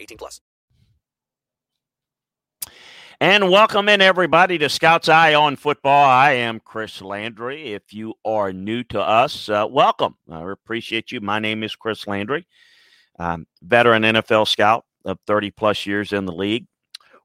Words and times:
18 0.00 0.18
plus. 0.18 0.40
And 3.20 3.50
welcome 3.50 3.88
in 3.88 4.00
everybody 4.00 4.58
to 4.58 4.68
Scouts 4.68 5.08
Eye 5.08 5.34
on 5.34 5.56
Football. 5.56 6.08
I 6.08 6.34
am 6.34 6.60
Chris 6.60 7.02
Landry. 7.02 7.72
If 7.72 7.92
you 7.92 8.14
are 8.24 8.52
new 8.52 8.84
to 8.84 9.00
us, 9.00 9.48
uh, 9.48 9.66
welcome. 9.68 10.14
I 10.30 10.48
appreciate 10.48 11.10
you. 11.10 11.20
My 11.20 11.40
name 11.40 11.64
is 11.64 11.74
Chris 11.74 12.06
Landry, 12.06 12.46
veteran 13.60 14.04
NFL 14.04 14.46
scout 14.46 14.84
of 15.04 15.18
30 15.26 15.50
plus 15.50 15.84
years 15.84 16.12
in 16.12 16.26
the 16.26 16.32
league, 16.32 16.68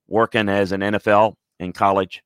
working 0.07 0.49
as 0.49 0.71
an 0.71 0.81
NFL 0.81 1.35
and 1.59 1.75
college 1.75 2.23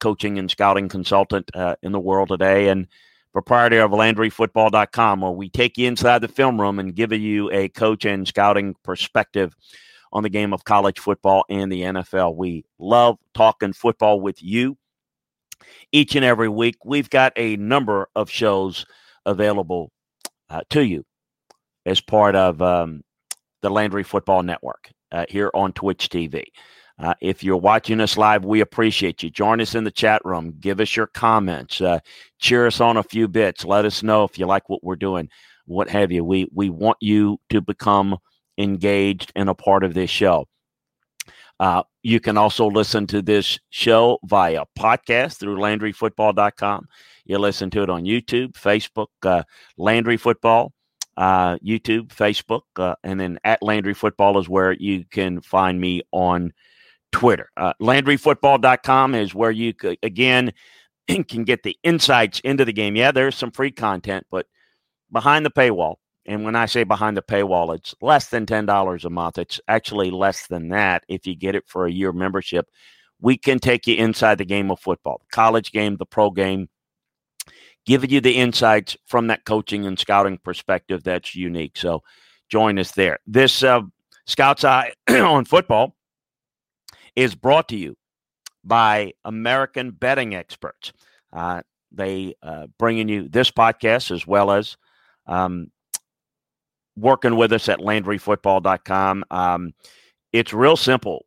coaching 0.00 0.36
and 0.40 0.50
scouting 0.50 0.88
consultant 0.88 1.48
uh, 1.54 1.76
in 1.84 1.92
the 1.92 2.00
world 2.00 2.30
today, 2.30 2.66
and 2.66 2.88
proprietor 3.32 3.82
of 3.82 3.92
LandryFootball.com, 3.92 5.20
where 5.20 5.30
we 5.30 5.48
take 5.48 5.78
you 5.78 5.86
inside 5.86 6.20
the 6.20 6.26
film 6.26 6.60
room 6.60 6.80
and 6.80 6.96
give 6.96 7.12
you 7.12 7.48
a 7.52 7.68
coach 7.68 8.04
and 8.04 8.26
scouting 8.26 8.74
perspective 8.82 9.54
on 10.14 10.22
the 10.22 10.30
game 10.30 10.54
of 10.54 10.64
college 10.64 11.00
football 11.00 11.44
and 11.50 11.70
the 11.70 11.82
NFL. 11.82 12.36
We 12.36 12.64
love 12.78 13.18
talking 13.34 13.72
football 13.72 14.20
with 14.20 14.42
you 14.42 14.78
each 15.92 16.14
and 16.14 16.24
every 16.24 16.48
week. 16.48 16.76
We've 16.84 17.10
got 17.10 17.32
a 17.36 17.56
number 17.56 18.08
of 18.14 18.30
shows 18.30 18.86
available 19.26 19.90
uh, 20.48 20.62
to 20.70 20.84
you 20.84 21.04
as 21.84 22.00
part 22.00 22.36
of 22.36 22.62
um, 22.62 23.02
the 23.60 23.70
Landry 23.70 24.04
Football 24.04 24.42
Network 24.44 24.90
uh, 25.12 25.26
here 25.28 25.50
on 25.52 25.72
Twitch 25.72 26.08
TV. 26.08 26.44
Uh, 26.96 27.14
if 27.20 27.42
you're 27.42 27.56
watching 27.56 28.00
us 28.00 28.16
live, 28.16 28.44
we 28.44 28.60
appreciate 28.60 29.22
you. 29.22 29.28
Join 29.28 29.60
us 29.60 29.74
in 29.74 29.82
the 29.82 29.90
chat 29.90 30.24
room. 30.24 30.54
Give 30.60 30.80
us 30.80 30.94
your 30.94 31.08
comments. 31.08 31.80
Uh, 31.80 31.98
cheer 32.38 32.68
us 32.68 32.80
on 32.80 32.96
a 32.96 33.02
few 33.02 33.26
bits. 33.26 33.64
Let 33.64 33.84
us 33.84 34.04
know 34.04 34.22
if 34.22 34.38
you 34.38 34.46
like 34.46 34.68
what 34.68 34.84
we're 34.84 34.94
doing, 34.94 35.28
what 35.66 35.88
have 35.90 36.12
you. 36.12 36.24
We 36.24 36.48
we 36.54 36.70
want 36.70 36.98
you 37.00 37.40
to 37.50 37.60
become 37.60 38.16
engaged 38.58 39.32
and 39.34 39.48
a 39.48 39.54
part 39.54 39.84
of 39.84 39.94
this 39.94 40.10
show. 40.10 40.46
Uh, 41.60 41.82
you 42.02 42.20
can 42.20 42.36
also 42.36 42.66
listen 42.66 43.06
to 43.06 43.22
this 43.22 43.58
show 43.70 44.18
via 44.24 44.64
podcast 44.78 45.38
through 45.38 45.56
LandryFootball.com. 45.56 46.88
You 47.24 47.38
listen 47.38 47.70
to 47.70 47.82
it 47.82 47.90
on 47.90 48.04
YouTube, 48.04 48.52
Facebook, 48.52 49.06
uh, 49.22 49.44
Landry 49.78 50.16
Football, 50.16 50.72
uh, 51.16 51.56
YouTube, 51.58 52.08
Facebook, 52.08 52.62
uh, 52.76 52.96
and 53.04 53.18
then 53.18 53.38
at 53.44 53.62
Landry 53.62 53.94
Football 53.94 54.38
is 54.38 54.48
where 54.48 54.72
you 54.72 55.04
can 55.10 55.40
find 55.40 55.80
me 55.80 56.02
on 56.10 56.52
Twitter. 57.12 57.48
Uh, 57.56 57.72
LandryFootball.com 57.80 59.14
is 59.14 59.34
where 59.34 59.52
you, 59.52 59.72
again, 60.02 60.52
can 61.08 61.44
get 61.44 61.62
the 61.62 61.76
insights 61.82 62.40
into 62.40 62.64
the 62.64 62.72
game. 62.72 62.96
Yeah, 62.96 63.12
there's 63.12 63.36
some 63.36 63.52
free 63.52 63.70
content, 63.70 64.26
but 64.30 64.46
behind 65.12 65.46
the 65.46 65.50
paywall, 65.50 65.96
and 66.26 66.44
when 66.44 66.56
I 66.56 66.66
say 66.66 66.84
behind 66.84 67.16
the 67.16 67.22
paywall, 67.22 67.74
it's 67.74 67.94
less 68.00 68.28
than 68.28 68.46
$10 68.46 69.04
a 69.04 69.10
month. 69.10 69.38
It's 69.38 69.60
actually 69.68 70.10
less 70.10 70.46
than 70.46 70.68
that 70.70 71.04
if 71.08 71.26
you 71.26 71.34
get 71.34 71.54
it 71.54 71.64
for 71.66 71.86
a 71.86 71.92
year 71.92 72.12
membership. 72.12 72.68
We 73.20 73.36
can 73.36 73.58
take 73.58 73.86
you 73.86 73.96
inside 73.96 74.38
the 74.38 74.44
game 74.44 74.70
of 74.70 74.80
football, 74.80 75.20
the 75.20 75.34
college 75.34 75.72
game, 75.72 75.96
the 75.96 76.06
pro 76.06 76.30
game, 76.30 76.68
giving 77.86 78.10
you 78.10 78.20
the 78.20 78.36
insights 78.36 78.96
from 79.06 79.26
that 79.28 79.44
coaching 79.44 79.86
and 79.86 79.98
scouting 79.98 80.38
perspective 80.38 81.02
that's 81.02 81.34
unique. 81.34 81.76
So 81.76 82.02
join 82.48 82.78
us 82.78 82.92
there. 82.92 83.18
This 83.26 83.62
uh, 83.62 83.82
Scouts 84.26 84.64
Eye 84.64 84.92
on 85.08 85.44
football 85.44 85.94
is 87.14 87.34
brought 87.34 87.68
to 87.68 87.76
you 87.76 87.96
by 88.64 89.12
American 89.24 89.90
betting 89.90 90.34
experts. 90.34 90.92
Uh, 91.32 91.62
they 91.92 92.34
uh, 92.42 92.66
bringing 92.78 93.08
you 93.08 93.28
this 93.28 93.50
podcast 93.50 94.10
as 94.10 94.26
well 94.26 94.50
as 94.50 94.76
um, 95.26 95.70
working 96.96 97.36
with 97.36 97.52
us 97.52 97.68
at 97.68 97.80
LandryFootball.com. 97.80 99.24
Um, 99.30 99.74
it's 100.32 100.52
real 100.52 100.76
simple. 100.76 101.24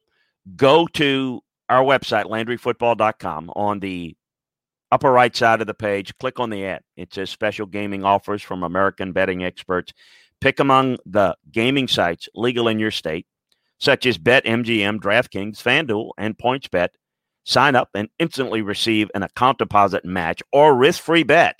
Go 0.55 0.87
to 0.93 1.41
our 1.69 1.83
website, 1.83 2.25
LandryFootball.com, 2.25 3.51
on 3.55 3.79
the 3.79 4.15
upper 4.91 5.11
right 5.11 5.35
side 5.35 5.61
of 5.61 5.67
the 5.67 5.73
page. 5.73 6.17
Click 6.19 6.39
on 6.39 6.49
the 6.49 6.65
ad. 6.65 6.81
It 6.95 7.13
says 7.13 7.29
special 7.29 7.65
gaming 7.65 8.03
offers 8.03 8.41
from 8.41 8.63
American 8.63 9.11
betting 9.11 9.43
experts. 9.43 9.93
Pick 10.39 10.59
among 10.59 10.97
the 11.05 11.35
gaming 11.51 11.87
sites 11.87 12.29
legal 12.35 12.67
in 12.67 12.79
your 12.79 12.91
state 12.91 13.25
such 13.79 14.05
as 14.05 14.17
BetMGM, 14.17 14.99
DraftKings, 14.99 15.61
FanDuel, 15.61 16.11
and 16.17 16.37
PointsBet. 16.37 16.89
Sign 17.43 17.75
up 17.75 17.89
and 17.93 18.09
instantly 18.19 18.61
receive 18.61 19.09
an 19.15 19.23
account 19.23 19.57
deposit 19.57 20.03
match 20.03 20.41
or 20.51 20.75
risk 20.75 21.01
free 21.01 21.23
bet 21.23 21.59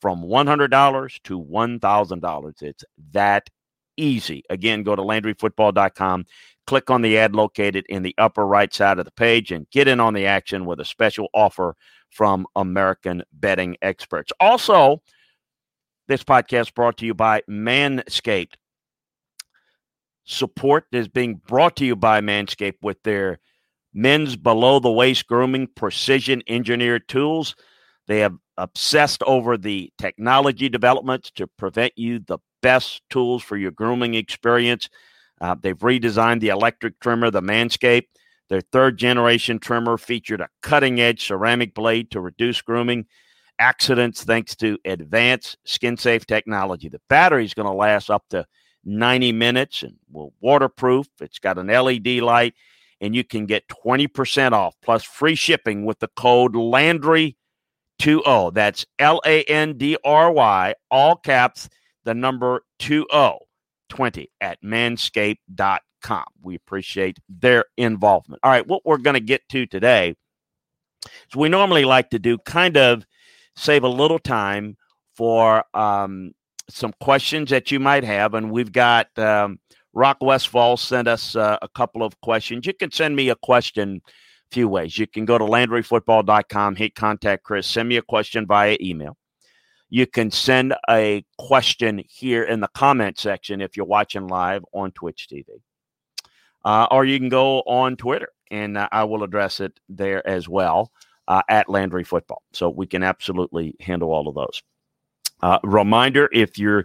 from 0.00 0.22
$100 0.22 1.22
to 1.24 1.42
$1,000. 1.42 2.62
It's 2.62 2.84
that 3.12 3.48
easy. 3.96 4.44
Again, 4.50 4.82
go 4.82 4.94
to 4.94 5.02
LandryFootball.com, 5.02 6.26
click 6.66 6.90
on 6.90 7.02
the 7.02 7.18
ad 7.18 7.34
located 7.34 7.84
in 7.88 8.02
the 8.02 8.14
upper 8.18 8.46
right 8.46 8.72
side 8.72 8.98
of 8.98 9.04
the 9.04 9.12
page, 9.12 9.52
and 9.52 9.68
get 9.70 9.88
in 9.88 10.00
on 10.00 10.14
the 10.14 10.26
action 10.26 10.66
with 10.66 10.80
a 10.80 10.84
special 10.84 11.28
offer 11.34 11.74
from 12.10 12.46
American 12.56 13.22
betting 13.32 13.76
experts. 13.82 14.32
Also, 14.40 15.02
this 16.06 16.22
podcast 16.22 16.74
brought 16.74 16.96
to 16.98 17.06
you 17.06 17.14
by 17.14 17.42
Manscaped 17.50 18.54
support 20.28 20.84
is 20.92 21.08
being 21.08 21.40
brought 21.46 21.74
to 21.76 21.86
you 21.86 21.96
by 21.96 22.20
Manscaped 22.20 22.82
with 22.82 23.02
their 23.02 23.40
men's 23.94 24.36
below 24.36 24.78
the 24.78 24.92
waist 24.92 25.26
grooming 25.26 25.66
precision 25.74 26.42
engineered 26.46 27.08
tools. 27.08 27.56
They 28.08 28.20
have 28.20 28.34
obsessed 28.56 29.22
over 29.24 29.56
the 29.56 29.92
technology 29.98 30.68
developments 30.68 31.30
to 31.36 31.46
prevent 31.46 31.92
you 31.96 32.18
the 32.18 32.38
best 32.62 33.02
tools 33.10 33.42
for 33.42 33.56
your 33.56 33.70
grooming 33.70 34.14
experience. 34.14 34.88
Uh, 35.40 35.54
they've 35.60 35.78
redesigned 35.78 36.40
the 36.40 36.48
electric 36.48 36.98
trimmer, 37.00 37.30
the 37.30 37.42
Manscaped. 37.42 38.08
Their 38.48 38.62
third 38.62 38.96
generation 38.96 39.58
trimmer 39.58 39.98
featured 39.98 40.40
a 40.40 40.48
cutting 40.62 41.00
edge 41.00 41.26
ceramic 41.26 41.74
blade 41.74 42.10
to 42.12 42.20
reduce 42.20 42.62
grooming 42.62 43.06
accidents 43.58 44.24
thanks 44.24 44.56
to 44.56 44.78
advanced 44.86 45.58
skin 45.64 45.96
safe 45.98 46.24
technology. 46.26 46.88
The 46.88 47.00
battery 47.10 47.44
is 47.44 47.54
going 47.54 47.66
to 47.66 47.72
last 47.72 48.08
up 48.08 48.24
to 48.30 48.46
90 48.84 49.32
minutes 49.32 49.82
and 49.82 49.96
will 50.10 50.32
waterproof. 50.40 51.06
It's 51.20 51.38
got 51.38 51.58
an 51.58 51.66
LED 51.66 52.22
light, 52.22 52.54
and 53.02 53.14
you 53.14 53.22
can 53.22 53.44
get 53.44 53.68
20% 53.68 54.52
off 54.52 54.74
plus 54.82 55.04
free 55.04 55.34
shipping 55.34 55.84
with 55.84 55.98
the 55.98 56.08
code 56.16 56.56
Landry20. 57.98 58.54
That's 58.54 58.86
L 58.98 59.20
A 59.24 59.42
N 59.44 59.76
D 59.76 59.96
R 60.04 60.32
Y, 60.32 60.74
all 60.90 61.16
caps, 61.16 61.68
the 62.04 62.14
number 62.14 62.62
20 62.78 64.30
at 64.40 64.62
manscaped.com. 64.62 66.24
We 66.42 66.54
appreciate 66.54 67.18
their 67.28 67.64
involvement. 67.76 68.40
All 68.42 68.50
right, 68.50 68.66
what 68.66 68.84
we're 68.84 68.98
going 68.98 69.14
to 69.14 69.20
get 69.20 69.42
to 69.50 69.66
today 69.66 70.14
is 71.04 71.36
we 71.36 71.48
normally 71.48 71.84
like 71.84 72.10
to 72.10 72.18
do 72.18 72.38
kind 72.38 72.76
of 72.76 73.04
save 73.56 73.82
a 73.82 73.88
little 73.88 74.18
time 74.18 74.76
for 75.16 75.64
um, 75.74 76.32
some 76.70 76.92
questions 77.00 77.50
that 77.50 77.70
you 77.70 77.80
might 77.80 78.04
have, 78.04 78.34
and 78.34 78.50
we've 78.52 78.72
got 78.72 79.06
um, 79.18 79.58
Rock 79.92 80.18
Westfall 80.20 80.76
sent 80.76 81.08
us 81.08 81.34
uh, 81.34 81.58
a 81.60 81.68
couple 81.68 82.02
of 82.02 82.20
questions. 82.20 82.66
You 82.66 82.74
can 82.74 82.92
send 82.92 83.16
me 83.16 83.30
a 83.30 83.36
question 83.36 84.00
few 84.50 84.68
ways. 84.68 84.98
You 84.98 85.06
can 85.06 85.24
go 85.24 85.38
to 85.38 85.44
LandryFootball.com, 85.44 86.76
hit 86.76 86.94
contact 86.94 87.44
Chris, 87.44 87.66
send 87.66 87.88
me 87.88 87.96
a 87.96 88.02
question 88.02 88.46
via 88.46 88.76
email. 88.80 89.16
You 89.90 90.06
can 90.06 90.30
send 90.30 90.74
a 90.90 91.24
question 91.38 92.02
here 92.08 92.44
in 92.44 92.60
the 92.60 92.68
comment 92.68 93.18
section 93.18 93.60
if 93.60 93.76
you're 93.76 93.86
watching 93.86 94.26
live 94.26 94.62
on 94.72 94.92
Twitch 94.92 95.28
TV. 95.32 95.44
uh, 96.64 96.86
or 96.90 97.04
you 97.04 97.18
can 97.18 97.28
go 97.28 97.60
on 97.60 97.96
Twitter, 97.96 98.28
and 98.50 98.76
uh, 98.76 98.88
I 98.92 99.04
will 99.04 99.22
address 99.22 99.60
it 99.60 99.78
there 99.88 100.26
as 100.26 100.48
well 100.48 100.92
uh, 101.26 101.42
at 101.48 101.68
Landry 101.68 102.04
Football. 102.04 102.42
So 102.52 102.68
we 102.68 102.86
can 102.86 103.02
absolutely 103.02 103.74
handle 103.80 104.10
all 104.12 104.28
of 104.28 104.34
those. 104.34 104.62
Uh, 105.40 105.58
reminder 105.62 106.28
if 106.32 106.58
you're 106.58 106.84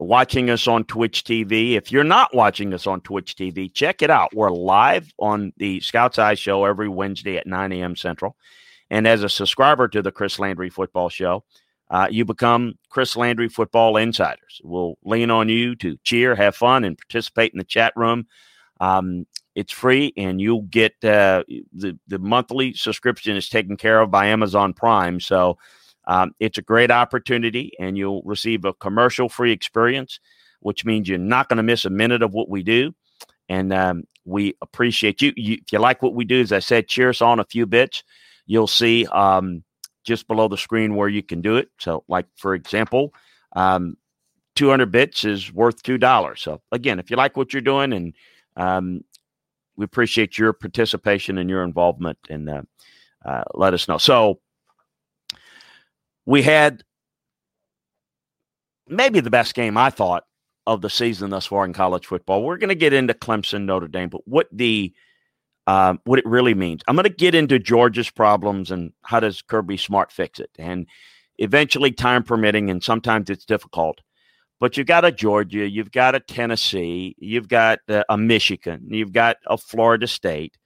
watching 0.00 0.48
us 0.48 0.66
on 0.66 0.84
Twitch 0.84 1.24
TV, 1.24 1.72
if 1.74 1.92
you're 1.92 2.02
not 2.02 2.34
watching 2.34 2.72
us 2.72 2.86
on 2.86 3.02
Twitch 3.02 3.36
TV, 3.36 3.72
check 3.72 4.02
it 4.02 4.10
out. 4.10 4.34
We're 4.34 4.50
live 4.50 5.12
on 5.18 5.52
the 5.58 5.80
Scouts 5.80 6.18
Eye 6.18 6.34
Show 6.34 6.64
every 6.64 6.88
Wednesday 6.88 7.36
at 7.36 7.46
9 7.46 7.72
a.m. 7.72 7.94
Central. 7.94 8.36
And 8.88 9.06
as 9.06 9.22
a 9.22 9.28
subscriber 9.28 9.88
to 9.88 10.02
the 10.02 10.10
Chris 10.10 10.38
Landry 10.38 10.70
Football 10.70 11.10
Show, 11.10 11.44
uh, 11.90 12.08
you 12.10 12.24
become 12.24 12.74
Chris 12.88 13.14
Landry 13.14 13.48
Football 13.48 13.96
Insiders. 13.98 14.60
We'll 14.64 14.96
lean 15.04 15.30
on 15.30 15.48
you 15.48 15.76
to 15.76 15.98
cheer, 16.02 16.34
have 16.34 16.56
fun, 16.56 16.84
and 16.84 16.96
participate 16.96 17.52
in 17.52 17.58
the 17.58 17.64
chat 17.64 17.92
room. 17.94 18.26
Um, 18.80 19.26
it's 19.54 19.72
free, 19.72 20.14
and 20.16 20.40
you'll 20.40 20.62
get 20.62 20.92
uh, 21.04 21.42
the 21.72 21.98
the 22.06 22.18
monthly 22.18 22.72
subscription 22.72 23.36
is 23.36 23.48
taken 23.48 23.76
care 23.76 24.00
of 24.00 24.10
by 24.10 24.26
Amazon 24.26 24.72
Prime. 24.72 25.18
So 25.20 25.58
um, 26.10 26.34
it's 26.40 26.58
a 26.58 26.62
great 26.62 26.90
opportunity, 26.90 27.70
and 27.78 27.96
you'll 27.96 28.22
receive 28.22 28.64
a 28.64 28.74
commercial 28.74 29.28
free 29.28 29.52
experience, 29.52 30.18
which 30.58 30.84
means 30.84 31.08
you're 31.08 31.18
not 31.18 31.48
going 31.48 31.58
to 31.58 31.62
miss 31.62 31.84
a 31.84 31.90
minute 31.90 32.20
of 32.20 32.34
what 32.34 32.48
we 32.48 32.64
do. 32.64 32.92
And 33.48 33.72
um, 33.72 34.02
we 34.24 34.56
appreciate 34.60 35.22
you. 35.22 35.32
you. 35.36 35.58
If 35.64 35.72
you 35.72 35.78
like 35.78 36.02
what 36.02 36.14
we 36.14 36.24
do, 36.24 36.40
as 36.40 36.50
I 36.50 36.58
said, 36.58 36.88
cheer 36.88 37.10
us 37.10 37.22
on 37.22 37.38
a 37.38 37.44
few 37.44 37.64
bits. 37.64 38.02
You'll 38.46 38.66
see 38.66 39.06
um, 39.06 39.62
just 40.02 40.26
below 40.26 40.48
the 40.48 40.58
screen 40.58 40.96
where 40.96 41.08
you 41.08 41.22
can 41.22 41.42
do 41.42 41.54
it. 41.54 41.68
So, 41.78 42.02
like 42.08 42.26
for 42.36 42.54
example, 42.54 43.14
um, 43.54 43.96
200 44.56 44.90
bits 44.90 45.24
is 45.24 45.52
worth 45.52 45.80
two 45.80 45.96
dollars. 45.96 46.42
So, 46.42 46.60
again, 46.72 46.98
if 46.98 47.08
you 47.08 47.16
like 47.16 47.36
what 47.36 47.52
you're 47.52 47.62
doing, 47.62 47.92
and 47.92 48.14
um, 48.56 49.04
we 49.76 49.84
appreciate 49.84 50.36
your 50.36 50.54
participation 50.54 51.38
and 51.38 51.48
your 51.48 51.62
involvement, 51.62 52.18
and 52.28 52.50
uh, 52.50 52.62
uh, 53.24 53.44
let 53.54 53.74
us 53.74 53.86
know. 53.86 53.98
So, 53.98 54.40
we 56.26 56.42
had 56.42 56.82
maybe 58.86 59.20
the 59.20 59.30
best 59.30 59.54
game 59.54 59.76
I 59.76 59.90
thought 59.90 60.24
of 60.66 60.82
the 60.82 60.90
season 60.90 61.30
thus 61.30 61.46
far 61.46 61.64
in 61.64 61.72
college 61.72 62.06
football. 62.06 62.42
We're 62.42 62.58
going 62.58 62.68
to 62.68 62.74
get 62.74 62.92
into 62.92 63.14
Clemson, 63.14 63.64
Notre 63.64 63.88
Dame, 63.88 64.08
but 64.08 64.26
what 64.26 64.48
the 64.52 64.92
um, 65.66 66.00
what 66.04 66.18
it 66.18 66.26
really 66.26 66.54
means. 66.54 66.82
I'm 66.88 66.96
going 66.96 67.04
to 67.04 67.10
get 67.10 67.34
into 67.34 67.58
Georgia's 67.58 68.10
problems 68.10 68.70
and 68.70 68.92
how 69.02 69.20
does 69.20 69.42
Kirby 69.42 69.76
Smart 69.76 70.10
fix 70.10 70.40
it, 70.40 70.50
and 70.58 70.86
eventually, 71.38 71.92
time 71.92 72.22
permitting, 72.22 72.70
and 72.70 72.82
sometimes 72.82 73.30
it's 73.30 73.44
difficult. 73.44 74.00
But 74.58 74.76
you've 74.76 74.86
got 74.86 75.04
a 75.04 75.12
Georgia, 75.12 75.68
you've 75.68 75.92
got 75.92 76.14
a 76.14 76.20
Tennessee, 76.20 77.14
you've 77.18 77.48
got 77.48 77.78
uh, 77.88 78.04
a 78.08 78.18
Michigan, 78.18 78.86
you've 78.90 79.12
got 79.12 79.36
a 79.46 79.56
Florida 79.56 80.06
State, 80.06 80.56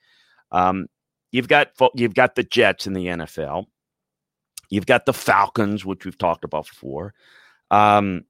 um, 0.50 0.86
you've 1.32 1.48
got 1.48 1.68
you've 1.94 2.14
got 2.14 2.34
the 2.34 2.44
Jets 2.44 2.86
in 2.86 2.92
the 2.92 3.06
NFL. 3.06 3.66
You've 4.74 4.86
got 4.86 5.06
the 5.06 5.12
Falcons, 5.12 5.84
which 5.84 6.04
we've 6.04 6.18
talked 6.18 6.44
about 6.44 6.66
before. 6.66 7.14
Um, 7.70 8.24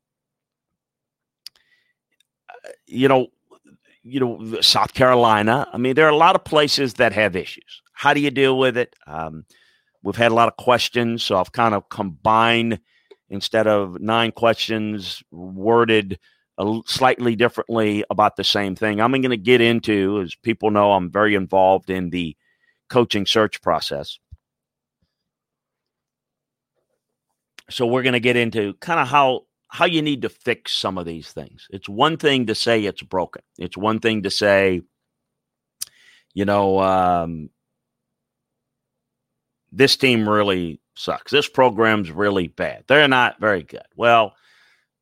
uh, 2.48 2.68
you 2.86 3.08
know, 3.08 3.28
you 4.02 4.20
know, 4.20 4.60
South 4.60 4.92
Carolina. 4.92 5.66
I 5.72 5.78
mean, 5.78 5.94
there 5.94 6.06
are 6.06 6.10
a 6.10 6.16
lot 6.16 6.36
of 6.36 6.44
places 6.44 6.94
that 6.94 7.12
have 7.14 7.34
issues. 7.34 7.82
How 7.94 8.12
do 8.12 8.20
you 8.20 8.30
deal 8.30 8.58
with 8.58 8.76
it? 8.76 8.94
Um, 9.06 9.46
we've 10.02 10.16
had 10.16 10.32
a 10.32 10.34
lot 10.34 10.48
of 10.48 10.56
questions, 10.56 11.22
so 11.22 11.38
I've 11.38 11.52
kind 11.52 11.74
of 11.74 11.88
combined 11.88 12.80
instead 13.30 13.66
of 13.66 13.98
nine 14.00 14.30
questions 14.30 15.22
worded 15.30 16.18
slightly 16.86 17.34
differently 17.34 18.04
about 18.10 18.36
the 18.36 18.44
same 18.44 18.76
thing. 18.76 19.00
I'm 19.00 19.10
going 19.10 19.30
to 19.30 19.36
get 19.36 19.60
into, 19.60 20.20
as 20.20 20.34
people 20.36 20.70
know, 20.70 20.92
I'm 20.92 21.10
very 21.10 21.34
involved 21.34 21.90
in 21.90 22.10
the 22.10 22.36
coaching 22.88 23.26
search 23.26 23.60
process. 23.62 24.18
So 27.70 27.86
we're 27.86 28.02
going 28.02 28.14
to 28.14 28.20
get 28.20 28.36
into 28.36 28.74
kind 28.74 29.00
of 29.00 29.08
how 29.08 29.42
how 29.68 29.86
you 29.86 30.02
need 30.02 30.22
to 30.22 30.28
fix 30.28 30.72
some 30.72 30.98
of 30.98 31.04
these 31.04 31.32
things. 31.32 31.66
It's 31.68 31.88
one 31.88 32.16
thing 32.16 32.46
to 32.46 32.54
say 32.54 32.84
it's 32.84 33.02
broken. 33.02 33.42
It's 33.58 33.76
one 33.76 33.98
thing 33.98 34.22
to 34.22 34.30
say, 34.30 34.82
you 36.32 36.44
know, 36.44 36.78
um, 36.78 37.50
this 39.72 39.96
team 39.96 40.28
really 40.28 40.80
sucks. 40.94 41.32
This 41.32 41.48
program's 41.48 42.12
really 42.12 42.46
bad. 42.46 42.84
They're 42.86 43.08
not 43.08 43.40
very 43.40 43.64
good. 43.64 43.82
Well, 43.96 44.36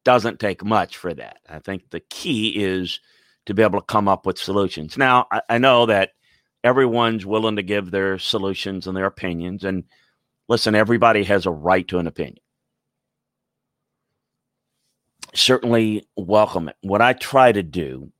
doesn't 0.05 0.41
take 0.41 0.65
much 0.65 0.97
for 0.97 1.13
that. 1.13 1.39
I 1.49 1.59
think 1.59 1.91
the 1.91 2.01
key 2.01 2.65
is 2.65 2.99
to 3.45 3.55
be 3.55 3.63
able 3.63 3.81
to 3.81 3.87
come 3.87 4.09
up 4.09 4.25
with 4.25 4.39
solutions. 4.39 4.97
Now, 4.97 5.27
I, 5.31 5.43
I 5.51 5.59
know 5.59 5.85
that 5.87 6.13
everyone's 6.65 7.27
willing 7.27 7.57
to 7.57 7.63
give 7.63 7.91
their 7.91 8.19
solutions 8.19 8.87
and 8.87 8.97
their 8.97 9.05
opinions. 9.05 9.65
And 9.65 9.85
listen, 10.49 10.75
everybody 10.75 11.25
has 11.25 11.45
a 11.45 11.51
right 11.51 11.87
to 11.89 11.99
an 11.99 12.07
opinion 12.07 12.42
certainly 15.35 16.07
welcome 16.17 16.69
it. 16.69 16.77
What 16.83 17.03
I 17.03 17.13
try 17.13 17.53
to 17.53 17.63
do, 17.63 18.13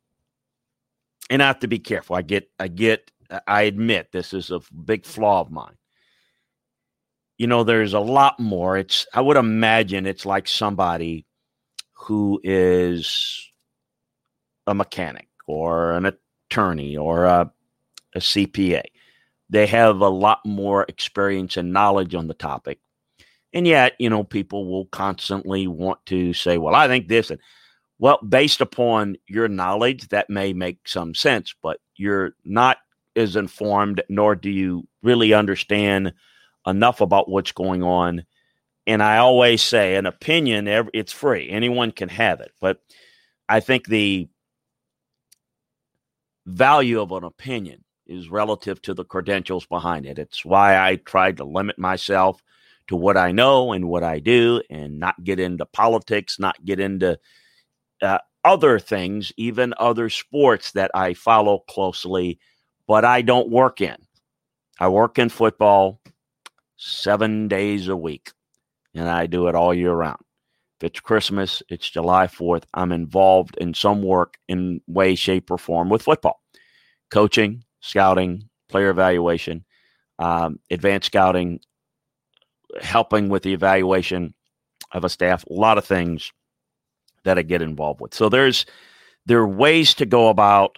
and 1.31 1.43
I 1.43 1.47
have 1.47 1.61
to 1.61 1.69
be 1.69 1.79
careful. 1.79 2.17
I 2.17 2.23
get, 2.23 2.51
I 2.59 2.69
get, 2.69 3.11
I 3.47 3.63
admit 3.63 4.13
this 4.13 4.33
is 4.35 4.51
a 4.51 4.61
big 4.73 5.07
flaw 5.07 5.41
of 5.41 5.51
mine. 5.51 5.77
You 7.39 7.47
know, 7.47 7.65
there's 7.65 7.95
a 7.95 8.01
lot 8.01 8.39
more. 8.39 8.77
It's, 8.77 9.07
I 9.15 9.21
would 9.21 9.37
imagine 9.37 10.07
it's 10.07 10.27
like 10.27 10.47
somebody 10.47 11.27
who 11.93 12.41
is 12.45 13.51
a 14.67 14.75
mechanic 14.75 15.29
or 15.47 15.93
an 15.93 16.13
attorney 16.51 16.97
or 16.97 17.25
a, 17.25 17.51
a 18.15 18.19
CPA. 18.19 18.83
They 19.49 19.67
have 19.67 20.01
a 20.01 20.09
lot 20.09 20.41
more 20.45 20.85
experience 20.89 21.57
and 21.57 21.73
knowledge 21.73 22.15
on 22.15 22.27
the 22.27 22.35
topic 22.35 22.79
and 23.53 23.67
yet, 23.67 23.95
you 23.99 24.09
know, 24.09 24.25
people 24.25 24.71
will 24.71 24.87
constantly 24.87 25.67
want 25.67 26.05
to 26.07 26.33
say, 26.33 26.59
well, 26.59 26.75
I 26.75 26.89
think 26.89 27.09
this. 27.09 27.31
And 27.31 27.41
well, 27.99 28.19
based 28.27 28.61
upon 28.61 29.17
your 29.27 29.49
knowledge, 29.49 30.09
that 30.09 30.31
may 30.31 30.53
make 30.53 30.89
some 30.89 31.15
sense, 31.15 31.55
but 31.63 31.79
you're 31.97 32.35
not 32.45 32.79
as 33.15 33.37
informed, 33.37 34.03
nor 34.09 34.35
do 34.35 34.51
you 34.51 34.89
really 35.03 35.35
understand 35.35 36.13
enough 36.67 37.01
about 37.01 37.29
what's 37.29 37.53
going 37.53 37.83
on. 37.83 38.25
And 38.87 39.03
I 39.03 39.19
always 39.19 39.63
say, 39.63 39.95
an 39.95 40.07
opinion, 40.07 40.67
it's 40.95 41.13
free. 41.13 41.49
Anyone 41.49 41.93
can 41.93 42.09
have 42.09 42.41
it. 42.41 42.53
But 42.61 42.81
I 43.49 43.61
think 43.61 43.87
the 43.87 44.29
value 46.47 47.01
of 47.01 47.13
an 47.13 47.23
opinion 47.23 47.85
is 48.07 48.29
relative 48.29 48.83
to 48.83 48.95
the 48.95 49.05
credentials 49.05 49.67
behind 49.67 50.07
it. 50.07 50.19
It's 50.19 50.45
why 50.45 50.77
I 50.77 50.97
tried 50.97 51.37
to 51.37 51.45
limit 51.45 51.79
myself 51.79 52.43
to 52.89 52.97
what 52.97 53.17
I 53.17 53.33
know 53.33 53.73
and 53.73 53.89
what 53.89 54.03
I 54.03 54.19
do 54.19 54.63
and 54.71 54.99
not 54.99 55.23
get 55.23 55.41
into 55.41 55.67
politics, 55.67 56.39
not 56.39 56.63
get 56.65 56.81
into 56.81 57.19
uh, 58.01 58.19
other 58.45 58.79
things, 58.79 59.33
even 59.37 59.75
other 59.79 60.09
sports 60.11 60.73
that 60.73 60.91
I 60.95 61.15
follow 61.15 61.61
closely, 61.69 62.39
but 62.87 63.05
I 63.05 63.23
don't 63.23 63.51
work 63.51 63.81
in. 63.81 63.97
I 64.81 64.89
work 64.89 65.19
in 65.19 65.29
football 65.29 66.01
seven 66.77 67.49
days 67.49 67.89
a 67.89 67.97
week, 67.97 68.33
and 68.95 69.09
I 69.09 69.27
do 69.27 69.47
it 69.47 69.55
all 69.55 69.73
year 69.73 69.93
round. 69.93 70.21
If 70.81 70.87
it's 70.87 71.01
Christmas, 71.01 71.63
it's 71.69 71.89
July 71.89 72.27
4th, 72.27 72.65
I'm 72.75 72.91
involved 72.91 73.57
in 73.59 73.75
some 73.75 74.03
work 74.03 74.37
in 74.49 74.81
way, 74.89 75.15
shape, 75.15 75.51
or 75.51 75.59
form 75.59 75.89
with 75.89 76.03
football 76.03 76.41
coaching, 77.13 77.63
scouting, 77.81 78.49
player 78.69 78.89
evaluation, 78.89 79.65
um, 80.19 80.59
advanced 80.71 81.07
scouting, 81.07 81.61
helping 82.81 83.29
with 83.29 83.43
the 83.43 83.53
evaluation 83.53 84.35
of 84.93 85.05
a 85.05 85.09
staff, 85.09 85.45
a 85.47 85.53
lot 85.53 85.79
of 85.79 85.85
things 85.85 86.33
that 87.25 87.39
I 87.39 87.43
get 87.43 87.63
involved 87.63 88.01
with. 88.01 88.15
So 88.15 88.29
there's 88.29 88.67
there 89.27 89.39
are 89.39 89.49
ways 89.49 89.95
to 89.95 90.07
go 90.07 90.29
about 90.29 90.77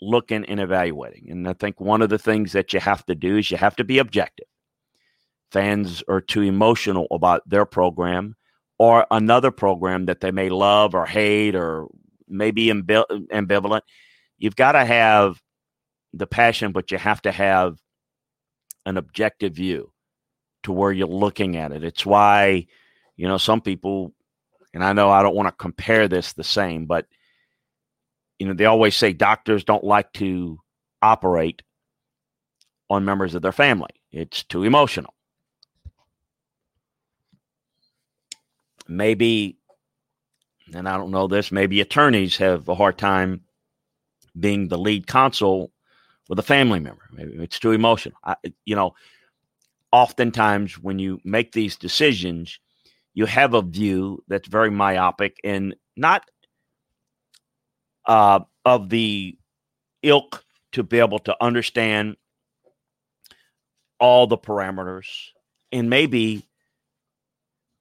looking 0.00 0.44
and 0.46 0.60
evaluating. 0.60 1.30
And 1.30 1.48
I 1.48 1.52
think 1.52 1.80
one 1.80 2.02
of 2.02 2.08
the 2.08 2.18
things 2.18 2.52
that 2.52 2.72
you 2.72 2.80
have 2.80 3.04
to 3.06 3.14
do 3.14 3.36
is 3.36 3.50
you 3.50 3.56
have 3.56 3.76
to 3.76 3.84
be 3.84 3.98
objective. 3.98 4.46
Fans 5.50 6.02
are 6.08 6.20
too 6.20 6.42
emotional 6.42 7.06
about 7.10 7.48
their 7.48 7.64
program 7.64 8.34
or 8.78 9.06
another 9.10 9.50
program 9.50 10.06
that 10.06 10.20
they 10.20 10.30
may 10.30 10.48
love 10.48 10.94
or 10.94 11.06
hate 11.06 11.54
or 11.54 11.86
maybe 12.28 12.66
ambivalent. 12.68 13.80
You've 14.38 14.56
got 14.56 14.72
to 14.72 14.84
have 14.84 15.40
the 16.12 16.26
passion, 16.26 16.72
but 16.72 16.90
you 16.90 16.98
have 16.98 17.22
to 17.22 17.32
have 17.32 17.78
an 18.84 18.96
objective 18.96 19.54
view 19.54 19.92
to 20.66 20.72
where 20.72 20.90
you're 20.90 21.06
looking 21.06 21.56
at 21.56 21.70
it. 21.70 21.84
It's 21.84 22.04
why, 22.04 22.66
you 23.16 23.28
know, 23.28 23.38
some 23.38 23.60
people, 23.60 24.12
and 24.74 24.82
I 24.82 24.92
know 24.92 25.10
I 25.10 25.22
don't 25.22 25.36
want 25.36 25.46
to 25.46 25.52
compare 25.52 26.08
this 26.08 26.32
the 26.32 26.42
same, 26.42 26.86
but, 26.86 27.06
you 28.40 28.48
know, 28.48 28.52
they 28.52 28.64
always 28.64 28.96
say 28.96 29.12
doctors 29.12 29.62
don't 29.62 29.84
like 29.84 30.12
to 30.14 30.58
operate 31.00 31.62
on 32.90 33.04
members 33.04 33.36
of 33.36 33.42
their 33.42 33.52
family, 33.52 33.90
it's 34.10 34.42
too 34.42 34.64
emotional. 34.64 35.14
Maybe, 38.88 39.58
and 40.74 40.88
I 40.88 40.96
don't 40.96 41.12
know 41.12 41.28
this, 41.28 41.52
maybe 41.52 41.80
attorneys 41.80 42.36
have 42.38 42.68
a 42.68 42.74
hard 42.74 42.98
time 42.98 43.42
being 44.38 44.66
the 44.66 44.78
lead 44.78 45.06
counsel 45.06 45.70
with 46.28 46.40
a 46.40 46.42
family 46.42 46.80
member. 46.80 47.02
Maybe 47.12 47.34
it's 47.40 47.60
too 47.60 47.70
emotional. 47.70 48.18
I, 48.24 48.34
you 48.64 48.74
know, 48.74 48.94
oftentimes 49.96 50.78
when 50.78 50.98
you 50.98 51.18
make 51.24 51.52
these 51.52 51.74
decisions, 51.74 52.60
you 53.14 53.24
have 53.24 53.54
a 53.54 53.62
view 53.62 54.22
that's 54.28 54.46
very 54.46 54.70
myopic 54.70 55.38
and 55.42 55.74
not 55.96 56.30
uh, 58.04 58.40
of 58.66 58.90
the 58.90 59.38
ilk 60.02 60.44
to 60.72 60.82
be 60.82 60.98
able 60.98 61.18
to 61.18 61.34
understand 61.42 62.14
all 63.98 64.26
the 64.26 64.36
parameters 64.36 65.06
and 65.72 65.88
maybe 65.88 66.46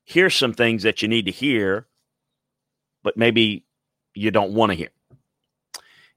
hear 0.06 0.30
some 0.30 0.54
things 0.54 0.84
that 0.84 1.02
you 1.02 1.10
need 1.10 1.26
to 1.26 1.32
hear, 1.32 1.86
but 3.04 3.18
maybe 3.18 3.66
you 4.14 4.32
don't 4.32 4.54
want 4.54 4.72
to 4.72 4.78
hear. 4.78 4.92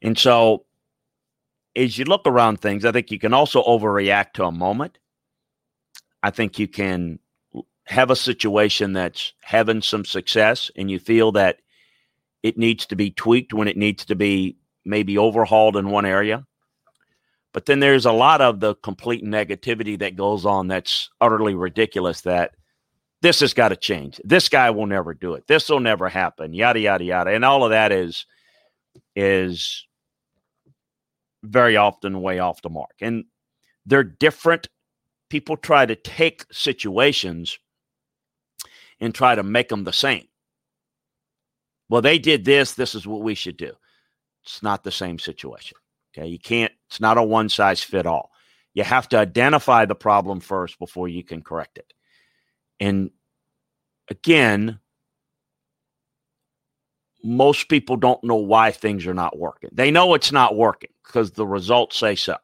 And 0.00 0.16
so, 0.16 0.64
as 1.74 1.98
you 1.98 2.04
look 2.04 2.22
around 2.24 2.60
things, 2.60 2.84
I 2.84 2.92
think 2.92 3.10
you 3.10 3.18
can 3.18 3.34
also 3.34 3.64
overreact 3.64 4.34
to 4.34 4.44
a 4.44 4.52
moment. 4.52 4.98
I 6.22 6.30
think 6.30 6.58
you 6.58 6.68
can 6.68 7.18
have 7.84 8.10
a 8.10 8.16
situation 8.16 8.92
that's 8.92 9.32
having 9.40 9.82
some 9.82 10.04
success 10.04 10.70
and 10.76 10.90
you 10.90 10.98
feel 10.98 11.32
that 11.32 11.58
it 12.42 12.58
needs 12.58 12.86
to 12.86 12.96
be 12.96 13.10
tweaked 13.10 13.54
when 13.54 13.68
it 13.68 13.76
needs 13.76 14.04
to 14.06 14.14
be 14.14 14.56
maybe 14.84 15.18
overhauled 15.18 15.76
in 15.76 15.90
one 15.90 16.06
area. 16.06 16.44
But 17.52 17.66
then 17.66 17.80
there's 17.80 18.06
a 18.06 18.12
lot 18.12 18.40
of 18.40 18.60
the 18.60 18.74
complete 18.76 19.24
negativity 19.24 19.98
that 20.00 20.16
goes 20.16 20.44
on 20.44 20.68
that's 20.68 21.08
utterly 21.20 21.54
ridiculous 21.54 22.20
that 22.22 22.52
this 23.22 23.40
has 23.40 23.54
got 23.54 23.70
to 23.70 23.76
change. 23.76 24.20
This 24.22 24.48
guy 24.48 24.70
will 24.70 24.86
never 24.86 25.14
do 25.14 25.34
it. 25.34 25.46
This 25.46 25.68
will 25.68 25.80
never 25.80 26.08
happen. 26.08 26.52
Yada 26.52 26.78
yada 26.78 27.04
yada. 27.04 27.30
And 27.30 27.44
all 27.44 27.64
of 27.64 27.70
that 27.70 27.90
is 27.90 28.26
is 29.16 29.86
very 31.42 31.76
often 31.76 32.20
way 32.20 32.38
off 32.38 32.62
the 32.62 32.70
mark. 32.70 32.94
And 33.00 33.24
they're 33.86 34.04
different. 34.04 34.68
People 35.28 35.56
try 35.56 35.86
to 35.86 35.94
take 35.94 36.46
situations 36.50 37.58
and 39.00 39.14
try 39.14 39.34
to 39.34 39.42
make 39.42 39.68
them 39.68 39.84
the 39.84 39.92
same. 39.92 40.26
Well, 41.88 42.02
they 42.02 42.18
did 42.18 42.44
this. 42.44 42.74
This 42.74 42.94
is 42.94 43.06
what 43.06 43.22
we 43.22 43.34
should 43.34 43.56
do. 43.56 43.72
It's 44.44 44.62
not 44.62 44.84
the 44.84 44.90
same 44.90 45.18
situation. 45.18 45.76
Okay. 46.16 46.28
You 46.28 46.38
can't, 46.38 46.72
it's 46.88 47.00
not 47.00 47.18
a 47.18 47.22
one 47.22 47.48
size 47.48 47.82
fit 47.82 48.06
all. 48.06 48.30
You 48.74 48.84
have 48.84 49.08
to 49.10 49.18
identify 49.18 49.84
the 49.84 49.94
problem 49.94 50.40
first 50.40 50.78
before 50.78 51.08
you 51.08 51.22
can 51.24 51.42
correct 51.42 51.78
it. 51.78 51.92
And 52.80 53.10
again, 54.08 54.78
most 57.24 57.68
people 57.68 57.96
don't 57.96 58.22
know 58.22 58.36
why 58.36 58.70
things 58.70 59.06
are 59.06 59.14
not 59.14 59.38
working. 59.38 59.70
They 59.72 59.90
know 59.90 60.14
it's 60.14 60.32
not 60.32 60.56
working 60.56 60.90
because 61.04 61.32
the 61.32 61.46
results 61.46 61.96
say 61.96 62.14
so. 62.14 62.36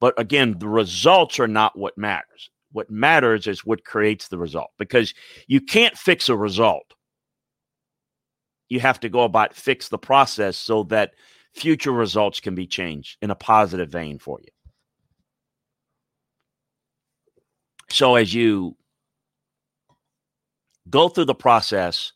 But 0.00 0.18
again, 0.18 0.56
the 0.58 0.68
results 0.68 1.38
are 1.38 1.48
not 1.48 1.78
what 1.78 1.96
matters. 1.96 2.50
What 2.72 2.90
matters 2.90 3.46
is 3.46 3.64
what 3.64 3.84
creates 3.84 4.28
the 4.28 4.38
result 4.38 4.70
because 4.78 5.14
you 5.46 5.60
can't 5.60 5.96
fix 5.96 6.28
a 6.28 6.36
result. 6.36 6.94
You 8.68 8.80
have 8.80 8.98
to 9.00 9.08
go 9.08 9.20
about 9.20 9.54
fix 9.54 9.88
the 9.88 9.98
process 9.98 10.56
so 10.56 10.82
that 10.84 11.12
future 11.54 11.92
results 11.92 12.40
can 12.40 12.54
be 12.54 12.66
changed 12.66 13.16
in 13.22 13.30
a 13.30 13.36
positive 13.36 13.90
vein 13.90 14.18
for 14.18 14.40
you. 14.40 14.48
So 17.90 18.16
as 18.16 18.34
you 18.34 18.76
go 20.90 21.08
through 21.08 21.26
the 21.26 21.34
process 21.34 22.12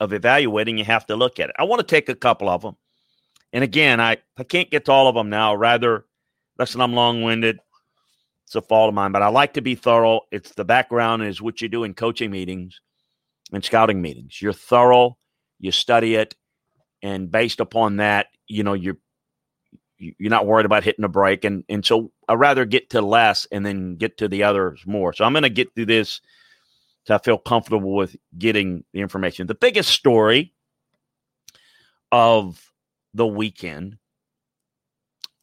of 0.00 0.12
evaluating, 0.12 0.78
you 0.78 0.84
have 0.84 1.06
to 1.06 1.16
look 1.16 1.38
at 1.38 1.48
it. 1.48 1.56
I 1.58 1.64
want 1.64 1.80
to 1.80 1.86
take 1.86 2.08
a 2.08 2.14
couple 2.14 2.48
of 2.48 2.62
them. 2.62 2.76
And 3.52 3.62
again, 3.62 4.00
I, 4.00 4.16
I 4.36 4.42
can't 4.42 4.70
get 4.70 4.86
to 4.86 4.92
all 4.92 5.06
of 5.06 5.14
them 5.14 5.30
now. 5.30 5.54
Rather, 5.54 6.06
listen, 6.62 6.80
I'm 6.80 6.94
long 6.94 7.22
winded. 7.22 7.58
It's 8.46 8.54
a 8.54 8.62
fault 8.62 8.88
of 8.88 8.94
mine, 8.94 9.12
but 9.12 9.22
I 9.22 9.28
like 9.28 9.54
to 9.54 9.60
be 9.60 9.74
thorough. 9.74 10.20
It's 10.30 10.52
the 10.52 10.64
background 10.64 11.24
is 11.24 11.42
what 11.42 11.60
you 11.60 11.68
do 11.68 11.84
in 11.84 11.94
coaching 11.94 12.30
meetings 12.30 12.80
and 13.52 13.64
scouting 13.64 14.00
meetings. 14.00 14.40
You're 14.40 14.52
thorough, 14.52 15.16
you 15.58 15.72
study 15.72 16.14
it, 16.14 16.36
and 17.02 17.30
based 17.30 17.60
upon 17.60 17.96
that, 17.96 18.26
you 18.46 18.62
know, 18.62 18.74
you're 18.74 18.98
you're 19.98 20.30
not 20.30 20.46
worried 20.46 20.66
about 20.66 20.84
hitting 20.84 21.04
a 21.04 21.08
break. 21.08 21.44
And 21.44 21.64
and 21.68 21.84
so 21.84 22.12
I 22.28 22.34
rather 22.34 22.64
get 22.64 22.90
to 22.90 23.00
less 23.00 23.46
and 23.50 23.66
then 23.66 23.96
get 23.96 24.18
to 24.18 24.28
the 24.28 24.44
others 24.44 24.82
more. 24.86 25.12
So 25.12 25.24
I'm 25.24 25.32
gonna 25.32 25.48
get 25.48 25.74
through 25.74 25.86
this 25.86 26.20
I 27.10 27.18
feel 27.18 27.38
comfortable 27.38 27.96
with 27.96 28.14
getting 28.38 28.84
the 28.92 29.00
information. 29.00 29.48
The 29.48 29.54
biggest 29.56 29.90
story 29.90 30.54
of 32.12 32.70
the 33.14 33.26
weekend 33.26 33.98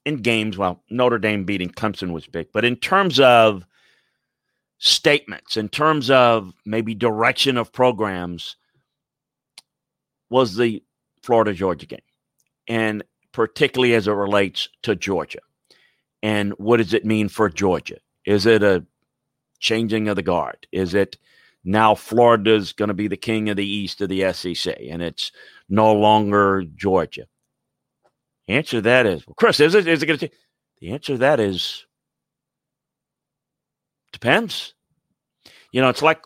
in 0.10 0.18
games, 0.18 0.58
well, 0.58 0.84
Notre 0.90 1.20
Dame 1.20 1.46
beating 1.46 1.70
Clemson 1.70 2.12
was 2.12 2.28
big, 2.28 2.48
but 2.52 2.66
in 2.66 2.76
terms 2.76 3.20
of 3.20 3.66
statements, 4.80 5.56
in 5.56 5.70
terms 5.70 6.10
of 6.10 6.54
maybe 6.66 6.96
direction 6.96 7.58
of 7.58 7.72
programs, 7.72 8.56
was 10.30 10.56
the 10.56 10.84
Florida 11.22 11.54
Georgia 11.54 11.86
game. 11.86 12.00
And 12.68 13.04
particularly 13.32 13.94
as 13.94 14.08
it 14.08 14.12
relates 14.12 14.68
to 14.84 14.96
Georgia. 14.96 15.40
And 16.22 16.54
what 16.54 16.78
does 16.78 16.94
it 16.94 17.06
mean 17.06 17.30
for 17.30 17.50
Georgia? 17.50 17.98
Is 18.26 18.46
it 18.46 18.64
a 18.64 18.86
changing 19.60 20.08
of 20.08 20.16
the 20.16 20.24
guard? 20.24 20.68
Is 20.72 20.94
it 20.94 21.18
now 21.64 21.96
Florida's 21.96 22.74
going 22.74 22.88
to 22.88 22.94
be 22.94 23.08
the 23.08 23.18
king 23.18 23.50
of 23.50 23.58
the 23.58 23.68
East 23.68 24.02
of 24.02 24.10
the 24.10 24.34
SEC, 24.34 24.76
and 24.90 25.02
it's 25.02 25.32
no 25.70 25.94
longer 25.94 26.64
Georgia? 26.76 27.28
Answer 28.50 28.78
to 28.78 28.82
that 28.82 29.06
is, 29.06 29.26
well, 29.28 29.36
Chris, 29.36 29.60
is 29.60 29.76
it 29.76 29.88
is 29.88 30.02
it 30.02 30.08
going 30.08 30.20
to? 30.20 30.30
The 30.82 30.92
answer 30.92 31.14
to 31.14 31.18
that 31.20 31.40
is 31.40 31.86
depends. 34.12 34.74
You 35.72 35.82
know, 35.82 35.90
it's 35.90 36.02
like 36.02 36.24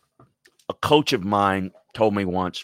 a 0.69 0.73
coach 0.73 1.11
of 1.11 1.25
mine 1.25 1.71
told 1.93 2.15
me 2.15 2.23
once. 2.23 2.63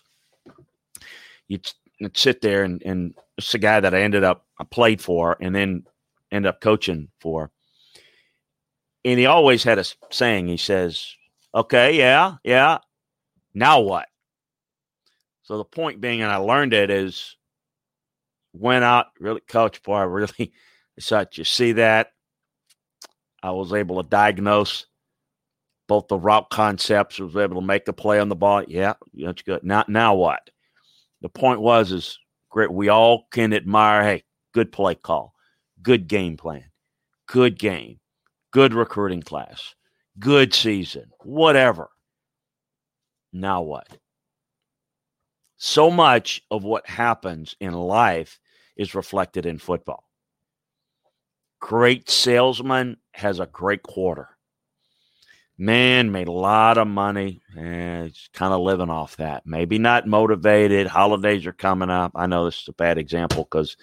You'd, 1.50 1.70
you'd 2.00 2.16
sit 2.16 2.40
there, 2.40 2.64
and, 2.64 2.82
and 2.84 3.14
it's 3.38 3.54
a 3.54 3.58
guy 3.58 3.82
that 3.82 3.94
I 3.94 4.02
ended 4.02 4.24
up 4.24 4.46
I 4.60 4.64
played 4.64 5.02
for, 5.02 5.36
and 5.42 5.54
then 5.54 5.84
end 6.32 6.46
up 6.46 6.62
coaching 6.62 7.10
for. 7.20 7.52
And 9.04 9.20
he 9.20 9.26
always 9.26 9.64
had 9.64 9.78
a 9.78 9.84
saying. 10.10 10.48
He 10.48 10.58
says, 10.58 11.14
Okay, 11.54 11.98
yeah, 11.98 12.36
yeah. 12.46 12.78
Now 13.54 13.82
what? 13.82 14.08
So 15.44 15.58
the 15.58 15.66
point 15.66 16.00
being, 16.00 16.22
and 16.22 16.32
I 16.32 16.38
learned 16.38 16.74
it 16.74 16.90
is 16.90 17.36
went 18.54 18.84
out, 18.84 19.08
really, 19.20 19.42
coach, 19.42 19.82
boy, 19.84 19.96
I 19.96 20.04
really 20.04 20.54
decided 20.98 21.38
you 21.38 21.44
see 21.44 21.74
that. 21.74 22.12
I 23.42 23.52
was 23.52 23.74
able 23.74 24.02
to 24.04 24.10
diagnose 24.10 24.86
both 25.88 26.08
the 26.08 26.18
route 26.18 26.50
concepts, 26.50 27.20
was 27.20 27.38
able 27.38 27.62
to 27.62 27.66
make 27.66 27.86
the 27.86 27.94
play 27.94 28.20
on 28.20 28.30
the 28.30 28.36
ball. 28.36 28.64
Yeah, 28.68 28.94
that's 29.14 29.42
good. 29.42 29.64
Now 29.64 29.86
now 29.88 30.16
what? 30.16 30.50
The 31.22 31.30
point 31.30 31.62
was 31.62 31.92
is 31.92 32.20
great. 32.50 32.72
We 32.72 32.90
all 32.90 33.28
can 33.32 33.54
admire, 33.54 34.04
hey, 34.04 34.24
good 34.54 34.72
play 34.72 34.96
call, 34.96 35.34
good 35.82 36.08
game 36.08 36.38
plan, 36.38 36.66
good 37.28 37.58
game, 37.58 38.00
good 38.52 38.74
recruiting 38.74 39.22
class 39.22 39.74
good 40.20 40.54
season, 40.54 41.06
whatever. 41.24 41.90
Now 43.32 43.62
what? 43.62 43.88
So 45.62 45.92
much 45.92 46.42
of 46.50 46.64
what 46.64 46.88
happens 46.88 47.54
in 47.60 47.74
life 47.74 48.40
is 48.78 48.96
reflected 48.96 49.46
in 49.46 49.60
football. 49.60 50.06
Great 51.60 52.10
salesman 52.10 52.96
has 53.12 53.42
a 53.42 53.46
great 53.46 53.84
quarter. 53.84 54.30
Man 55.58 56.14
made 56.14 56.30
a 56.30 56.32
lot 56.32 56.78
of 56.78 56.88
money 56.88 57.42
eh, 57.58 57.60
and 57.60 58.08
it's 58.08 58.30
kind 58.32 58.54
of 58.54 58.62
living 58.62 58.90
off 58.90 59.18
that. 59.18 59.46
Maybe 59.46 59.78
not 59.78 60.08
motivated. 60.08 60.88
Holidays 60.88 61.46
are 61.46 61.52
coming 61.52 61.90
up. 61.90 62.14
I 62.16 62.28
know 62.28 62.46
this 62.46 62.62
is 62.62 62.70
a 62.70 62.74
bad 62.74 62.98
example 62.98 63.44
because 63.44 63.76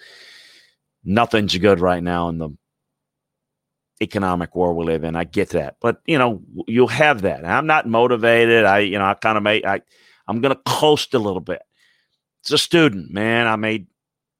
nothing's 1.03 1.55
good 1.59 1.79
right 1.79 2.01
now 2.01 2.29
in 2.29 2.39
the 2.39 2.49
economic 4.01 4.55
war 4.55 4.73
we 4.73 4.83
live 4.83 5.03
in. 5.03 5.15
I 5.15 5.25
get 5.25 5.49
that, 5.49 5.75
but 5.79 6.01
you 6.07 6.17
know, 6.17 6.41
you'll 6.67 6.87
have 6.87 7.21
that. 7.21 7.45
I'm 7.45 7.67
not 7.67 7.87
motivated. 7.87 8.65
I, 8.65 8.79
you 8.79 8.97
know, 8.97 9.05
I 9.05 9.13
kind 9.13 9.37
of 9.37 9.43
make, 9.43 9.63
I, 9.63 9.81
I'm 10.27 10.41
going 10.41 10.55
to 10.55 10.61
coast 10.65 11.13
a 11.13 11.19
little 11.19 11.39
bit. 11.39 11.61
It's 12.47 12.53
a 12.53 12.57
student, 12.57 13.11
man. 13.11 13.45
I 13.45 13.57
made 13.57 13.87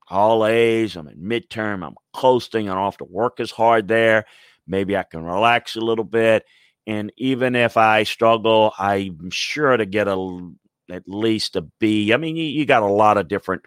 all 0.09 0.45
A's. 0.45 0.95
I'm 0.95 1.09
in 1.09 1.17
midterm. 1.17 1.85
I'm 1.85 1.95
coasting. 2.13 2.69
I 2.69 2.73
don't 2.73 2.85
have 2.85 2.95
to 2.99 3.03
work 3.03 3.41
as 3.41 3.51
hard 3.51 3.89
there. 3.89 4.23
Maybe 4.65 4.95
I 4.95 5.03
can 5.03 5.25
relax 5.25 5.75
a 5.75 5.81
little 5.81 6.05
bit. 6.05 6.45
And 6.85 7.11
even 7.17 7.53
if 7.53 7.75
I 7.75 8.03
struggle, 8.03 8.71
I'm 8.79 9.29
sure 9.29 9.75
to 9.75 9.85
get 9.85 10.07
a 10.07 10.51
at 10.89 11.03
least 11.05 11.57
a 11.57 11.63
B. 11.81 12.13
I 12.13 12.15
mean, 12.15 12.37
you, 12.37 12.45
you 12.45 12.65
got 12.65 12.81
a 12.81 12.85
lot 12.85 13.17
of 13.17 13.27
different 13.27 13.63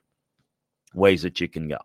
ways 0.94 1.20
that 1.20 1.38
you 1.38 1.46
can 1.46 1.68
go. 1.68 1.80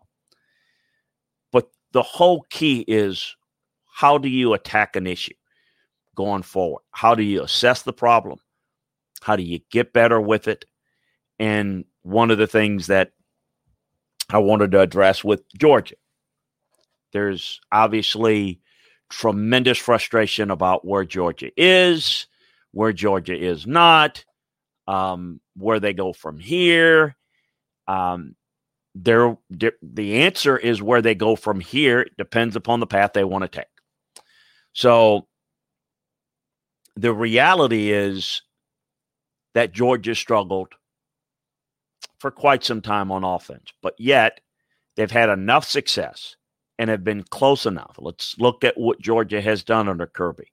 But 1.52 1.68
the 1.92 2.02
whole 2.02 2.46
key 2.48 2.86
is 2.88 3.36
how 3.84 4.16
do 4.16 4.30
you 4.30 4.54
attack 4.54 4.96
an 4.96 5.06
issue 5.06 5.34
going 6.14 6.40
forward? 6.40 6.84
How 6.92 7.14
do 7.14 7.22
you 7.22 7.42
assess 7.42 7.82
the 7.82 7.92
problem? 7.92 8.38
How 9.20 9.36
do 9.36 9.42
you 9.42 9.60
get 9.70 9.92
better 9.92 10.18
with 10.18 10.48
it? 10.48 10.64
And 11.38 11.84
one 12.06 12.30
of 12.30 12.38
the 12.38 12.46
things 12.46 12.86
that 12.86 13.10
I 14.30 14.38
wanted 14.38 14.70
to 14.72 14.80
address 14.80 15.24
with 15.24 15.42
Georgia 15.58 15.96
There's 17.12 17.60
obviously 17.72 18.60
tremendous 19.10 19.78
frustration 19.78 20.50
about 20.52 20.86
where 20.86 21.04
Georgia 21.04 21.50
is, 21.56 22.28
where 22.72 22.92
Georgia 22.92 23.36
is 23.36 23.66
not, 23.66 24.24
um, 24.86 25.40
where 25.56 25.80
they 25.80 25.94
go 25.94 26.12
from 26.12 26.38
here. 26.38 27.16
Um, 27.88 28.36
there, 28.94 29.36
the 29.50 30.22
answer 30.22 30.56
is 30.56 30.82
where 30.82 31.02
they 31.02 31.14
go 31.16 31.36
from 31.36 31.60
here. 31.60 32.02
It 32.02 32.16
depends 32.16 32.56
upon 32.56 32.80
the 32.80 32.86
path 32.86 33.12
they 33.14 33.24
want 33.24 33.42
to 33.42 33.48
take. 33.48 33.66
So 34.74 35.26
the 36.96 37.12
reality 37.12 37.90
is 37.92 38.42
that 39.54 39.72
Georgia 39.72 40.14
struggled 40.14 40.74
for 42.18 42.30
quite 42.30 42.64
some 42.64 42.80
time 42.80 43.12
on 43.12 43.24
offense, 43.24 43.72
but 43.82 43.94
yet 43.98 44.40
they've 44.96 45.10
had 45.10 45.28
enough 45.28 45.64
success 45.66 46.36
and 46.78 46.90
have 46.90 47.04
been 47.04 47.22
close 47.24 47.66
enough. 47.66 47.96
Let's 47.98 48.38
look 48.38 48.64
at 48.64 48.78
what 48.78 49.00
Georgia 49.00 49.40
has 49.40 49.64
done 49.64 49.88
under 49.88 50.06
Kirby. 50.06 50.52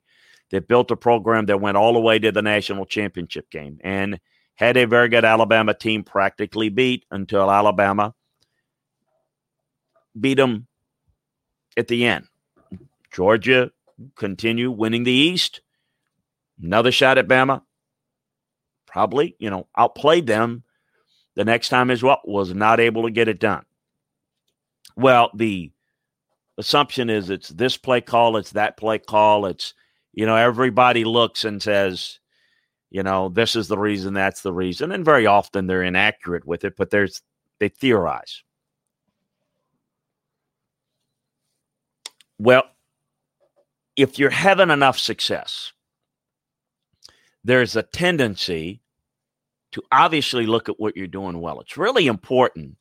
They 0.52 0.60
built 0.60 0.92
a 0.92 0.96
program 0.96 1.48
that 1.48 1.62
went 1.62 1.78
all 1.78 1.94
the 1.94 2.00
way 2.00 2.20
to 2.20 2.32
the 2.32 2.42
national 2.42 2.86
championship 2.86 3.50
game 3.50 3.80
and 3.84 4.20
had 4.56 4.78
a 4.78 4.86
very 4.86 5.10
good 5.10 5.26
Alabama 5.26 5.74
team 5.74 6.04
practically 6.04 6.70
beat 6.70 7.06
until 7.12 7.50
Alabama 7.50 8.14
beat 10.20 10.36
them 10.36 10.68
at 11.76 11.88
the 11.88 12.06
end. 12.06 12.28
Georgia 13.12 13.72
continue 14.16 14.72
winning 14.72 15.04
the 15.04 15.12
East. 15.12 15.62
Another 16.62 16.92
shot 16.92 17.18
at 17.18 17.28
Bama. 17.28 17.62
Probably, 18.86 19.36
you 19.40 19.50
know, 19.50 19.68
outplayed 19.76 20.28
them 20.28 20.64
the 21.36 21.46
next 21.46 21.70
time 21.70 21.92
as 21.92 22.04
well. 22.04 22.22
Was 22.26 22.54
not 22.54 22.80
able 22.80 23.04
to 23.04 23.12
get 23.12 23.28
it 23.28 23.40
done. 23.40 23.66
Well, 24.96 25.32
the 25.34 25.72
assumption 26.58 27.10
is 27.10 27.30
it's 27.30 27.50
this 27.50 27.78
play 27.78 28.02
call, 28.02 28.38
it's 28.38 28.52
that 28.52 28.78
play 28.78 29.00
call, 29.00 29.46
it's 29.46 29.74
you 30.14 30.26
know 30.26 30.36
everybody 30.36 31.04
looks 31.04 31.46
and 31.46 31.62
says, 31.62 32.20
you 32.92 33.04
know, 33.04 33.30
this 33.30 33.56
is 33.56 33.68
the 33.68 33.78
reason, 33.78 34.14
that's 34.14 34.42
the 34.42 34.54
reason, 34.54 34.92
and 34.92 35.04
very 35.04 35.26
often 35.26 35.68
they're 35.68 35.84
inaccurate 35.84 36.46
with 36.46 36.64
it, 36.64 36.76
but 36.78 36.92
there's 36.92 37.22
they 37.60 37.70
theorize. 37.70 38.44
Well, 42.38 42.64
if 43.96 44.20
you're 44.20 44.30
having 44.30 44.70
enough 44.70 45.00
success, 45.00 45.72
there's 47.44 47.76
a 47.76 47.84
tendency 47.84 48.82
to 49.74 49.82
obviously 49.92 50.46
look 50.46 50.70
at 50.70 50.80
what 50.80 50.96
you're 50.96 51.08
doing 51.08 51.40
well. 51.42 51.60
It's 51.60 51.78
really 51.78 52.08
important 52.08 52.78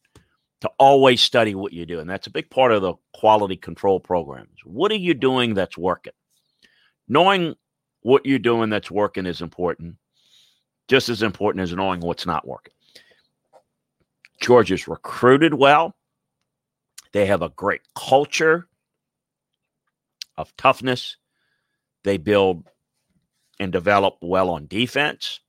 to 0.61 0.71
always 0.79 1.21
study 1.21 1.55
what 1.55 1.73
you 1.73 1.85
do. 1.87 1.99
And 1.99 2.09
that's 2.09 2.27
a 2.27 2.31
big 2.31 2.49
part 2.51 2.71
of 2.71 2.83
the 2.83 2.95
quality 3.15 3.57
control 3.57 3.99
programs. 3.99 4.59
What 4.65 4.93
are 4.93 4.97
you 4.97 5.15
doing 5.15 5.55
that's 5.55 5.77
working? 5.77 6.13
Knowing 7.09 7.57
what 8.03 8.27
you're 8.27 8.39
doing 8.39 8.71
that's 8.71 8.91
working 8.91 9.27
is 9.27 9.41
important, 9.41 9.97
just 10.87 11.09
as 11.09 11.23
important 11.23 11.63
as 11.63 11.73
knowing 11.73 12.01
what's 12.01 12.27
not 12.27 12.47
working. 12.47 12.75
Georgia's 14.41 14.87
recruited 14.87 15.55
well. 15.55 15.95
They 17.13 17.27
have 17.27 17.43
a 17.43 17.49
great 17.49 17.83
culture 17.95 18.69
of 20.37 20.55
toughness. 20.57 21.17
They 22.05 22.19
build 22.19 22.65
and 23.59 23.73
develop 23.73 24.19
well 24.21 24.51
on 24.51 24.67
defense. 24.67 25.41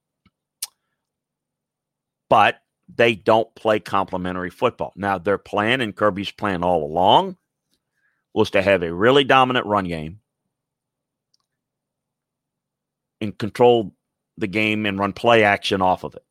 But 2.33 2.63
they 2.89 3.13
don't 3.13 3.53
play 3.53 3.79
complementary 3.79 4.49
football. 4.49 4.91
Now, 4.95 5.19
their 5.19 5.37
plan 5.37 5.81
and 5.81 5.95
Kirby's 5.95 6.31
plan 6.31 6.63
all 6.63 6.83
along 6.83 7.37
was 8.33 8.49
to 8.49 8.61
have 8.63 8.81
a 8.81 8.91
really 8.91 9.23
dominant 9.23 9.67
run 9.67 9.85
game 9.85 10.19
and 13.21 13.37
control 13.37 13.93
the 14.35 14.47
game 14.47 14.87
and 14.87 14.97
run 14.97 15.13
play 15.13 15.43
action 15.43 15.83
off 15.83 16.03
of 16.03 16.15
it. 16.15 16.25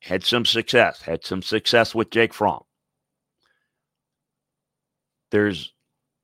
Had 0.00 0.24
some 0.24 0.46
success, 0.46 1.02
had 1.02 1.22
some 1.22 1.42
success 1.42 1.94
with 1.94 2.08
Jake 2.08 2.32
Fromm. 2.32 2.62
There's 5.32 5.74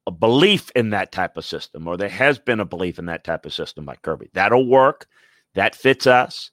a 0.07 0.11
belief 0.11 0.71
in 0.75 0.89
that 0.89 1.13
type 1.13 1.37
of 1.37 1.45
system, 1.45 1.87
or 1.87 1.99
there 1.99 2.09
has 2.09 2.39
been 2.39 2.61
a 2.61 2.65
belief 2.65 2.99
in 2.99 3.05
that 3.07 3.25
type 3.25 3.45
of 3.45 3.53
system 3.53 3.85
by 3.85 3.97
Kirby. 3.97 4.31
That'll 4.33 4.67
work. 4.67 5.07
That 5.55 5.75
fits 5.75 6.07
us. 6.07 6.51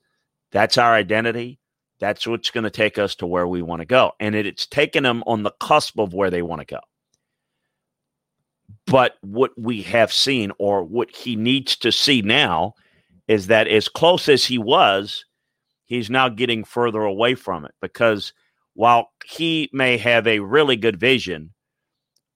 That's 0.53 0.77
our 0.77 0.93
identity. 0.93 1.59
That's 1.99 2.25
what's 2.27 2.51
going 2.51 2.63
to 2.63 2.69
take 2.69 2.97
us 2.97 3.15
to 3.15 3.25
where 3.25 3.47
we 3.47 3.61
want 3.61 3.81
to 3.81 3.85
go. 3.85 4.13
And 4.19 4.35
it, 4.35 4.45
it's 4.45 4.67
taken 4.67 5.03
them 5.03 5.23
on 5.25 5.43
the 5.43 5.53
cusp 5.59 5.99
of 5.99 6.13
where 6.13 6.29
they 6.29 6.43
want 6.43 6.61
to 6.61 6.65
go. 6.65 6.79
But 8.85 9.15
what 9.21 9.51
we 9.57 9.81
have 9.83 10.13
seen, 10.13 10.51
or 10.59 10.83
what 10.83 11.09
he 11.09 11.35
needs 11.35 11.75
to 11.77 11.91
see 11.91 12.21
now, 12.21 12.75
is 13.27 13.47
that 13.47 13.67
as 13.67 13.87
close 13.87 14.29
as 14.29 14.45
he 14.45 14.57
was, 14.57 15.25
he's 15.85 16.09
now 16.09 16.29
getting 16.29 16.63
further 16.63 17.01
away 17.01 17.35
from 17.35 17.65
it 17.65 17.73
because 17.81 18.33
while 18.75 19.09
he 19.25 19.69
may 19.73 19.97
have 19.97 20.27
a 20.27 20.39
really 20.39 20.75
good 20.75 20.99
vision 20.99 21.53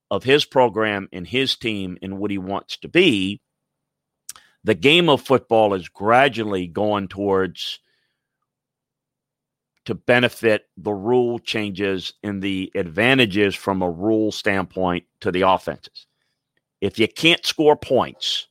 of 0.10 0.24
his 0.24 0.46
program 0.46 1.08
and 1.12 1.28
his 1.28 1.56
team 1.56 1.98
and 2.02 2.18
what 2.18 2.32
he 2.32 2.38
wants 2.38 2.78
to 2.78 2.88
be, 2.88 3.42
the 4.64 4.76
game 4.76 5.10
of 5.10 5.22
football 5.22 5.74
is 5.74 5.90
gradually 5.90 6.68
going 6.68 7.08
towards 7.08 7.80
to 9.88 9.96
benefit 9.96 10.68
the 10.76 10.92
rule 10.92 11.40
changes 11.40 12.12
and 12.22 12.44
the 12.44 12.70
advantages 12.76 13.56
from 13.56 13.82
a 13.82 13.90
rule 13.90 14.34
standpoint 14.34 15.06
to 15.22 15.32
the 15.32 15.44
offenses. 15.44 16.08
If 16.82 17.00
you 17.00 17.08
can't 17.08 17.46
score 17.46 17.78
points, 17.78 18.48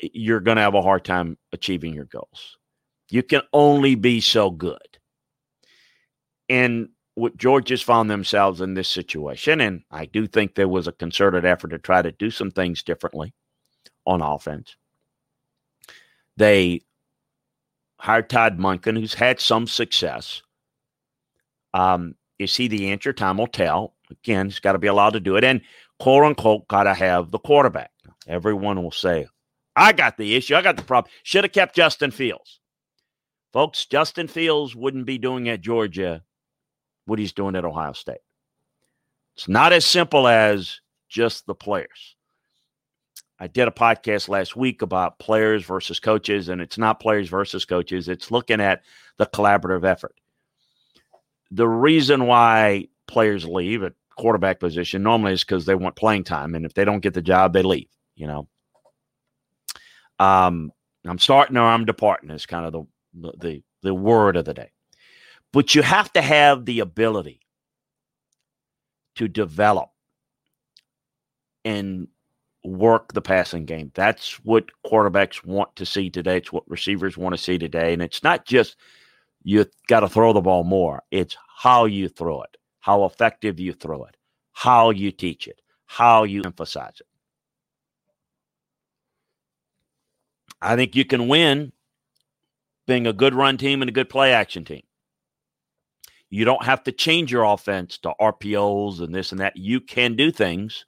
you're 0.00 0.40
going 0.40 0.56
to 0.56 0.62
have 0.62 0.74
a 0.74 0.80
hard 0.80 1.04
time 1.04 1.36
achieving 1.52 1.92
your 1.92 2.06
goals. 2.06 2.56
You 3.10 3.22
can 3.22 3.42
only 3.52 3.96
be 3.96 4.22
so 4.22 4.50
good. 4.50 4.78
And 6.48 6.88
what 7.14 7.36
Georgia's 7.36 7.82
found 7.82 8.10
themselves 8.10 8.62
in 8.62 8.72
this 8.72 8.88
situation, 8.88 9.60
and 9.60 9.82
I 9.90 10.06
do 10.06 10.26
think 10.26 10.54
there 10.54 10.68
was 10.68 10.86
a 10.86 10.92
concerted 10.92 11.44
effort 11.44 11.68
to 11.68 11.78
try 11.78 12.00
to 12.00 12.12
do 12.12 12.30
some 12.30 12.50
things 12.50 12.82
differently 12.82 13.34
on 14.06 14.22
offense. 14.22 14.74
They 16.38 16.80
hired 18.02 18.28
Todd 18.28 18.58
Monken, 18.58 18.98
who's 18.98 19.14
had 19.14 19.38
some 19.38 19.68
success. 19.68 20.42
Um, 21.72 22.16
is 22.40 22.56
he 22.56 22.66
the 22.66 22.90
answer? 22.90 23.12
Time 23.12 23.38
will 23.38 23.46
tell. 23.46 23.94
Again, 24.10 24.46
he's 24.46 24.58
got 24.58 24.72
to 24.72 24.80
be 24.80 24.88
allowed 24.88 25.12
to 25.12 25.20
do 25.20 25.36
it. 25.36 25.44
And 25.44 25.60
quote 26.00 26.24
unquote, 26.24 26.66
got 26.66 26.82
to 26.82 26.94
have 26.94 27.30
the 27.30 27.38
quarterback. 27.38 27.92
Everyone 28.26 28.82
will 28.82 28.90
say, 28.90 29.28
I 29.76 29.92
got 29.92 30.16
the 30.16 30.34
issue. 30.34 30.56
I 30.56 30.62
got 30.62 30.76
the 30.76 30.82
problem. 30.82 31.12
Should 31.22 31.44
have 31.44 31.52
kept 31.52 31.76
Justin 31.76 32.10
Fields. 32.10 32.58
Folks, 33.52 33.86
Justin 33.86 34.26
Fields 34.26 34.74
wouldn't 34.74 35.06
be 35.06 35.18
doing 35.18 35.48
at 35.48 35.60
Georgia 35.60 36.24
what 37.06 37.20
he's 37.20 37.32
doing 37.32 37.54
at 37.54 37.64
Ohio 37.64 37.92
State. 37.92 38.18
It's 39.36 39.48
not 39.48 39.72
as 39.72 39.86
simple 39.86 40.26
as 40.26 40.80
just 41.08 41.46
the 41.46 41.54
players. 41.54 42.16
I 43.42 43.48
did 43.48 43.66
a 43.66 43.72
podcast 43.72 44.28
last 44.28 44.54
week 44.54 44.82
about 44.82 45.18
players 45.18 45.64
versus 45.64 45.98
coaches, 45.98 46.48
and 46.48 46.60
it's 46.60 46.78
not 46.78 47.00
players 47.00 47.28
versus 47.28 47.64
coaches. 47.64 48.08
It's 48.08 48.30
looking 48.30 48.60
at 48.60 48.82
the 49.18 49.26
collaborative 49.26 49.84
effort. 49.84 50.14
The 51.50 51.66
reason 51.66 52.28
why 52.28 52.86
players 53.08 53.44
leave 53.44 53.82
at 53.82 53.94
quarterback 54.16 54.60
position 54.60 55.02
normally 55.02 55.32
is 55.32 55.42
because 55.42 55.66
they 55.66 55.74
want 55.74 55.96
playing 55.96 56.22
time, 56.22 56.54
and 56.54 56.64
if 56.64 56.74
they 56.74 56.84
don't 56.84 57.00
get 57.00 57.14
the 57.14 57.20
job, 57.20 57.52
they 57.52 57.62
leave. 57.62 57.88
You 58.14 58.28
know, 58.28 58.48
um, 60.20 60.70
I'm 61.04 61.18
starting 61.18 61.56
or 61.56 61.62
I'm 61.62 61.84
departing 61.84 62.30
is 62.30 62.46
kind 62.46 62.64
of 62.64 62.86
the 63.12 63.32
the 63.38 63.62
the 63.82 63.92
word 63.92 64.36
of 64.36 64.44
the 64.44 64.54
day. 64.54 64.70
But 65.52 65.74
you 65.74 65.82
have 65.82 66.12
to 66.12 66.22
have 66.22 66.64
the 66.64 66.78
ability 66.78 67.40
to 69.16 69.26
develop 69.26 69.88
and 71.64 72.06
work 72.64 73.12
the 73.12 73.20
passing 73.20 73.64
game. 73.64 73.90
That's 73.94 74.34
what 74.44 74.70
quarterbacks 74.86 75.44
want 75.44 75.74
to 75.76 75.86
see 75.86 76.10
today. 76.10 76.38
It's 76.38 76.52
what 76.52 76.68
receivers 76.68 77.16
want 77.16 77.34
to 77.34 77.42
see 77.42 77.58
today. 77.58 77.92
And 77.92 78.02
it's 78.02 78.22
not 78.22 78.44
just 78.44 78.76
you 79.42 79.66
got 79.88 80.00
to 80.00 80.08
throw 80.08 80.32
the 80.32 80.40
ball 80.40 80.64
more, 80.64 81.02
it's 81.10 81.36
how 81.56 81.84
you 81.84 82.08
throw 82.08 82.42
it, 82.42 82.56
how 82.80 83.04
effective 83.04 83.58
you 83.58 83.72
throw 83.72 84.04
it, 84.04 84.16
how 84.52 84.90
you 84.90 85.10
teach 85.10 85.48
it, 85.48 85.60
how 85.86 86.24
you 86.24 86.42
emphasize 86.44 87.00
it. 87.00 87.06
I 90.60 90.76
think 90.76 90.94
you 90.94 91.04
can 91.04 91.26
win 91.26 91.72
being 92.86 93.06
a 93.06 93.12
good 93.12 93.34
run 93.34 93.56
team 93.56 93.82
and 93.82 93.88
a 93.88 93.92
good 93.92 94.08
play 94.08 94.32
action 94.32 94.64
team. 94.64 94.82
You 96.30 96.44
don't 96.44 96.64
have 96.64 96.84
to 96.84 96.92
change 96.92 97.32
your 97.32 97.44
offense 97.44 97.98
to 97.98 98.14
RPOs 98.20 99.00
and 99.00 99.14
this 99.14 99.32
and 99.32 99.40
that. 99.40 99.56
You 99.56 99.80
can 99.80 100.14
do 100.14 100.30
things 100.30 100.84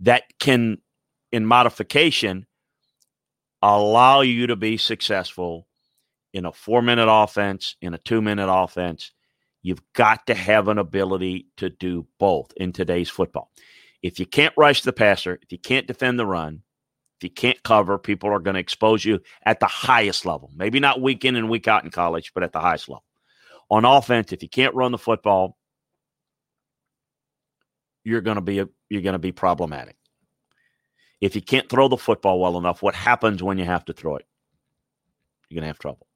that 0.00 0.24
can, 0.38 0.78
in 1.32 1.46
modification, 1.46 2.46
allow 3.62 4.20
you 4.22 4.46
to 4.48 4.56
be 4.56 4.76
successful 4.76 5.66
in 6.32 6.44
a 6.44 6.52
four 6.52 6.82
minute 6.82 7.08
offense, 7.10 7.76
in 7.80 7.94
a 7.94 7.98
two 7.98 8.22
minute 8.22 8.50
offense, 8.50 9.12
You've 9.62 9.82
got 9.92 10.26
to 10.26 10.34
have 10.34 10.68
an 10.68 10.78
ability 10.78 11.48
to 11.58 11.68
do 11.68 12.06
both 12.18 12.52
in 12.56 12.72
today's 12.72 13.10
football. 13.10 13.50
If 14.02 14.18
you 14.18 14.26
can't 14.26 14.54
rush 14.56 14.82
the 14.82 14.92
passer, 14.92 15.38
if 15.42 15.52
you 15.52 15.58
can't 15.58 15.86
defend 15.86 16.18
the 16.18 16.26
run, 16.26 16.62
if 17.18 17.24
you 17.24 17.30
can't 17.30 17.62
cover, 17.62 17.98
people 17.98 18.30
are 18.30 18.38
going 18.38 18.54
to 18.54 18.60
expose 18.60 19.04
you 19.04 19.20
at 19.44 19.60
the 19.60 19.66
highest 19.66 20.24
level. 20.24 20.50
Maybe 20.54 20.80
not 20.80 21.02
week 21.02 21.26
in 21.26 21.36
and 21.36 21.50
week 21.50 21.68
out 21.68 21.84
in 21.84 21.90
college, 21.90 22.32
but 22.34 22.42
at 22.42 22.52
the 22.52 22.60
highest 22.60 22.88
level. 22.88 23.04
On 23.70 23.84
offense, 23.84 24.32
if 24.32 24.42
you 24.42 24.48
can't 24.48 24.74
run 24.74 24.92
the 24.92 24.98
football, 24.98 25.58
you're 28.02 28.22
going 28.22 28.36
to 28.36 28.40
be 28.40 28.60
a, 28.60 28.68
you're 28.90 29.02
going 29.02 29.14
to 29.14 29.18
be 29.18 29.32
problematic. 29.32 29.96
If 31.20 31.34
you 31.34 31.42
can't 31.42 31.68
throw 31.68 31.88
the 31.88 31.96
football 31.96 32.40
well 32.40 32.58
enough, 32.58 32.82
what 32.82 32.94
happens 32.94 33.42
when 33.42 33.56
you 33.56 33.64
have 33.64 33.84
to 33.86 33.92
throw 33.92 34.16
it? 34.16 34.26
You're 35.48 35.56
going 35.56 35.62
to 35.62 35.68
have 35.68 35.78
trouble. 35.78 36.06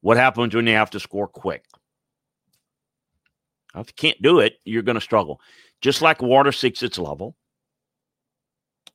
What 0.00 0.16
happens 0.16 0.54
when 0.54 0.66
you 0.66 0.74
have 0.74 0.90
to 0.90 1.00
score 1.00 1.28
quick? 1.28 1.64
If 3.74 3.88
you 3.88 3.94
can't 3.96 4.20
do 4.20 4.40
it, 4.40 4.54
you're 4.64 4.82
going 4.82 4.96
to 4.96 5.00
struggle. 5.00 5.40
Just 5.80 6.02
like 6.02 6.20
water 6.20 6.52
seeks 6.52 6.82
its 6.82 6.98
level, 6.98 7.36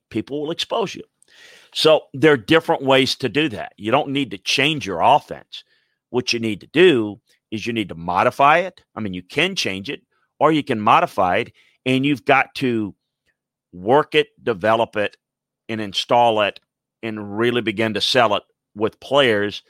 people 0.10 0.42
will 0.42 0.52
expose 0.52 0.94
you. 0.94 1.04
So 1.74 2.04
there 2.14 2.34
are 2.34 2.38
different 2.38 2.84
ways 2.84 3.16
to 3.16 3.30
do 3.30 3.50
that. 3.50 3.74
You 3.78 3.92
don't 3.92 4.10
need 4.10 4.32
to 4.32 4.38
change 4.38 4.86
your 4.86 5.02
offense. 5.02 5.64
What 6.10 6.34
you 6.34 6.40
need 6.40 6.62
to 6.62 6.68
do 6.68 7.20
is 7.52 7.68
you 7.68 7.74
need 7.74 7.90
to 7.90 7.96
modify 7.96 8.60
it. 8.60 8.82
I 8.96 9.00
mean, 9.00 9.14
you 9.14 9.22
can 9.22 9.56
change 9.56 9.90
it 9.90 10.02
or 10.40 10.52
you 10.52 10.64
can 10.64 10.82
modify 10.82 11.38
it, 11.38 11.54
and 11.86 12.06
you've 12.06 12.26
got 12.26 12.54
to 12.56 12.94
work 13.76 14.16
it, 14.16 14.28
develop 14.44 14.96
it, 14.96 15.18
and 15.70 15.82
install 15.82 16.42
it, 16.42 16.60
and 17.04 17.38
really 17.38 17.62
begin 17.62 17.94
to 17.94 18.02
sell 18.02 18.36
it 18.36 18.44
with 18.76 19.00
players 19.00 19.64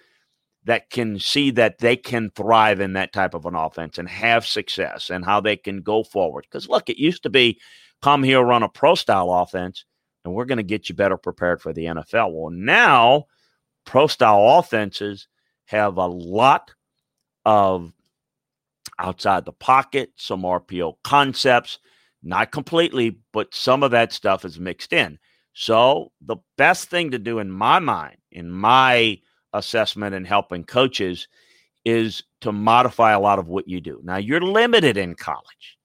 that 0.66 0.90
can 0.90 1.20
see 1.20 1.52
that 1.52 1.78
they 1.78 1.96
can 1.96 2.32
thrive 2.32 2.80
in 2.80 2.94
that 2.94 3.14
type 3.14 3.34
of 3.34 3.46
an 3.46 3.56
offense 3.56 3.98
and 3.98 4.10
have 4.10 4.46
success 4.46 5.10
and 5.10 5.24
how 5.24 5.40
they 5.40 5.56
can 5.56 5.82
go 5.82 6.04
forward. 6.04 6.46
Because 6.50 6.68
look, 6.68 6.90
it 6.90 6.98
used 6.98 7.24
to 7.24 7.30
be 7.30 7.60
come 8.02 8.24
here, 8.24 8.42
run 8.42 8.64
a 8.64 8.70
pro 8.70 8.96
style 8.96 9.32
offense, 9.32 9.86
and 10.24 10.34
we're 10.34 10.46
going 10.46 10.58
to 10.58 10.64
get 10.64 10.90
you 10.90 10.96
better 10.96 11.18
prepared 11.18 11.62
for 11.62 11.72
the 11.72 11.86
NFL. 11.86 12.34
Well, 12.34 12.50
now 12.50 13.26
pro 13.86 14.08
style 14.08 14.60
offenses 14.60 15.28
have 15.66 15.98
a 15.98 16.08
lot 16.08 16.74
of 17.46 17.94
outside 18.98 19.46
the 19.46 19.54
pocket, 19.54 20.12
some 20.16 20.42
RPO 20.42 20.96
concepts, 21.04 21.80
not 22.26 22.52
completely, 22.52 23.18
but 23.32 23.54
some 23.54 23.84
of 23.84 23.92
that 23.92 24.12
stuff 24.12 24.44
is 24.44 24.60
mixed 24.60 24.92
in. 24.92 25.20
So, 25.54 26.12
the 26.20 26.38
best 26.58 26.90
thing 26.90 27.12
to 27.12 27.20
do 27.20 27.40
in 27.40 27.50
my 27.50 27.80
mind, 27.80 28.18
in 28.32 28.52
my 28.52 29.20
assessment 29.54 30.14
and 30.14 30.28
helping 30.28 30.66
coaches 30.66 31.30
is 31.86 32.24
to 32.42 32.52
modify 32.52 33.12
a 33.12 33.20
lot 33.20 33.40
of 33.40 33.48
what 33.48 33.68
you 33.68 33.80
do. 33.80 34.02
Now, 34.04 34.18
you're 34.18 34.42
limited 34.42 34.98
in 34.98 35.16
college 35.16 35.78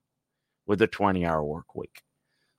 with 0.67 0.83
a 0.83 0.87
20 0.87 1.25
hour 1.25 1.45
work 1.45 1.75
week. 1.75 2.03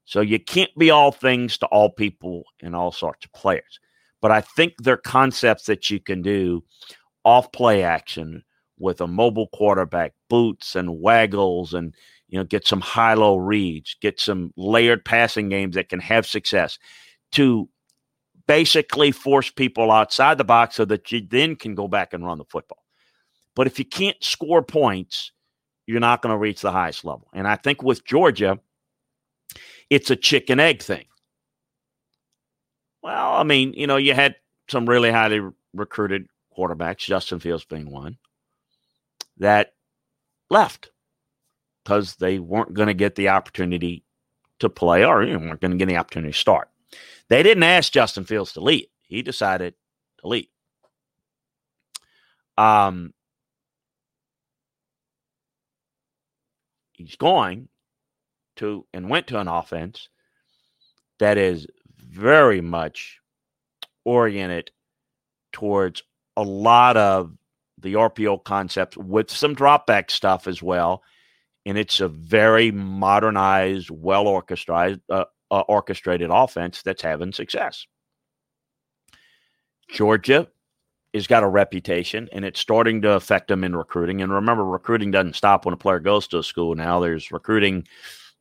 So 0.05 0.21
you 0.21 0.39
can't 0.39 0.75
be 0.77 0.89
all 0.89 1.11
things 1.11 1.57
to 1.59 1.65
all 1.67 1.89
people 1.89 2.43
and 2.61 2.75
all 2.75 2.91
sorts 2.91 3.25
of 3.25 3.33
players. 3.33 3.79
But 4.21 4.31
I 4.31 4.41
think 4.41 4.73
there 4.77 4.93
are 4.93 4.97
concepts 4.97 5.65
that 5.65 5.89
you 5.89 5.99
can 5.99 6.21
do 6.21 6.63
off 7.25 7.51
play 7.51 7.83
action 7.83 8.43
with 8.77 9.01
a 9.01 9.07
mobile 9.07 9.47
quarterback, 9.53 10.13
boots 10.29 10.75
and 10.75 10.99
waggles, 10.99 11.73
and 11.73 11.95
you 12.31 12.39
know, 12.39 12.45
get 12.45 12.65
some 12.65 12.81
high 12.81 13.13
low 13.13 13.35
reads, 13.35 13.95
get 14.01 14.19
some 14.19 14.51
layered 14.55 15.05
passing 15.05 15.49
games 15.49 15.75
that 15.75 15.89
can 15.89 15.99
have 15.99 16.25
success 16.25 16.79
to 17.33 17.69
basically 18.47 19.11
force 19.11 19.51
people 19.51 19.91
outside 19.91 20.37
the 20.37 20.43
box 20.43 20.75
so 20.75 20.85
that 20.85 21.11
you 21.11 21.21
then 21.29 21.55
can 21.55 21.75
go 21.75 21.87
back 21.87 22.13
and 22.13 22.25
run 22.25 22.37
the 22.37 22.45
football. 22.45 22.83
But 23.53 23.67
if 23.67 23.77
you 23.77 23.85
can't 23.85 24.21
score 24.23 24.63
points, 24.63 25.31
you're 25.85 25.99
not 25.99 26.21
going 26.21 26.33
to 26.33 26.37
reach 26.37 26.61
the 26.61 26.71
highest 26.71 27.03
level. 27.03 27.27
And 27.33 27.47
I 27.47 27.57
think 27.57 27.83
with 27.83 28.05
Georgia, 28.05 28.57
it's 29.89 30.09
a 30.09 30.15
chicken 30.15 30.59
egg 30.59 30.81
thing. 30.81 31.05
Well, 33.03 33.33
I 33.33 33.43
mean, 33.43 33.73
you 33.73 33.87
know, 33.87 33.97
you 33.97 34.13
had 34.13 34.35
some 34.69 34.87
really 34.87 35.11
highly 35.11 35.41
recruited 35.73 36.27
quarterbacks, 36.57 36.99
Justin 36.99 37.39
Fields 37.39 37.65
being 37.65 37.91
one, 37.91 38.17
that 39.37 39.73
left 40.49 40.91
because 41.83 42.15
they 42.15 42.39
weren't 42.39 42.73
going 42.73 42.87
to 42.87 42.93
get 42.93 43.15
the 43.15 43.29
opportunity 43.29 44.03
to 44.59 44.69
play 44.69 45.03
or 45.03 45.19
weren't 45.19 45.61
going 45.61 45.71
to 45.71 45.77
get 45.77 45.87
the 45.87 45.97
opportunity 45.97 46.31
to 46.31 46.37
start. 46.37 46.69
They 47.29 47.43
didn't 47.43 47.63
ask 47.63 47.91
Justin 47.91 48.25
Fields 48.25 48.53
to 48.53 48.61
leave. 48.61 48.87
He 49.07 49.21
decided 49.21 49.73
to 50.19 50.27
leave. 50.27 50.47
Um, 52.57 53.13
he's 56.93 57.15
going 57.15 57.69
to 58.57 58.85
and 58.93 59.09
went 59.09 59.27
to 59.27 59.39
an 59.39 59.47
offense 59.47 60.09
that 61.19 61.37
is 61.37 61.67
very 61.97 62.61
much 62.61 63.19
oriented 64.05 64.71
towards 65.51 66.03
a 66.37 66.43
lot 66.43 66.97
of 66.97 67.31
the 67.77 67.93
RPO 67.93 68.43
concepts 68.43 68.97
with 68.97 69.31
some 69.31 69.55
dropback 69.55 70.11
stuff 70.11 70.47
as 70.47 70.61
well. 70.61 71.03
And 71.65 71.77
it's 71.77 72.01
a 72.01 72.07
very 72.07 72.71
modernized, 72.71 73.89
well 73.91 74.27
orchestrated, 74.27 75.01
uh, 75.09 75.25
uh, 75.51 75.61
orchestrated 75.67 76.29
offense 76.31 76.81
that's 76.81 77.01
having 77.01 77.33
success. 77.33 77.85
Georgia 79.89 80.47
has 81.13 81.27
got 81.27 81.43
a 81.43 81.47
reputation 81.47 82.29
and 82.31 82.45
it's 82.45 82.59
starting 82.59 83.01
to 83.01 83.11
affect 83.11 83.49
them 83.49 83.63
in 83.63 83.75
recruiting. 83.75 84.21
And 84.21 84.31
remember, 84.31 84.63
recruiting 84.65 85.11
doesn't 85.11 85.35
stop 85.35 85.65
when 85.65 85.73
a 85.73 85.77
player 85.77 85.99
goes 85.99 86.27
to 86.29 86.39
a 86.39 86.43
school 86.43 86.73
now. 86.73 86.99
There's 86.99 87.31
recruiting 87.31 87.85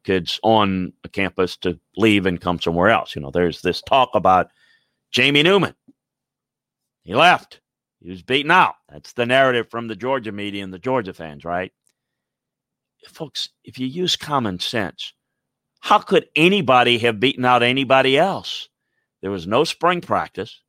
kids 0.05 0.41
on 0.43 0.93
a 1.05 1.09
campus 1.09 1.57
to 1.59 1.79
leave 1.97 2.27
and 2.27 2.41
come 2.41 2.61
somewhere 2.61 2.89
else. 2.89 3.15
You 3.15 3.23
know, 3.23 3.31
there's 3.31 3.61
this 3.61 3.83
talk 3.83 4.11
about 4.15 4.51
Jamie 5.11 5.43
Newman. 5.43 5.75
He 7.03 7.15
left. 7.15 7.61
He 8.01 8.11
was 8.11 8.23
beaten 8.23 8.51
out. 8.51 8.77
That's 8.89 9.13
the 9.13 9.27
narrative 9.27 9.69
from 9.69 9.89
the 9.89 9.97
Georgia 9.97 10.33
media 10.33 10.65
and 10.65 10.73
the 10.73 10.79
Georgia 10.79 11.13
fans, 11.13 11.45
right? 11.45 11.73
Folks, 13.09 13.49
if 13.65 13.79
you 13.79 13.87
use 13.87 14.17
common 14.17 14.59
sense, 14.59 15.15
how 15.81 15.99
could 15.99 16.29
anybody 16.37 16.99
have 16.99 17.21
beaten 17.21 17.45
out 17.45 17.63
anybody 17.63 18.19
else? 18.19 18.69
There 19.23 19.31
was 19.31 19.47
no 19.47 19.65
spring 19.65 20.01
practice. 20.01 20.61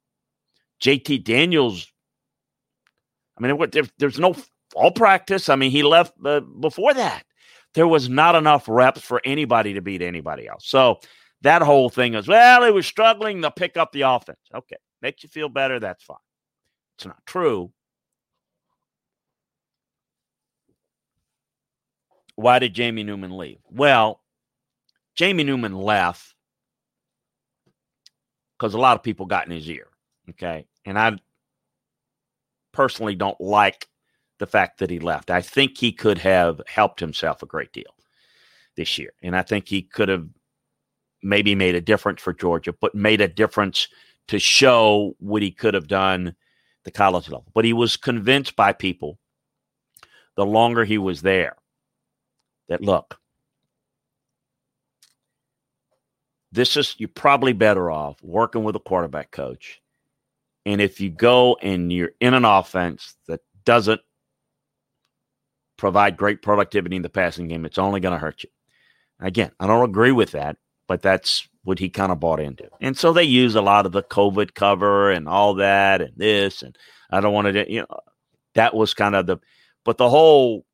JT 0.82 1.24
Daniels, 1.24 1.88
I 3.38 3.42
mean, 3.42 3.70
there, 3.72 3.84
there's 3.98 4.20
no 4.20 4.36
fall 4.72 4.92
practice. 4.92 5.50
I 5.50 5.56
mean, 5.56 5.72
he 5.72 5.84
left 5.84 6.14
uh, 6.26 6.40
before 6.40 6.94
that. 6.94 7.24
There 7.74 7.88
was 7.88 8.10
not 8.10 8.36
enough 8.36 8.68
reps 8.68 9.02
for 9.02 9.22
anybody 9.24 9.74
to 9.74 9.82
beat 9.82 10.02
anybody 10.02 10.48
else. 10.48 10.68
So 10.68 11.00
that 11.42 11.62
whole 11.62 11.90
thing 11.90 12.16
is, 12.16 12.28
well, 12.28 12.64
he 12.64 12.72
was 12.72 12.86
struggling 12.86 13.42
to 13.42 13.52
pick 13.52 13.78
up 13.78 13.92
the 13.92 14.02
offense. 14.02 14.40
Okay, 14.54 14.78
makes 15.02 15.24
you 15.24 15.30
feel 15.30 15.50
better. 15.50 15.80
That's 15.80 16.04
fine. 16.04 16.18
It's 16.98 17.06
not 17.06 17.26
true. 17.26 17.72
Why 22.42 22.60
did 22.60 22.74
Jamie 22.74 23.04
Newman 23.04 23.38
leave? 23.38 23.60
Well, 23.70 24.22
Jamie 25.16 25.44
Newman 25.44 25.76
left 25.76 26.34
because 28.58 28.74
a 28.74 28.80
lot 28.80 28.96
of 28.96 29.04
people 29.04 29.26
got 29.26 29.46
in 29.46 29.52
his 29.52 29.70
ear. 29.70 29.88
Okay. 30.30 30.66
And 30.86 30.98
I 30.98 31.18
personally 32.72 33.16
don't 33.16 33.40
like 33.40 33.88
the 34.40 34.48
fact 34.48 34.80
that 34.80 34.90
he 34.90 35.00
left. 35.00 35.30
I 35.30 35.42
think 35.42 35.78
he 35.78 35.92
could 35.92 36.18
have 36.18 36.62
helped 36.68 37.00
himself 37.00 37.44
a 37.44 37.48
great 37.48 37.72
deal 37.74 37.96
this 38.76 38.98
year. 38.98 39.14
And 39.22 39.36
I 39.36 39.44
think 39.44 39.68
he 39.68 39.84
could 39.84 40.10
have 40.10 40.28
maybe 41.22 41.54
made 41.54 41.76
a 41.76 41.82
difference 41.82 42.22
for 42.22 42.34
Georgia, 42.34 42.74
but 42.74 42.96
made 42.96 43.22
a 43.22 43.28
difference 43.28 43.88
to 44.30 44.40
show 44.40 45.16
what 45.20 45.44
he 45.44 45.52
could 45.52 45.76
have 45.76 45.88
done 45.88 46.36
the 46.86 46.92
college 46.92 47.30
level. 47.30 47.52
But 47.54 47.66
he 47.66 47.74
was 47.74 47.98
convinced 47.98 48.56
by 48.56 48.74
people 48.74 49.20
the 50.36 50.46
longer 50.46 50.86
he 50.86 50.98
was 50.98 51.22
there 51.22 51.58
that 52.72 52.82
look, 52.82 53.20
this 56.54 56.78
is 56.78 56.96
you're 56.98 57.10
probably 57.10 57.52
better 57.52 57.92
off 57.92 58.16
working 58.24 58.64
with 58.64 58.78
a 58.78 58.80
quarterback 58.80 59.30
coach. 59.30 59.82
And 60.66 60.80
if 60.80 61.02
you 61.02 61.10
go 61.10 61.58
and 61.62 61.92
you're 61.92 62.12
in 62.22 62.34
an 62.34 62.46
offense 62.46 63.16
that 63.28 63.42
doesn't 63.66 64.00
provide 65.78 66.16
great 66.16 66.42
productivity 66.42 66.96
in 66.96 67.02
the 67.02 67.10
passing 67.10 67.50
game, 67.50 67.66
it's 67.66 67.78
only 67.78 68.00
going 68.00 68.14
to 68.14 68.20
hurt 68.20 68.44
you. 68.44 68.50
Again, 69.20 69.52
I 69.60 69.68
don't 69.68 69.90
agree 69.90 70.14
with 70.14 70.32
that, 70.32 70.56
but 70.88 71.02
that's 71.02 71.46
what 71.66 71.78
he 71.78 71.90
kind 71.90 72.14
of 72.14 72.22
bought 72.22 72.40
into. 72.40 72.70
And 72.80 72.98
so 72.98 73.12
they 73.12 73.26
use 73.26 73.56
a 73.56 73.62
lot 73.62 73.86
of 73.86 73.92
the 73.92 74.04
COVID 74.04 74.54
cover 74.54 75.12
and 75.12 75.28
all 75.28 75.56
that 75.56 76.02
and 76.02 76.14
this. 76.16 76.62
And 76.62 76.78
I 77.10 77.20
don't 77.20 77.34
want 77.34 77.54
to, 77.54 77.70
you 77.70 77.82
know, 77.82 78.00
that 78.56 78.74
was 78.74 78.94
kind 78.94 79.14
of 79.16 79.26
the, 79.26 79.40
but 79.84 79.98
the 79.98 80.10
whole, 80.10 80.66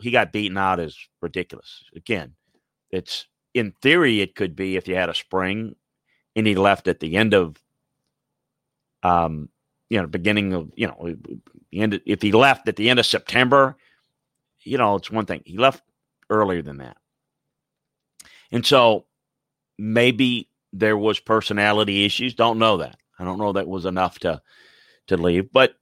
he 0.00 0.10
got 0.10 0.32
beaten 0.32 0.58
out 0.58 0.80
is 0.80 0.96
ridiculous. 1.20 1.84
Again, 1.94 2.34
it's 2.90 3.26
in 3.54 3.72
theory, 3.82 4.20
it 4.20 4.34
could 4.34 4.54
be 4.54 4.76
if 4.76 4.86
you 4.88 4.94
had 4.94 5.08
a 5.08 5.14
spring 5.14 5.74
and 6.36 6.46
he 6.46 6.54
left 6.54 6.88
at 6.88 7.00
the 7.00 7.16
end 7.16 7.34
of, 7.34 7.56
um, 9.02 9.48
you 9.90 10.00
know, 10.00 10.06
beginning 10.06 10.52
of, 10.52 10.70
you 10.76 10.86
know, 10.86 11.16
end, 11.72 12.00
if 12.06 12.22
he 12.22 12.32
left 12.32 12.68
at 12.68 12.76
the 12.76 12.90
end 12.90 12.98
of 12.98 13.06
September 13.06 13.76
you 14.68 14.78
know, 14.78 14.96
it's 14.96 15.10
one 15.10 15.26
thing. 15.26 15.42
He 15.44 15.56
left 15.56 15.82
earlier 16.30 16.62
than 16.62 16.78
that. 16.78 16.96
And 18.50 18.64
so 18.64 19.06
maybe 19.78 20.48
there 20.72 20.98
was 20.98 21.18
personality 21.18 22.04
issues. 22.04 22.34
Don't 22.34 22.58
know 22.58 22.78
that. 22.78 22.96
I 23.18 23.24
don't 23.24 23.38
know 23.38 23.52
that 23.52 23.68
was 23.68 23.86
enough 23.86 24.18
to 24.20 24.40
to 25.08 25.16
leave. 25.16 25.52
But 25.52 25.74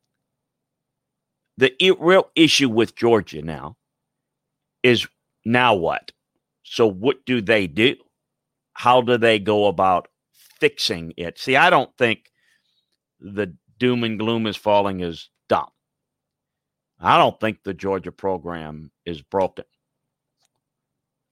the 1.59 1.75
real 1.99 2.31
issue 2.35 2.69
with 2.69 2.95
Georgia 2.95 3.43
now 3.43 3.76
is 4.87 5.07
now 5.45 5.75
what? 5.75 6.13
So 6.63 6.87
what 6.87 7.27
do 7.27 7.41
they 7.41 7.67
do? 7.67 7.97
How 8.73 9.01
do 9.01 9.19
they 9.19 9.39
go 9.39 9.67
about 9.67 10.09
fixing 10.61 11.13
it? 11.17 11.39
See, 11.39 11.57
I 11.57 11.71
don't 11.71 11.91
think 11.99 12.31
the 13.21 13.53
doom 13.79 14.05
and 14.05 14.19
gloom 14.19 14.47
is 14.47 14.57
falling 14.57 15.01
is 15.01 15.29
dumb. 15.49 15.71
I 17.01 17.19
don't 17.19 17.39
think 17.41 17.63
the 17.63 17.75
Georgia 17.75 18.13
program 18.13 18.93
is 19.05 19.23
broken. 19.23 19.65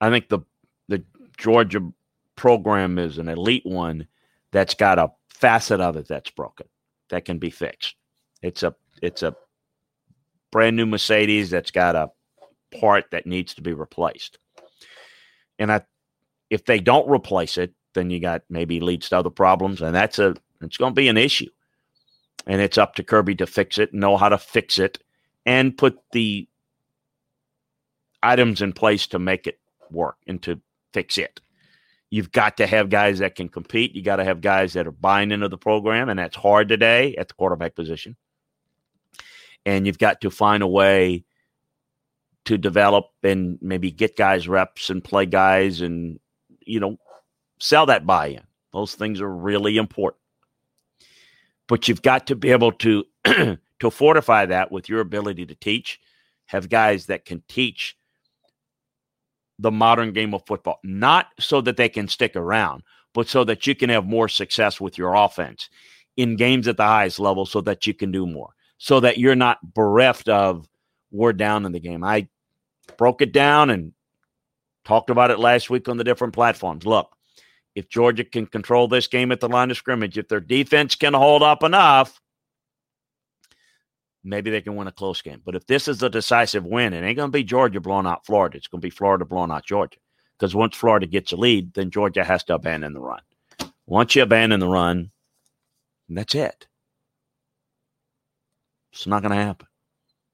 I 0.00 0.10
think 0.10 0.28
the 0.28 0.40
the 0.88 1.04
Georgia 1.38 1.80
program 2.36 2.98
is 2.98 3.18
an 3.18 3.28
elite 3.28 3.64
one 3.64 4.08
that's 4.50 4.74
got 4.74 4.98
a 4.98 5.12
facet 5.28 5.80
of 5.80 5.96
it 5.96 6.08
that's 6.08 6.30
broken 6.30 6.66
that 7.10 7.24
can 7.24 7.38
be 7.38 7.50
fixed. 7.50 7.94
It's 8.42 8.62
a 8.62 8.74
it's 9.00 9.22
a 9.22 9.36
brand 10.50 10.76
new 10.76 10.86
Mercedes 10.86 11.50
that's 11.50 11.70
got 11.70 11.94
a 11.94 12.10
part 12.80 13.06
that 13.10 13.26
needs 13.26 13.54
to 13.54 13.62
be 13.62 13.72
replaced. 13.72 14.38
And 15.58 15.70
I 15.72 15.82
if 16.50 16.64
they 16.64 16.78
don't 16.78 17.08
replace 17.08 17.58
it, 17.58 17.74
then 17.94 18.10
you 18.10 18.20
got 18.20 18.42
maybe 18.48 18.80
leads 18.80 19.08
to 19.08 19.18
other 19.18 19.30
problems, 19.30 19.80
and 19.80 19.94
that's 19.94 20.18
a 20.18 20.34
it's 20.60 20.76
going 20.76 20.92
to 20.92 21.00
be 21.00 21.08
an 21.08 21.16
issue. 21.16 21.50
And 22.46 22.60
it's 22.60 22.78
up 22.78 22.94
to 22.96 23.02
Kirby 23.02 23.36
to 23.36 23.46
fix 23.46 23.78
it, 23.78 23.94
know 23.94 24.16
how 24.16 24.28
to 24.28 24.38
fix 24.38 24.78
it, 24.78 24.98
and 25.46 25.76
put 25.76 25.98
the 26.12 26.46
items 28.22 28.62
in 28.62 28.72
place 28.72 29.06
to 29.08 29.18
make 29.18 29.46
it 29.46 29.58
work 29.90 30.16
and 30.26 30.42
to 30.42 30.60
fix 30.92 31.18
it. 31.18 31.40
You've 32.10 32.32
got 32.32 32.58
to 32.58 32.66
have 32.66 32.90
guys 32.90 33.18
that 33.18 33.34
can 33.34 33.48
compete. 33.48 33.94
You 33.94 34.02
got 34.02 34.16
to 34.16 34.24
have 34.24 34.40
guys 34.40 34.74
that 34.74 34.86
are 34.86 34.92
buying 34.92 35.30
into 35.32 35.48
the 35.48 35.58
program, 35.58 36.08
and 36.08 36.18
that's 36.18 36.36
hard 36.36 36.68
today 36.68 37.16
at 37.16 37.28
the 37.28 37.34
quarterback 37.34 37.74
position. 37.74 38.16
And 39.66 39.86
you've 39.86 39.98
got 39.98 40.20
to 40.20 40.30
find 40.30 40.62
a 40.62 40.68
way 40.68 41.24
to 42.44 42.58
develop 42.58 43.10
and 43.22 43.58
maybe 43.62 43.90
get 43.90 44.16
guys 44.16 44.48
reps 44.48 44.90
and 44.90 45.02
play 45.02 45.26
guys 45.26 45.80
and, 45.80 46.20
you 46.60 46.78
know, 46.78 46.98
sell 47.58 47.86
that 47.86 48.06
buy 48.06 48.28
in. 48.28 48.42
Those 48.72 48.94
things 48.94 49.20
are 49.20 49.30
really 49.30 49.76
important. 49.76 50.20
But 51.66 51.88
you've 51.88 52.02
got 52.02 52.26
to 52.26 52.36
be 52.36 52.50
able 52.50 52.72
to 52.72 53.04
to 53.24 53.90
fortify 53.90 54.46
that 54.46 54.70
with 54.70 54.88
your 54.88 55.00
ability 55.00 55.46
to 55.46 55.54
teach, 55.54 56.00
have 56.46 56.68
guys 56.68 57.06
that 57.06 57.24
can 57.24 57.42
teach 57.48 57.96
the 59.58 59.70
modern 59.70 60.12
game 60.12 60.34
of 60.34 60.44
football, 60.46 60.78
not 60.82 61.28
so 61.38 61.60
that 61.60 61.76
they 61.76 61.88
can 61.88 62.08
stick 62.08 62.36
around, 62.36 62.82
but 63.14 63.28
so 63.28 63.44
that 63.44 63.66
you 63.66 63.74
can 63.74 63.88
have 63.88 64.04
more 64.04 64.28
success 64.28 64.80
with 64.80 64.98
your 64.98 65.14
offense 65.14 65.70
in 66.16 66.36
games 66.36 66.68
at 66.68 66.76
the 66.76 66.84
highest 66.84 67.20
level 67.20 67.46
so 67.46 67.60
that 67.60 67.86
you 67.86 67.94
can 67.94 68.10
do 68.10 68.26
more, 68.26 68.50
so 68.78 69.00
that 69.00 69.18
you're 69.18 69.34
not 69.34 69.74
bereft 69.74 70.28
of 70.28 70.68
we're 71.10 71.32
down 71.32 71.64
in 71.64 71.72
the 71.72 71.80
game. 71.80 72.02
I 72.02 72.28
broke 72.96 73.22
it 73.22 73.32
down 73.32 73.70
and 73.70 73.92
talked 74.84 75.10
about 75.10 75.30
it 75.30 75.38
last 75.38 75.70
week 75.70 75.88
on 75.88 75.96
the 75.96 76.04
different 76.04 76.34
platforms. 76.34 76.86
Look, 76.86 77.10
if 77.74 77.88
Georgia 77.88 78.24
can 78.24 78.46
control 78.46 78.88
this 78.88 79.06
game 79.06 79.32
at 79.32 79.40
the 79.40 79.48
line 79.48 79.70
of 79.70 79.76
scrimmage, 79.76 80.18
if 80.18 80.28
their 80.28 80.40
defense 80.40 80.94
can 80.94 81.14
hold 81.14 81.42
up 81.42 81.62
enough, 81.62 82.20
maybe 84.22 84.50
they 84.50 84.60
can 84.60 84.76
win 84.76 84.86
a 84.86 84.92
close 84.92 85.22
game. 85.22 85.42
But 85.44 85.56
if 85.56 85.66
this 85.66 85.88
is 85.88 86.02
a 86.02 86.10
decisive 86.10 86.64
win, 86.64 86.92
it 86.92 87.02
ain't 87.02 87.16
going 87.16 87.30
to 87.30 87.36
be 87.36 87.44
Georgia 87.44 87.80
blowing 87.80 88.06
out 88.06 88.26
Florida. 88.26 88.56
It's 88.56 88.68
going 88.68 88.80
to 88.80 88.86
be 88.86 88.90
Florida 88.90 89.24
blowing 89.24 89.50
out 89.50 89.64
Georgia. 89.64 89.98
Because 90.38 90.54
once 90.54 90.76
Florida 90.76 91.06
gets 91.06 91.32
a 91.32 91.36
lead, 91.36 91.74
then 91.74 91.90
Georgia 91.90 92.24
has 92.24 92.44
to 92.44 92.54
abandon 92.54 92.92
the 92.92 93.00
run. 93.00 93.20
Once 93.86 94.14
you 94.14 94.22
abandon 94.22 94.60
the 94.60 94.68
run, 94.68 95.10
that's 96.08 96.34
it. 96.34 96.66
It's 98.92 99.06
not 99.06 99.22
going 99.22 99.36
to 99.36 99.42
happen. 99.42 99.66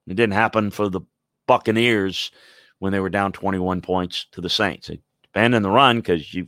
It 0.07 0.15
didn't 0.15 0.35
happen 0.35 0.71
for 0.71 0.89
the 0.89 1.01
Buccaneers 1.51 2.31
when 2.79 2.93
they 2.93 3.01
were 3.01 3.11
down 3.11 3.33
21 3.33 3.81
points 3.81 4.27
to 4.31 4.41
the 4.41 4.49
Saints. 4.49 4.87
They 4.87 5.01
abandoned 5.35 5.65
the 5.65 5.71
run 5.71 5.97
because 5.97 6.33
you, 6.33 6.47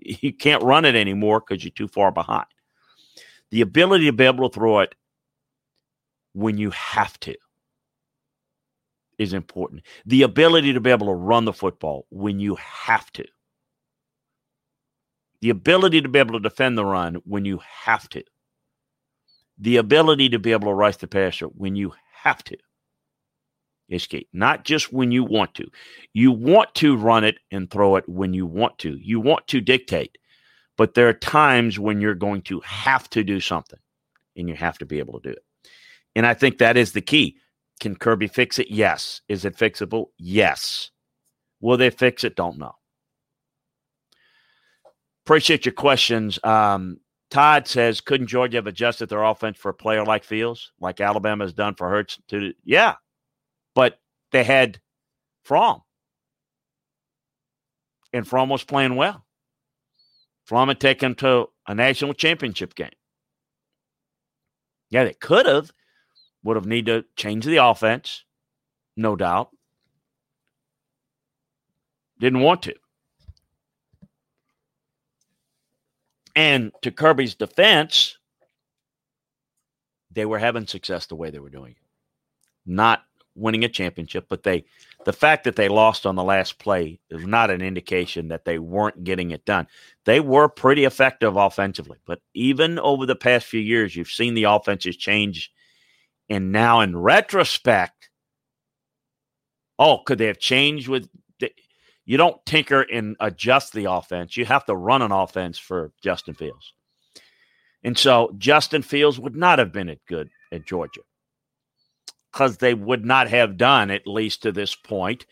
you 0.00 0.32
can't 0.32 0.62
run 0.62 0.86
it 0.86 0.94
anymore 0.94 1.40
because 1.40 1.62
you're 1.62 1.72
too 1.72 1.88
far 1.88 2.10
behind. 2.10 2.46
The 3.50 3.60
ability 3.60 4.06
to 4.06 4.14
be 4.14 4.24
able 4.24 4.48
to 4.48 4.54
throw 4.54 4.78
it 4.78 4.94
when 6.32 6.56
you 6.56 6.70
have 6.70 7.20
to 7.20 7.34
is 9.18 9.34
important. 9.34 9.82
The 10.06 10.22
ability 10.22 10.72
to 10.72 10.80
be 10.80 10.88
able 10.88 11.08
to 11.08 11.12
run 11.12 11.44
the 11.44 11.52
football 11.52 12.06
when 12.08 12.40
you 12.40 12.54
have 12.54 13.12
to. 13.12 13.26
The 15.42 15.50
ability 15.50 16.00
to 16.00 16.08
be 16.08 16.18
able 16.18 16.32
to 16.32 16.48
defend 16.48 16.78
the 16.78 16.86
run 16.86 17.16
when 17.26 17.44
you 17.44 17.60
have 17.84 18.08
to. 18.08 18.24
The 19.58 19.76
ability 19.76 20.30
to 20.30 20.38
be 20.38 20.52
able 20.52 20.68
to 20.68 20.74
rush 20.74 20.96
the 20.96 21.08
passer 21.08 21.44
when 21.44 21.76
you 21.76 21.92
have 22.22 22.42
to 22.44 22.56
is 23.90 24.06
key. 24.06 24.28
Not 24.32 24.64
just 24.64 24.92
when 24.92 25.10
you 25.10 25.24
want 25.24 25.54
to. 25.56 25.68
You 26.12 26.32
want 26.32 26.74
to 26.76 26.96
run 26.96 27.24
it 27.24 27.38
and 27.50 27.70
throw 27.70 27.96
it 27.96 28.08
when 28.08 28.32
you 28.32 28.46
want 28.46 28.78
to. 28.78 28.96
You 28.96 29.20
want 29.20 29.46
to 29.48 29.60
dictate. 29.60 30.16
But 30.76 30.94
there 30.94 31.08
are 31.08 31.14
times 31.14 31.78
when 31.78 32.00
you're 32.00 32.14
going 32.14 32.42
to 32.42 32.60
have 32.60 33.10
to 33.10 33.22
do 33.22 33.40
something 33.40 33.78
and 34.36 34.48
you 34.48 34.54
have 34.54 34.78
to 34.78 34.86
be 34.86 34.98
able 34.98 35.20
to 35.20 35.28
do 35.28 35.32
it. 35.32 35.44
And 36.16 36.24
I 36.24 36.34
think 36.34 36.58
that 36.58 36.76
is 36.76 36.92
the 36.92 37.02
key. 37.02 37.36
Can 37.80 37.96
Kirby 37.96 38.28
fix 38.28 38.58
it? 38.58 38.70
Yes. 38.70 39.20
Is 39.28 39.44
it 39.44 39.56
fixable? 39.56 40.06
Yes. 40.18 40.90
Will 41.60 41.76
they 41.76 41.90
fix 41.90 42.24
it? 42.24 42.36
Don't 42.36 42.58
know. 42.58 42.74
Appreciate 45.26 45.66
your 45.66 45.74
questions. 45.74 46.38
Um, 46.42 46.98
Todd 47.30 47.68
says, 47.68 48.00
couldn't 48.00 48.26
Georgia 48.26 48.56
have 48.56 48.66
adjusted 48.66 49.08
their 49.08 49.22
offense 49.22 49.56
for 49.56 49.68
a 49.68 49.74
player 49.74 50.04
like 50.04 50.24
Fields, 50.24 50.72
like 50.80 51.00
Alabama 51.00 51.44
has 51.44 51.52
done 51.52 51.74
for 51.74 51.88
Hurts? 51.88 52.18
To 52.28 52.52
yeah, 52.64 52.94
but 53.74 54.00
they 54.32 54.44
had 54.44 54.80
Fromm, 55.42 55.82
and 58.12 58.26
Fromm 58.26 58.48
was 58.48 58.64
playing 58.64 58.96
well. 58.96 59.24
Fromm 60.44 60.68
had 60.68 60.80
taken 60.80 61.14
to 61.16 61.48
a 61.66 61.74
national 61.74 62.14
championship 62.14 62.74
game. 62.74 62.90
Yeah, 64.90 65.04
they 65.04 65.14
could 65.14 65.46
have 65.46 65.72
would 66.42 66.56
have 66.56 66.66
need 66.66 66.86
to 66.86 67.04
change 67.16 67.44
the 67.44 67.58
offense, 67.58 68.24
no 68.96 69.14
doubt. 69.14 69.50
Didn't 72.18 72.40
want 72.40 72.62
to. 72.62 72.74
And 76.34 76.72
to 76.82 76.90
Kirby's 76.90 77.34
defense, 77.34 78.16
they 80.10 80.24
were 80.24 80.38
having 80.38 80.66
success 80.66 81.06
the 81.06 81.16
way 81.16 81.30
they 81.30 81.38
were 81.38 81.50
doing 81.50 81.72
it. 81.72 81.76
Not 82.66 83.02
winning 83.34 83.64
a 83.64 83.68
championship, 83.68 84.26
but 84.28 84.42
they 84.42 84.64
the 85.04 85.12
fact 85.12 85.44
that 85.44 85.56
they 85.56 85.68
lost 85.68 86.04
on 86.04 86.14
the 86.14 86.22
last 86.22 86.58
play 86.58 87.00
is 87.08 87.26
not 87.26 87.50
an 87.50 87.62
indication 87.62 88.28
that 88.28 88.44
they 88.44 88.58
weren't 88.58 89.02
getting 89.02 89.30
it 89.30 89.46
done. 89.46 89.66
They 90.04 90.20
were 90.20 90.48
pretty 90.48 90.84
effective 90.84 91.36
offensively, 91.36 91.98
but 92.04 92.20
even 92.34 92.78
over 92.78 93.06
the 93.06 93.16
past 93.16 93.46
few 93.46 93.60
years, 93.60 93.96
you've 93.96 94.10
seen 94.10 94.34
the 94.34 94.44
offenses 94.44 94.96
change 94.96 95.50
and 96.30 96.52
now, 96.52 96.80
in 96.80 96.96
retrospect, 96.96 98.08
oh, 99.80 99.98
could 99.98 100.18
they 100.18 100.26
have 100.26 100.38
changed 100.38 100.86
with? 100.86 101.08
You 102.06 102.16
don't 102.16 102.44
tinker 102.46 102.82
and 102.82 103.16
adjust 103.20 103.72
the 103.72 103.90
offense. 103.90 104.36
You 104.36 104.44
have 104.44 104.64
to 104.66 104.74
run 104.74 105.02
an 105.02 105.12
offense 105.12 105.58
for 105.58 105.92
Justin 106.02 106.34
Fields. 106.34 106.72
And 107.82 107.98
so 107.98 108.32
Justin 108.38 108.82
Fields 108.82 109.18
would 109.18 109.36
not 109.36 109.58
have 109.58 109.72
been 109.72 109.88
at 109.88 110.04
good 110.06 110.30
at 110.52 110.66
Georgia 110.66 111.00
because 112.32 112.56
they 112.58 112.74
would 112.74 113.04
not 113.04 113.28
have 113.28 113.56
done, 113.56 113.90
at 113.90 114.06
least 114.06 114.42
to 114.42 114.52
this 114.52 114.74
point, 114.74 115.26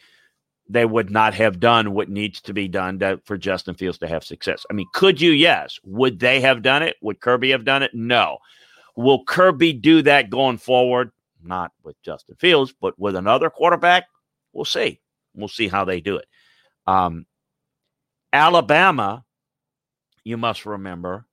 they 0.68 0.84
would 0.84 1.10
not 1.10 1.34
have 1.34 1.60
done 1.60 1.92
what 1.92 2.10
needs 2.10 2.40
to 2.42 2.52
be 2.52 2.68
done 2.68 2.98
to, 2.98 3.20
for 3.24 3.38
Justin 3.38 3.74
Fields 3.74 3.98
to 3.98 4.08
have 4.08 4.24
success. 4.24 4.66
I 4.70 4.74
mean, 4.74 4.86
could 4.92 5.20
you? 5.20 5.30
Yes. 5.30 5.78
Would 5.84 6.18
they 6.18 6.40
have 6.40 6.62
done 6.62 6.82
it? 6.82 6.96
Would 7.00 7.20
Kirby 7.20 7.50
have 7.50 7.64
done 7.64 7.82
it? 7.82 7.92
No. 7.94 8.38
Will 8.96 9.24
Kirby 9.24 9.72
do 9.72 10.02
that 10.02 10.28
going 10.28 10.58
forward? 10.58 11.10
Not 11.42 11.72
with 11.84 12.00
Justin 12.02 12.36
Fields, 12.36 12.74
but 12.78 12.98
with 12.98 13.16
another 13.16 13.48
quarterback? 13.48 14.04
We'll 14.52 14.64
see. 14.64 15.00
We'll 15.34 15.48
see 15.48 15.68
how 15.68 15.84
they 15.84 16.00
do 16.00 16.16
it. 16.16 16.26
Um, 16.86 17.26
Alabama, 18.32 19.24
you 20.24 20.36
must 20.36 20.66
remember, 20.66 21.26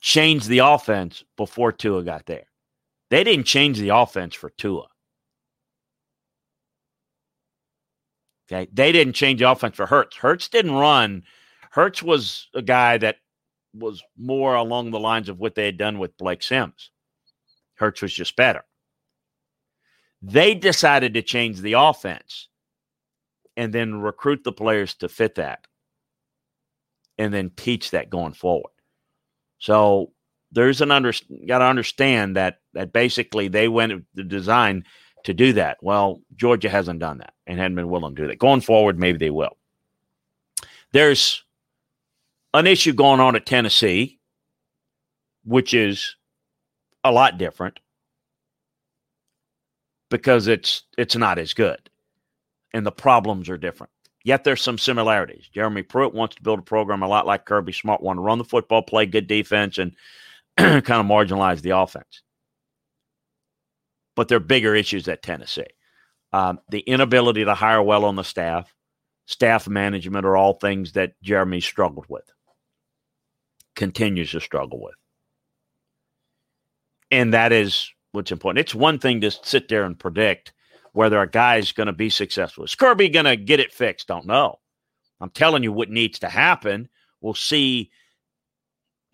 changed 0.00 0.48
the 0.48 0.58
offense 0.58 1.24
before 1.36 1.72
Tua 1.72 2.04
got 2.04 2.26
there. 2.26 2.46
They 3.14 3.22
didn't 3.22 3.46
change 3.46 3.78
the 3.78 3.90
offense 3.90 4.34
for 4.34 4.50
Tua. 4.50 4.88
Okay. 8.50 8.68
They 8.72 8.90
didn't 8.90 9.12
change 9.12 9.38
the 9.38 9.48
offense 9.48 9.76
for 9.76 9.86
Hurts. 9.86 10.16
Hurts 10.16 10.48
didn't 10.48 10.74
run. 10.74 11.22
Hurts 11.70 12.02
was 12.02 12.48
a 12.56 12.60
guy 12.60 12.98
that 12.98 13.18
was 13.72 14.02
more 14.18 14.56
along 14.56 14.90
the 14.90 14.98
lines 14.98 15.28
of 15.28 15.38
what 15.38 15.54
they 15.54 15.64
had 15.64 15.78
done 15.78 16.00
with 16.00 16.18
Blake 16.18 16.42
Sims. 16.42 16.90
Hurts 17.76 18.02
was 18.02 18.12
just 18.12 18.34
better. 18.34 18.64
They 20.20 20.56
decided 20.56 21.14
to 21.14 21.22
change 21.22 21.60
the 21.60 21.74
offense 21.74 22.48
and 23.56 23.72
then 23.72 23.94
recruit 24.00 24.42
the 24.42 24.50
players 24.50 24.94
to 24.94 25.08
fit 25.08 25.36
that 25.36 25.68
and 27.16 27.32
then 27.32 27.52
teach 27.56 27.92
that 27.92 28.10
going 28.10 28.32
forward. 28.32 28.72
So 29.60 30.10
there's 30.54 30.80
an 30.80 30.90
under 30.90 31.12
got 31.46 31.58
to 31.58 31.64
understand 31.64 32.36
that 32.36 32.60
that 32.72 32.92
basically 32.92 33.48
they 33.48 33.68
went 33.68 34.04
the 34.14 34.24
design 34.24 34.84
to 35.24 35.34
do 35.34 35.52
that. 35.54 35.78
Well, 35.82 36.20
Georgia 36.36 36.68
hasn't 36.68 37.00
done 37.00 37.18
that 37.18 37.34
and 37.46 37.58
hadn't 37.58 37.76
been 37.76 37.88
willing 37.88 38.14
to 38.14 38.22
do 38.22 38.28
that. 38.28 38.38
Going 38.38 38.60
forward, 38.60 38.98
maybe 38.98 39.18
they 39.18 39.30
will. 39.30 39.56
There's 40.92 41.42
an 42.52 42.66
issue 42.66 42.92
going 42.92 43.20
on 43.20 43.34
at 43.34 43.46
Tennessee, 43.46 44.18
which 45.44 45.74
is 45.74 46.16
a 47.02 47.10
lot 47.10 47.36
different 47.36 47.80
because 50.10 50.46
it's 50.46 50.84
it's 50.96 51.16
not 51.16 51.38
as 51.38 51.52
good 51.52 51.90
and 52.72 52.84
the 52.84 52.92
problems 52.92 53.48
are 53.48 53.56
different. 53.56 53.90
Yet 54.24 54.44
there's 54.44 54.62
some 54.62 54.78
similarities. 54.78 55.48
Jeremy 55.52 55.82
Pruitt 55.82 56.14
wants 56.14 56.36
to 56.36 56.42
build 56.42 56.58
a 56.58 56.62
program 56.62 57.02
a 57.02 57.08
lot 57.08 57.26
like 57.26 57.44
Kirby 57.44 57.72
Smart, 57.72 58.02
want 58.02 58.16
to 58.16 58.22
run 58.22 58.38
the 58.38 58.44
football, 58.44 58.82
play 58.82 59.06
good 59.06 59.26
defense, 59.26 59.78
and 59.78 59.92
kind 60.56 60.90
of 60.90 61.06
marginalize 61.06 61.60
the 61.60 61.70
offense. 61.70 62.22
But 64.16 64.28
there 64.28 64.36
are 64.36 64.40
bigger 64.40 64.74
issues 64.74 65.08
at 65.08 65.22
Tennessee. 65.22 65.66
Um, 66.32 66.60
the 66.68 66.80
inability 66.80 67.44
to 67.44 67.54
hire 67.54 67.82
well 67.82 68.04
on 68.04 68.16
the 68.16 68.24
staff, 68.24 68.72
staff 69.26 69.68
management 69.68 70.26
are 70.26 70.36
all 70.36 70.54
things 70.54 70.92
that 70.92 71.12
Jeremy 71.22 71.60
struggled 71.60 72.06
with, 72.08 72.24
continues 73.76 74.32
to 74.32 74.40
struggle 74.40 74.80
with. 74.82 74.94
And 77.10 77.34
that 77.34 77.52
is 77.52 77.90
what's 78.12 78.32
important. 78.32 78.60
It's 78.60 78.74
one 78.74 78.98
thing 78.98 79.20
to 79.20 79.30
sit 79.30 79.68
there 79.68 79.84
and 79.84 79.98
predict 79.98 80.52
whether 80.92 81.20
a 81.20 81.30
guy's 81.30 81.72
going 81.72 81.88
to 81.88 81.92
be 81.92 82.10
successful. 82.10 82.64
Is 82.64 82.74
Kirby 82.74 83.08
going 83.08 83.26
to 83.26 83.36
get 83.36 83.60
it 83.60 83.72
fixed? 83.72 84.08
Don't 84.08 84.26
know. 84.26 84.58
I'm 85.20 85.30
telling 85.30 85.62
you 85.62 85.72
what 85.72 85.90
needs 85.90 86.20
to 86.20 86.28
happen. 86.28 86.88
We'll 87.20 87.34
see 87.34 87.90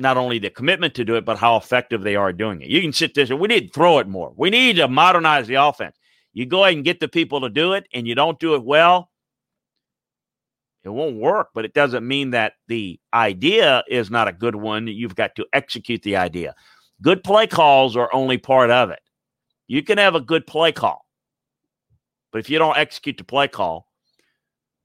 not 0.01 0.17
only 0.17 0.39
the 0.39 0.51
commitment 0.51 0.95
to 0.95 1.05
do 1.05 1.17
it, 1.17 1.25
but 1.25 1.39
how 1.39 1.57
effective 1.57 2.03
they 2.03 2.17
are 2.17 2.33
doing 2.33 2.61
it. 2.61 2.69
You 2.69 2.81
can 2.81 2.93
sit 2.93 3.15
there 3.15 3.27
and 3.29 3.39
we 3.39 3.49
need 3.49 3.69
to 3.69 3.73
throw 3.73 3.99
it 3.99 4.09
more. 4.09 4.33
We 4.37 4.51
need 4.51 4.77
to 4.77 4.89
modernize 4.89 5.47
the 5.47 5.57
offense. 5.57 5.97
You 6.33 6.47
go 6.47 6.65
ahead 6.65 6.77
and 6.77 6.85
get 6.85 7.01
the 7.01 7.09
people 7.09 7.41
to 7.41 7.49
do 7.49 7.73
it, 7.73 7.87
and 7.93 8.07
you 8.07 8.15
don't 8.15 8.39
do 8.39 8.55
it 8.55 8.65
well, 8.65 9.11
it 10.85 10.89
won't 10.89 11.17
work. 11.17 11.49
But 11.55 11.65
it 11.65 11.75
doesn't 11.75 12.07
mean 12.07 12.31
that 12.31 12.55
the 12.69 12.99
idea 13.13 13.83
is 13.89 14.11
not 14.11 14.29
a 14.29 14.33
good 14.33 14.57
one. 14.57 14.87
You've 14.87 15.17
got 15.17 15.35
to 15.37 15.47
execute 15.53 16.03
the 16.03 16.17
idea. 16.17 16.55
Good 17.03 17.25
play 17.25 17.47
calls 17.47 17.97
are 17.97 18.11
only 18.13 18.39
part 18.39 18.71
of 18.71 18.91
it. 18.91 19.01
You 19.67 19.83
can 19.83 19.99
have 19.99 20.15
a 20.15 20.21
good 20.21 20.47
play 20.47 20.73
call, 20.73 21.05
but 22.33 22.39
if 22.39 22.51
you 22.51 22.59
don't 22.59 22.77
execute 22.77 23.19
the 23.19 23.25
play 23.25 23.49
call, 23.49 23.87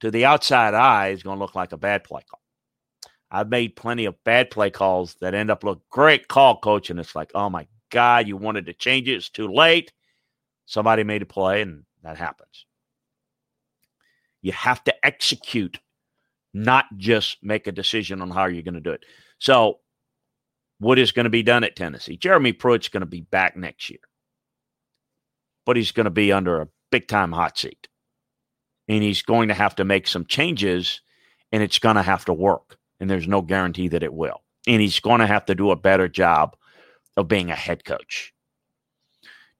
to 0.01 0.11
the 0.11 0.25
outside 0.25 0.73
eye, 0.73 1.07
it's 1.07 1.23
going 1.23 1.37
to 1.37 1.39
look 1.39 1.55
like 1.55 1.71
a 1.71 1.77
bad 1.77 2.03
play 2.03 2.21
call. 2.29 2.41
I've 3.35 3.49
made 3.49 3.75
plenty 3.75 4.05
of 4.05 4.23
bad 4.23 4.49
play 4.49 4.69
calls 4.69 5.15
that 5.19 5.33
end 5.33 5.51
up 5.51 5.65
look 5.65 5.81
great 5.89 6.29
call, 6.29 6.57
coach, 6.57 6.89
and 6.89 6.97
it's 6.97 7.15
like, 7.15 7.31
oh 7.35 7.49
my 7.49 7.67
god, 7.89 8.29
you 8.29 8.37
wanted 8.37 8.65
to 8.67 8.73
change 8.73 9.09
it, 9.09 9.15
it's 9.15 9.29
too 9.29 9.51
late. 9.51 9.91
Somebody 10.65 11.03
made 11.03 11.21
a 11.21 11.25
play, 11.25 11.61
and 11.61 11.83
that 12.01 12.17
happens. 12.17 12.65
You 14.41 14.53
have 14.53 14.81
to 14.85 15.05
execute, 15.05 15.79
not 16.53 16.85
just 16.95 17.37
make 17.43 17.67
a 17.67 17.73
decision 17.73 18.21
on 18.21 18.31
how 18.31 18.45
you're 18.45 18.63
going 18.63 18.75
to 18.75 18.79
do 18.79 18.91
it. 18.91 19.03
So, 19.37 19.79
what 20.79 20.97
is 20.97 21.11
going 21.11 21.25
to 21.25 21.29
be 21.29 21.43
done 21.43 21.65
at 21.65 21.75
Tennessee? 21.75 22.15
Jeremy 22.15 22.53
Pruitt's 22.53 22.87
going 22.87 23.01
to 23.01 23.05
be 23.05 23.21
back 23.21 23.57
next 23.57 23.89
year, 23.89 23.99
but 25.65 25.75
he's 25.75 25.91
going 25.91 26.05
to 26.05 26.09
be 26.09 26.31
under 26.31 26.61
a 26.61 26.69
big 26.89 27.09
time 27.09 27.33
hot 27.33 27.57
seat. 27.57 27.89
And 28.87 29.03
he's 29.03 29.23
going 29.23 29.49
to 29.49 29.53
have 29.53 29.75
to 29.75 29.83
make 29.83 30.07
some 30.07 30.25
changes, 30.25 31.01
and 31.51 31.61
it's 31.61 31.79
going 31.79 31.97
to 31.97 32.01
have 32.01 32.23
to 32.25 32.33
work. 32.33 32.77
And 32.99 33.09
there's 33.09 33.27
no 33.27 33.41
guarantee 33.41 33.87
that 33.89 34.03
it 34.03 34.13
will. 34.13 34.41
And 34.67 34.81
he's 34.81 34.99
going 34.99 35.19
to 35.19 35.27
have 35.27 35.45
to 35.45 35.55
do 35.55 35.71
a 35.71 35.75
better 35.75 36.07
job 36.07 36.55
of 37.17 37.27
being 37.27 37.51
a 37.51 37.55
head 37.55 37.85
coach. 37.85 38.33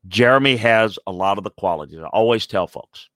Jeremy 0.08 0.56
has 0.58 1.00
a 1.08 1.12
lot 1.12 1.38
of 1.38 1.43
the 1.43 1.52
qualities. 1.52 2.00
I 2.00 2.08
always 2.08 2.48
tell 2.48 2.67
folks, 2.67 3.10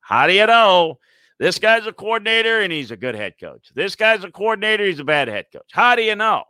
how 0.00 0.26
do 0.26 0.32
you 0.32 0.46
know 0.46 0.98
this 1.38 1.58
guy's 1.58 1.86
a 1.86 1.92
coordinator 1.92 2.60
and 2.60 2.72
he's 2.72 2.90
a 2.90 2.96
good 2.96 3.14
head 3.14 3.34
coach? 3.40 3.70
This 3.74 3.96
guy's 3.96 4.24
a 4.24 4.30
coordinator, 4.30 4.84
he's 4.84 4.98
a 4.98 5.04
bad 5.04 5.28
head 5.28 5.46
coach. 5.52 5.70
How 5.72 5.94
do 5.94 6.02
you 6.02 6.16
know? 6.16 6.44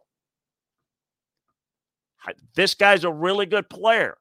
This 2.54 2.74
guy's 2.74 3.04
a 3.04 3.12
really 3.12 3.46
good 3.46 3.68
player 3.68 4.16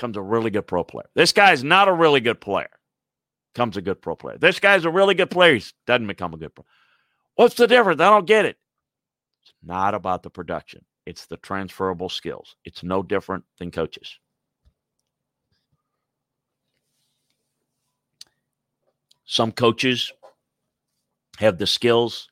comes 0.00 0.16
a 0.16 0.22
really 0.22 0.50
good 0.50 0.66
pro 0.66 0.82
player. 0.82 1.08
This 1.14 1.32
guy's 1.32 1.62
not 1.62 1.86
a 1.86 1.92
really 1.92 2.20
good 2.20 2.40
player, 2.40 2.70
comes 3.54 3.76
a 3.76 3.82
good 3.82 4.00
pro 4.00 4.16
player. 4.16 4.38
This 4.38 4.60
guy's 4.60 4.84
a 4.84 4.90
really 4.90 5.14
good 5.14 5.30
player, 5.30 5.54
he 5.54 5.64
doesn't 5.86 6.06
become 6.06 6.34
a 6.34 6.36
good 6.36 6.54
pro. 6.54 6.64
What's 7.34 7.54
the 7.54 7.66
difference? 7.66 8.00
I 8.00 8.10
don't 8.10 8.26
get 8.26 8.44
it. 8.44 8.56
It's 9.42 9.52
not 9.62 9.94
about 9.94 10.22
the 10.22 10.30
production, 10.30 10.84
it's 11.06 11.26
the 11.26 11.36
transferable 11.38 12.08
skills. 12.08 12.56
It's 12.64 12.82
no 12.82 13.02
different 13.02 13.44
than 13.58 13.70
coaches. 13.70 14.18
Some 19.24 19.52
coaches 19.52 20.12
have 21.38 21.58
the 21.58 21.66
skills 21.66 22.28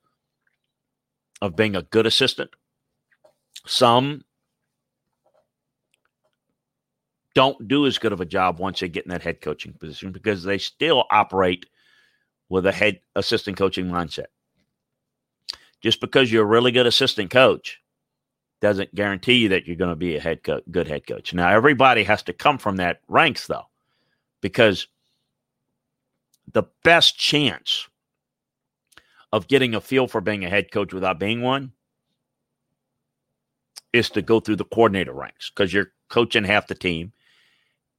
of 1.40 1.54
being 1.54 1.76
a 1.76 1.82
good 1.82 2.06
assistant. 2.06 2.50
Some 3.66 4.24
don't 7.38 7.68
do 7.68 7.86
as 7.86 7.98
good 7.98 8.12
of 8.12 8.20
a 8.20 8.24
job 8.24 8.58
once 8.58 8.80
they 8.80 8.88
get 8.88 9.04
in 9.04 9.10
that 9.10 9.22
head 9.22 9.40
coaching 9.40 9.72
position 9.72 10.10
because 10.10 10.42
they 10.42 10.58
still 10.58 11.04
operate 11.12 11.66
with 12.48 12.66
a 12.66 12.72
head 12.72 12.98
assistant 13.14 13.56
coaching 13.56 13.86
mindset. 13.86 14.26
Just 15.80 16.00
because 16.00 16.32
you're 16.32 16.42
a 16.42 16.48
really 16.48 16.72
good 16.72 16.88
assistant 16.88 17.30
coach 17.30 17.78
doesn't 18.60 18.92
guarantee 18.92 19.34
you 19.34 19.50
that 19.50 19.68
you're 19.68 19.76
going 19.76 19.88
to 19.88 19.94
be 19.94 20.16
a 20.16 20.20
head 20.20 20.42
co- 20.42 20.62
good 20.72 20.88
head 20.88 21.06
coach. 21.06 21.32
Now, 21.32 21.48
everybody 21.48 22.02
has 22.02 22.24
to 22.24 22.32
come 22.32 22.58
from 22.58 22.74
that 22.78 23.02
ranks 23.06 23.46
though, 23.46 23.66
because 24.40 24.88
the 26.52 26.64
best 26.82 27.16
chance 27.16 27.86
of 29.32 29.46
getting 29.46 29.76
a 29.76 29.80
feel 29.80 30.08
for 30.08 30.20
being 30.20 30.44
a 30.44 30.50
head 30.50 30.72
coach 30.72 30.92
without 30.92 31.20
being 31.20 31.42
one 31.42 31.70
is 33.92 34.10
to 34.10 34.22
go 34.22 34.40
through 34.40 34.56
the 34.56 34.64
coordinator 34.64 35.12
ranks 35.12 35.52
because 35.54 35.72
you're 35.72 35.92
coaching 36.08 36.42
half 36.42 36.66
the 36.66 36.74
team 36.74 37.12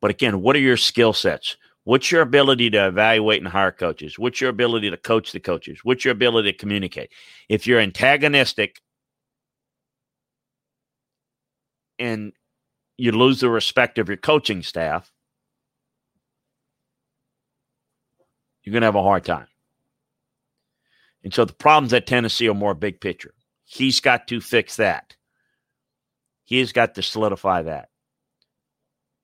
but 0.02 0.12
again, 0.12 0.42
what 0.42 0.56
are 0.56 0.60
your 0.60 0.78
skill 0.78 1.14
sets? 1.14 1.58
What's 1.84 2.12
your 2.12 2.22
ability 2.22 2.70
to 2.72 2.88
evaluate 2.88 3.42
and 3.42 3.48
hire 3.48 3.72
coaches? 3.72 4.20
What's 4.20 4.40
your 4.40 4.50
ability 4.50 4.92
to 4.92 4.98
coach 4.98 5.32
the 5.32 5.40
coaches? 5.40 5.80
What's 5.84 6.06
your 6.06 6.12
ability 6.12 6.52
to 6.52 6.58
communicate? 6.58 7.12
If 7.48 7.66
you're 7.66 7.80
antagonistic 7.80 8.82
and 11.98 12.34
you 12.98 13.12
lose 13.12 13.40
the 13.40 13.50
respect 13.50 13.98
of 13.98 14.08
your 14.08 14.18
coaching 14.18 14.62
staff, 14.62 15.12
you're 18.64 18.74
going 18.74 18.82
to 18.82 18.88
have 18.88 18.96
a 18.96 19.04
hard 19.04 19.26
time. 19.26 19.48
And 21.24 21.34
so 21.34 21.44
the 21.44 21.54
problems 21.54 21.94
at 21.94 22.08
Tennessee 22.08 22.48
are 22.50 22.54
more 22.54 22.74
big 22.74 23.02
picture. 23.02 23.34
He's 23.66 24.00
got 24.00 24.28
to 24.30 24.40
fix 24.40 24.78
that. 24.78 25.16
He's 26.46 26.72
got 26.72 26.96
to 26.96 27.02
solidify 27.02 27.64
that 27.64 27.90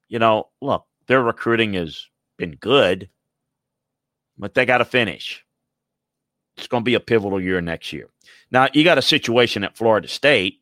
you 0.08 0.20
know, 0.20 0.50
look, 0.62 0.86
their 1.08 1.22
recruiting 1.22 1.74
has 1.74 2.08
been 2.38 2.56
good, 2.56 3.10
but 4.38 4.54
they 4.54 4.66
got 4.66 4.80
to 4.80 4.86
finish. 4.86 5.46
It's 6.58 6.68
going 6.68 6.82
to 6.82 6.86
be 6.86 6.96
a 6.96 7.00
pivotal 7.00 7.42
year 7.42 7.60
next 7.62 7.92
year. 7.92 8.10
Now, 8.52 8.68
you 8.74 8.84
got 8.84 8.98
a 8.98 9.02
situation 9.02 9.64
at 9.64 9.78
Florida 9.78 10.08
State 10.08 10.62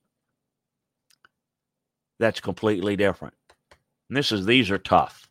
that's 2.19 2.39
completely 2.39 2.95
different. 2.95 3.35
And 4.09 4.17
this 4.17 4.31
is 4.31 4.45
these 4.45 4.71
are 4.71 4.77
tough. 4.77 5.27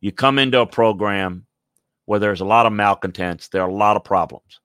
You 0.00 0.12
come 0.12 0.38
into 0.38 0.60
a 0.60 0.66
program 0.66 1.46
where 2.04 2.20
there's 2.20 2.40
a 2.40 2.46
lot 2.46 2.66
of 2.66 2.72
malcontents, 2.72 3.48
there 3.48 3.62
are 3.62 3.68
a 3.68 3.74
lot 3.74 3.96
of 3.96 4.04
problems, 4.04 4.60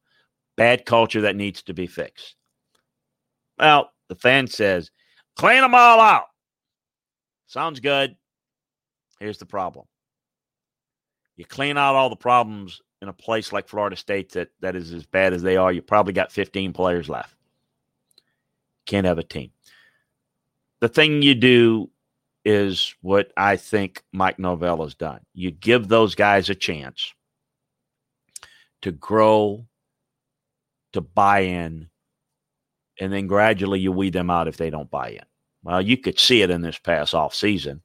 bad 0.55 0.86
culture 0.86 1.22
that 1.22 1.36
needs 1.36 1.61
to 1.63 1.74
be 1.74 1.88
fixed. 1.88 2.36
Well, 3.57 3.91
the 4.07 4.15
fan 4.15 4.47
says, 4.47 4.91
clean 5.36 5.61
them 5.61 5.76
all 5.76 5.99
out. 5.99 6.28
Sounds 7.47 7.80
good. 7.80 8.15
Here's 9.24 9.38
the 9.38 9.45
problem. 9.45 9.86
You 11.38 11.45
clean 11.45 11.78
out 11.78 11.95
all 11.95 12.09
the 12.09 12.15
problems 12.17 12.82
in 13.01 13.07
a 13.07 13.13
place 13.13 13.53
like 13.53 13.69
Florida 13.69 13.95
State 13.95 14.34
that, 14.34 14.49
that 14.59 14.76
is 14.76 14.91
as 14.91 15.05
bad 15.05 15.32
as 15.32 15.41
they 15.41 15.55
are, 15.55 15.71
you 15.71 15.82
probably 15.82 16.11
got 16.11 16.30
15 16.30 16.74
players 16.74 17.07
left. 17.07 17.34
Can't 18.86 19.07
have 19.07 19.19
a 19.19 19.24
team. 19.24 19.51
The 20.82 20.89
thing 20.89 21.21
you 21.21 21.36
do 21.36 21.89
is 22.43 22.95
what 23.01 23.32
I 23.38 23.55
think 23.55 24.03
Mike 24.11 24.39
Norvell 24.39 24.84
has 24.84 24.93
done. 24.93 25.21
You 25.34 25.51
give 25.51 25.88
those 25.88 26.15
guys 26.15 26.49
a 26.49 26.55
chance 26.55 27.13
to 28.82 28.91
grow, 28.91 29.65
to 30.91 30.99
buy 30.99 31.39
in, 31.39 31.88
and 32.99 33.13
then 33.13 33.28
gradually 33.28 33.80
you 33.80 33.93
weed 33.93 34.11
them 34.11 34.30
out 34.30 34.49
if 34.49 34.57
they 34.57 34.69
don't 34.69 34.91
buy 34.91 35.11
in. 35.11 35.26
Well, 35.63 35.82
you 35.82 35.95
could 35.95 36.19
see 36.19 36.41
it 36.41 36.49
in 36.49 36.59
this 36.59 36.78
past 36.78 37.15
off 37.15 37.34
season 37.34 37.82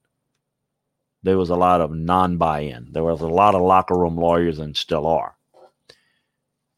there 1.22 1.38
was 1.38 1.50
a 1.50 1.56
lot 1.56 1.80
of 1.80 1.90
non 1.90 2.36
buy 2.36 2.60
in. 2.60 2.88
There 2.92 3.04
was 3.04 3.20
a 3.20 3.26
lot 3.26 3.54
of 3.54 3.62
locker 3.62 3.96
room 3.96 4.16
lawyers 4.16 4.58
and 4.58 4.76
still 4.76 5.06
are. 5.06 5.36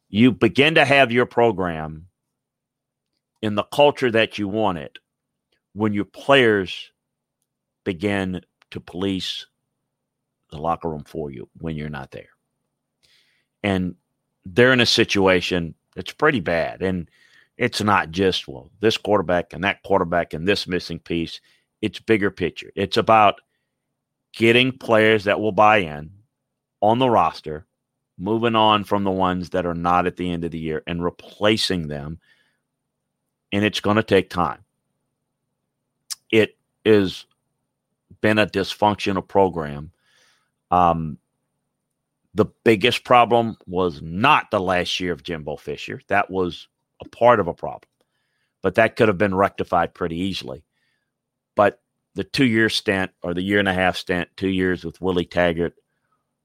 You 0.09 0.32
begin 0.32 0.74
to 0.74 0.84
have 0.84 1.12
your 1.12 1.26
program 1.26 2.07
in 3.43 3.55
the 3.55 3.62
culture 3.62 4.11
that 4.11 4.38
you 4.38 4.49
want 4.49 4.78
it 4.78 4.99
when 5.72 5.93
your 5.93 6.05
players 6.05 6.91
begin 7.84 8.41
to 8.70 8.80
police 8.80 9.47
the 10.51 10.59
locker 10.59 10.91
room 10.91 11.05
for 11.05 11.30
you 11.30 11.49
when 11.59 11.76
you're 11.76 11.88
not 11.88 12.11
there. 12.11 12.30
And 13.62 13.95
they're 14.45 14.72
in 14.72 14.80
a 14.80 14.86
situation 14.86 15.74
that's 15.95 16.12
pretty 16.12 16.41
bad. 16.41 16.82
And 16.82 17.09
it's 17.57 17.82
not 17.82 18.11
just, 18.11 18.49
well, 18.49 18.70
this 18.80 18.97
quarterback 18.97 19.53
and 19.53 19.62
that 19.64 19.82
quarterback 19.82 20.32
and 20.32 20.47
this 20.47 20.66
missing 20.66 20.99
piece. 20.99 21.41
It's 21.82 22.01
bigger 22.01 22.30
picture. 22.30 22.70
It's 22.74 22.97
about 22.97 23.41
getting 24.33 24.72
players 24.72 25.24
that 25.24 25.41
will 25.41 25.53
buy 25.53 25.78
in 25.78 26.11
on 26.81 26.99
the 26.99 27.11
roster, 27.11 27.66
moving 28.18 28.55
on 28.55 28.85
from 28.85 29.05
the 29.05 29.11
ones 29.11 29.51
that 29.51 29.66
are 29.66 29.74
not 29.74 30.07
at 30.07 30.16
the 30.16 30.31
end 30.31 30.45
of 30.45 30.51
the 30.51 30.59
year 30.59 30.83
and 30.87 31.03
replacing 31.03 31.89
them. 31.89 32.18
And 33.53 33.64
it's 33.64 33.81
going 33.81 33.97
to 33.97 34.03
take 34.03 34.31
time. 34.31 34.64
It 36.31 36.57
has 36.87 37.26
been 38.20 38.39
a 38.39 38.47
dysfunctional 38.47 39.26
program. 39.26 39.91
Um, 40.70 41.18
the 42.35 42.47
biggest 42.64 43.05
problem 43.05 43.57
was 43.66 44.01
not 44.01 44.51
the 44.51 44.61
last 44.61 45.01
year 45.01 45.12
of 45.12 45.24
Jimbo 45.24 45.57
Fisher. 45.57 46.01
That 46.07 46.31
was 46.31 46.68
a 47.05 47.09
part 47.09 47.41
of 47.41 47.49
a 47.49 47.55
problem, 47.55 47.89
but 48.62 48.76
that 48.76 48.95
could 48.95 49.09
have 49.09 49.18
been 49.18 49.35
rectified 49.35 49.95
pretty 49.95 50.16
easily. 50.16 50.62
But 51.57 51.81
the 52.14 52.24
two 52.24 52.44
year 52.44 52.68
stint 52.68 53.11
or 53.22 53.34
the 53.34 53.42
year 53.42 53.58
and 53.58 53.68
a 53.68 53.74
half 53.74 53.96
stint, 53.96 54.28
two 54.36 54.48
years 54.48 54.84
with 54.84 55.00
Willie 55.00 55.24
Taggart, 55.24 55.74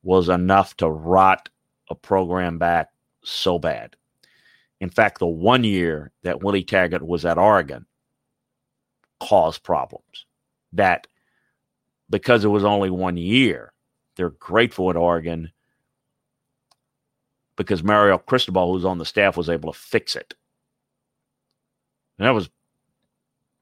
was 0.04 0.30
enough 0.30 0.78
to 0.78 0.90
rot 0.90 1.50
a 1.90 1.96
program 1.96 2.58
back 2.58 2.90
so 3.24 3.58
bad. 3.58 3.96
In 4.80 4.90
fact, 4.90 5.20
the 5.20 5.28
one 5.28 5.64
year 5.64 6.12
that 6.24 6.44
Willie 6.44 6.64
Taggart 6.64 7.06
was 7.06 7.26
at 7.26 7.38
Oregon 7.38 7.86
caused 9.20 9.64
problems 9.64 10.26
that 10.74 11.08
because 12.10 12.46
it 12.46 12.50
was 12.50 12.64
only 12.64 12.90
one 12.90 13.18
year, 13.18 13.74
they're 14.16 14.30
grateful 14.32 14.90
at 14.90 14.96
Oregon 14.96 15.52
because 17.56 17.84
Mario 17.84 18.18
Cristobal, 18.18 18.74
who's 18.74 18.86
on 18.86 18.98
the 18.98 19.06
staff, 19.06 19.38
was 19.38 19.50
able 19.50 19.72
to 19.72 19.80
fix 19.80 20.16
it. 20.16 20.34
And 22.20 22.28
that 22.28 22.34
was 22.34 22.50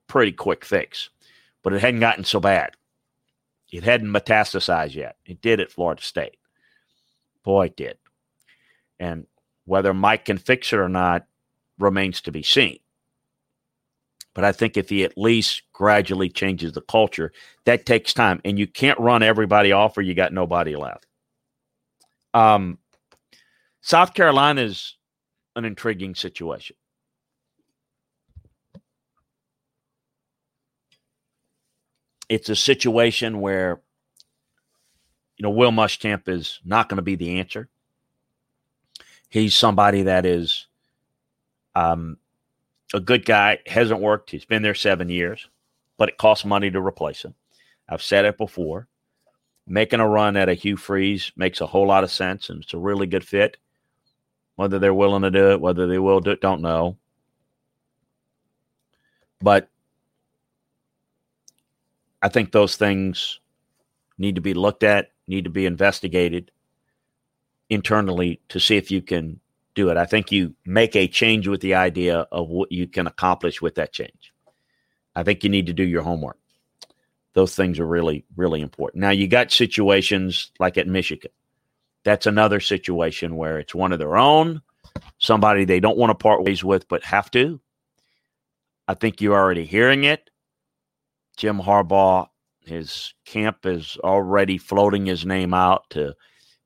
pretty 0.08 0.32
quick 0.32 0.66
fix, 0.66 1.10
but 1.64 1.74
it 1.74 1.82
hadn't 1.82 2.01
gotten 2.01 2.24
so 2.24 2.39
bad. 2.39 2.72
It 3.72 3.84
hadn't 3.84 4.11
metastasized 4.11 4.93
yet. 4.93 5.16
It 5.26 5.41
did 5.41 5.59
at 5.59 5.72
Florida 5.72 6.01
State. 6.01 6.38
Boy, 7.43 7.66
it 7.66 7.76
did. 7.76 7.97
And 8.99 9.26
whether 9.66 9.93
Mike 9.93 10.26
can 10.26 10.38
fix 10.38 10.72
it 10.74 10.80
or 10.80 10.89
not 10.89 11.26
remains 11.80 12.22
to 12.22 12.32
be 12.32 12.43
seen. 12.43 12.78
But 14.34 14.43
I 14.43 14.51
think 14.51 14.78
if 14.78 14.89
he 14.89 15.03
at 15.03 15.18
least 15.18 15.64
gradually 15.74 16.30
changes 16.30 16.74
the 16.74 16.82
culture, 16.82 17.32
that 17.66 17.86
takes 17.86 18.14
time. 18.14 18.41
And 18.43 18.57
you 18.57 18.68
can't 18.68 18.99
run 18.99 19.24
everybody 19.24 19.72
off 19.72 19.97
or 19.97 20.01
you 20.01 20.14
got 20.14 20.34
nobody 20.34 20.76
left. 20.76 21.05
Um, 22.34 22.80
South 23.82 24.14
Carolina 24.14 24.61
is 24.61 24.97
an 25.55 25.66
intriguing 25.66 26.16
situation. 26.16 26.76
It's 32.34 32.50
a 32.50 32.56
situation 32.56 33.42
where, 33.42 33.80
you 35.38 35.44
know, 35.44 35.52
Will 35.52 35.70
Muschamp 35.70 36.28
is 36.28 36.60
not 36.66 36.90
going 36.90 36.96
to 36.96 37.04
be 37.04 37.16
the 37.16 37.40
answer. 37.40 37.70
He's 39.30 39.54
somebody 39.54 40.02
that 40.02 40.26
is 40.26 40.66
um, 41.76 42.18
a 42.92 43.00
good 43.00 43.24
guy, 43.24 43.60
hasn't 43.68 44.02
worked. 44.02 44.32
He's 44.32 44.46
been 44.46 44.64
there 44.64 44.74
seven 44.74 45.10
years, 45.10 45.48
but 45.98 46.10
it 46.10 46.18
costs 46.18 46.44
money 46.44 46.72
to 46.72 46.82
replace 46.82 47.24
him. 47.24 47.36
I've 47.88 48.02
said 48.02 48.26
it 48.26 48.36
before. 48.36 48.88
Making 49.68 50.00
a 50.00 50.10
run 50.10 50.36
at 50.36 50.50
a 50.50 50.56
Hugh 50.56 50.76
Freeze 50.76 51.32
makes 51.36 51.62
a 51.62 51.68
whole 51.68 51.86
lot 51.86 52.04
of 52.04 52.10
sense, 52.10 52.50
and 52.50 52.64
it's 52.64 52.74
a 52.74 52.80
really 52.80 53.06
good 53.06 53.24
fit. 53.24 53.58
Whether 54.56 54.80
they're 54.80 54.92
willing 54.92 55.22
to 55.22 55.30
do 55.30 55.52
it, 55.52 55.62
whether 55.62 55.86
they 55.86 56.00
will 56.00 56.20
do 56.20 56.32
it, 56.32 56.42
don't 56.42 56.62
know. 56.62 56.98
But 59.40 59.70
I 62.24 62.30
think 62.30 62.52
those 62.52 62.78
things 62.78 63.42
need 64.18 64.36
to 64.36 64.42
be 64.42 64.54
looked 64.54 64.84
at, 64.84 65.10
need 65.28 65.44
to 65.44 65.50
be 65.50 65.66
investigated 65.66 66.52
internally 67.70 68.40
to 68.48 68.62
see 68.62 68.78
if 68.78 68.90
you 68.90 69.02
can 69.02 69.42
do 69.76 69.90
it. 69.90 69.98
I 69.98 70.06
think 70.06 70.32
you 70.32 70.56
make 70.66 70.96
a 70.96 71.08
change 71.08 71.50
with 71.50 71.60
the 71.60 71.76
idea 71.76 72.20
of 72.32 72.48
what 72.48 72.72
you 72.72 72.88
can 72.88 73.08
accomplish 73.08 73.62
with 73.62 73.76
that 73.76 73.92
change. 73.92 74.34
I 75.16 75.24
think 75.24 75.44
you 75.44 75.50
need 75.50 75.66
to 75.68 75.74
do 75.74 75.84
your 75.84 76.02
homework. 76.02 76.38
Those 77.34 77.56
things 77.56 77.78
are 77.78 77.86
really, 77.86 78.24
really 78.38 78.62
important. 78.62 79.02
Now, 79.02 79.10
you 79.10 79.28
got 79.28 79.52
situations 79.52 80.52
like 80.60 80.78
at 80.78 80.88
Michigan. 80.88 81.32
That's 82.04 82.26
another 82.26 82.62
situation 82.62 83.36
where 83.36 83.60
it's 83.60 83.76
one 83.76 83.92
of 83.92 84.00
their 84.00 84.16
own, 84.16 84.62
somebody 85.18 85.66
they 85.66 85.82
don't 85.82 85.98
want 85.98 86.12
to 86.12 86.16
part 86.16 86.44
ways 86.44 86.64
with, 86.64 86.88
but 86.88 87.04
have 87.04 87.30
to. 87.32 87.60
I 88.88 88.94
think 88.94 89.20
you're 89.20 89.38
already 89.38 89.66
hearing 89.66 90.06
it. 90.06 90.30
Jim 91.38 91.60
Harbaugh, 91.60 92.28
his 92.62 93.14
camp 93.26 93.66
is 93.66 93.98
already 94.04 94.58
floating 94.58 95.06
his 95.06 95.26
name 95.26 95.54
out 95.54 95.84
to, 95.92 96.14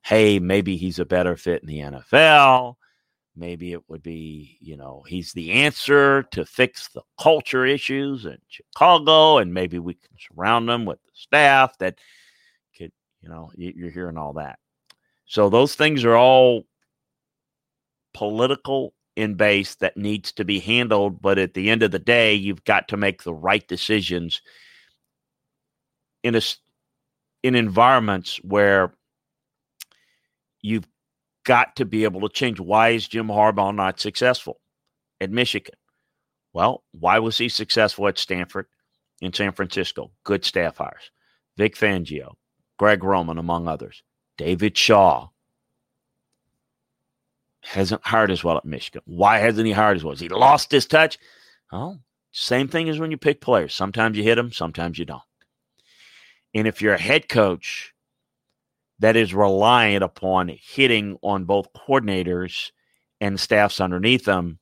hey, 0.04 0.40
maybe 0.40 0.78
he's 0.78 1.00
a 1.00 1.06
better 1.06 1.36
fit 1.36 1.62
in 1.62 1.68
the 1.68 1.80
NFL. 1.80 2.76
Maybe 3.36 3.72
it 3.72 3.88
would 3.88 4.02
be, 4.02 4.58
you 4.60 4.78
know, 4.78 5.04
he's 5.08 5.32
the 5.34 5.52
answer 5.52 6.24
to 6.32 6.46
fix 6.46 6.90
the 6.90 7.04
culture 7.20 7.66
issues 7.66 8.26
in 8.26 8.38
Chicago, 8.48 9.38
and 9.38 9.54
maybe 9.54 9.80
we 9.80 9.94
can 9.94 10.18
surround 10.18 10.68
them 10.68 10.86
with 10.86 11.00
the 11.04 11.12
staff 11.14 11.78
that 11.78 12.00
could, 12.76 12.92
you 13.22 13.30
know, 13.30 13.52
you're 13.56 13.92
hearing 13.92 14.18
all 14.18 14.34
that. 14.34 14.58
So 15.26 15.50
those 15.50 15.76
things 15.76 16.04
are 16.04 16.16
all 16.16 16.64
political 18.14 18.94
in 19.18 19.34
base 19.34 19.76
that 19.76 19.98
needs 19.98 20.32
to 20.32 20.46
be 20.46 20.60
handled. 20.60 21.22
But 21.22 21.40
at 21.40 21.56
the 21.56 21.72
end 21.72 21.82
of 21.82 21.92
the 21.92 22.00
day, 22.00 22.36
you've 22.36 22.64
got 22.64 22.88
to 22.90 22.98
make 22.98 23.24
the 23.24 23.34
right 23.34 23.68
decisions 23.68 24.42
in 26.24 26.36
a 26.36 26.42
in 27.44 27.56
environments 27.56 28.38
where 28.44 28.94
you've 30.62 30.88
got 31.46 31.76
to 31.78 31.86
be 31.86 32.04
able 32.04 32.22
to 32.22 32.30
change. 32.30 32.60
Why 32.60 32.90
is 32.90 33.08
Jim 33.08 33.28
Harbaugh 33.28 33.74
not 33.74 34.00
successful 34.00 34.60
at 35.20 35.32
Michigan? 35.32 35.76
Well, 36.54 36.84
why 36.92 37.18
was 37.20 37.38
he 37.38 37.50
successful 37.50 38.08
at 38.08 38.20
Stanford 38.20 38.68
in 39.20 39.34
San 39.34 39.52
Francisco? 39.52 40.12
Good 40.26 40.46
staff 40.46 40.78
hires. 40.78 41.12
Vic 41.58 41.76
Fangio, 41.76 42.34
Greg 42.78 43.04
Roman, 43.04 43.40
among 43.40 43.68
others. 43.68 44.04
David 44.38 44.78
Shaw 44.78 45.30
hasn't 47.68 48.06
hired 48.06 48.32
as 48.32 48.44
well 48.44 48.58
at 48.58 48.66
Michigan. 48.66 49.02
Why 49.06 49.40
hasn't 49.40 49.68
he 49.68 49.74
hired 49.74 49.98
as 49.98 50.04
well? 50.04 50.14
Has 50.14 50.22
he 50.22 50.30
lost 50.30 50.72
his 50.72 50.86
touch? 50.86 51.18
Oh, 51.72 51.98
same 52.32 52.68
thing 52.68 52.88
as 52.88 52.98
when 52.98 53.12
you 53.12 53.18
pick 53.18 53.42
players. 53.42 53.74
Sometimes 53.74 54.18
you 54.18 54.24
hit 54.24 54.36
them, 54.36 54.52
sometimes 54.52 54.98
you 54.98 55.06
don't. 55.06 55.22
And 56.54 56.68
if 56.68 56.82
you're 56.82 56.94
a 56.94 57.02
head 57.02 57.28
coach 57.28 57.94
that 59.00 59.16
is 59.16 59.34
reliant 59.34 60.04
upon 60.04 60.58
hitting 60.62 61.18
on 61.22 61.44
both 61.44 61.68
coordinators 61.74 62.72
and 63.20 63.40
staffs 63.40 63.82
underneath 63.82 64.24
them, 64.24 64.60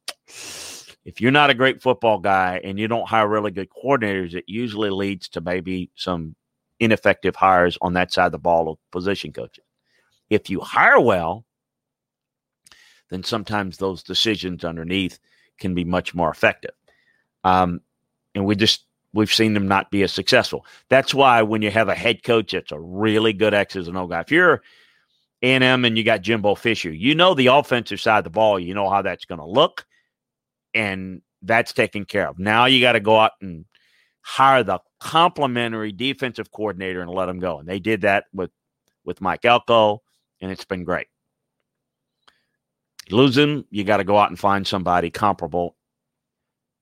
if 1.05 1.21
you're 1.21 1.31
not 1.31 1.51
a 1.51 1.55
great 1.55 1.83
football 1.83 2.17
guy 2.17 2.59
and 2.63 2.79
you 2.79 2.87
don't 2.87 3.07
hire 3.07 3.27
really 3.27 3.51
good 3.51 3.69
coordinators, 3.69 4.33
it 4.33 4.45
usually 4.47 4.89
leads 4.89 5.29
to 5.29 5.41
maybe 5.41 5.91
some 5.95 6.35
ineffective 6.79 7.35
hires 7.35 7.77
on 7.81 7.93
that 7.93 8.11
side 8.11 8.25
of 8.25 8.31
the 8.31 8.39
ball 8.39 8.67
of 8.67 8.77
position 8.91 9.31
coaches. 9.31 9.63
If 10.31 10.49
you 10.49 10.59
hire 10.59 10.99
well, 10.99 11.45
then 13.09 13.23
sometimes 13.23 13.77
those 13.77 14.03
decisions 14.03 14.63
underneath 14.63 15.19
can 15.59 15.73
be 15.73 15.83
much 15.83 16.13
more 16.13 16.29
effective. 16.29 16.73
Um, 17.43 17.81
and 18.33 18.45
we 18.45 18.55
just 18.55 18.85
we've 19.13 19.33
seen 19.33 19.53
them 19.53 19.67
not 19.67 19.91
be 19.91 20.03
as 20.03 20.11
successful. 20.11 20.65
That's 20.89 21.13
why 21.13 21.41
when 21.41 21.61
you 21.61 21.71
have 21.71 21.87
a 21.87 21.95
head 21.95 22.23
coach 22.23 22.51
that's 22.51 22.71
a 22.71 22.79
really 22.79 23.33
good 23.33 23.53
X's 23.53 23.87
and 23.87 23.97
O 23.97 24.07
guy, 24.07 24.21
if 24.21 24.31
you're 24.31 24.61
A&M 25.41 25.85
and 25.85 25.97
you 25.97 26.03
got 26.03 26.21
Jimbo 26.21 26.55
Fisher, 26.55 26.91
you 26.91 27.15
know 27.15 27.33
the 27.33 27.47
offensive 27.47 28.01
side 28.01 28.19
of 28.19 28.23
the 28.25 28.29
ball, 28.29 28.59
you 28.59 28.73
know 28.73 28.89
how 28.89 29.01
that's 29.01 29.25
going 29.25 29.39
to 29.39 29.45
look, 29.45 29.85
and 30.73 31.21
that's 31.41 31.71
taken 31.71 32.03
care 32.03 32.27
of. 32.27 32.37
Now 32.39 32.65
you 32.65 32.81
got 32.81 32.93
to 32.93 32.99
go 32.99 33.17
out 33.19 33.31
and 33.41 33.65
hire 34.21 34.63
the 34.63 34.79
complementary 34.99 35.91
defensive 35.91 36.51
coordinator 36.51 37.01
and 37.01 37.11
let 37.11 37.27
them 37.27 37.39
go. 37.39 37.59
And 37.59 37.69
they 37.69 37.79
did 37.79 38.01
that 38.01 38.25
with 38.33 38.51
with 39.05 39.21
Mike 39.21 39.45
Elko, 39.45 40.01
and 40.41 40.51
it's 40.51 40.65
been 40.65 40.83
great. 40.83 41.07
Losing, 43.11 43.65
you 43.69 43.83
got 43.83 43.97
to 43.97 44.03
go 44.03 44.17
out 44.17 44.29
and 44.29 44.39
find 44.39 44.65
somebody 44.65 45.09
comparable, 45.11 45.75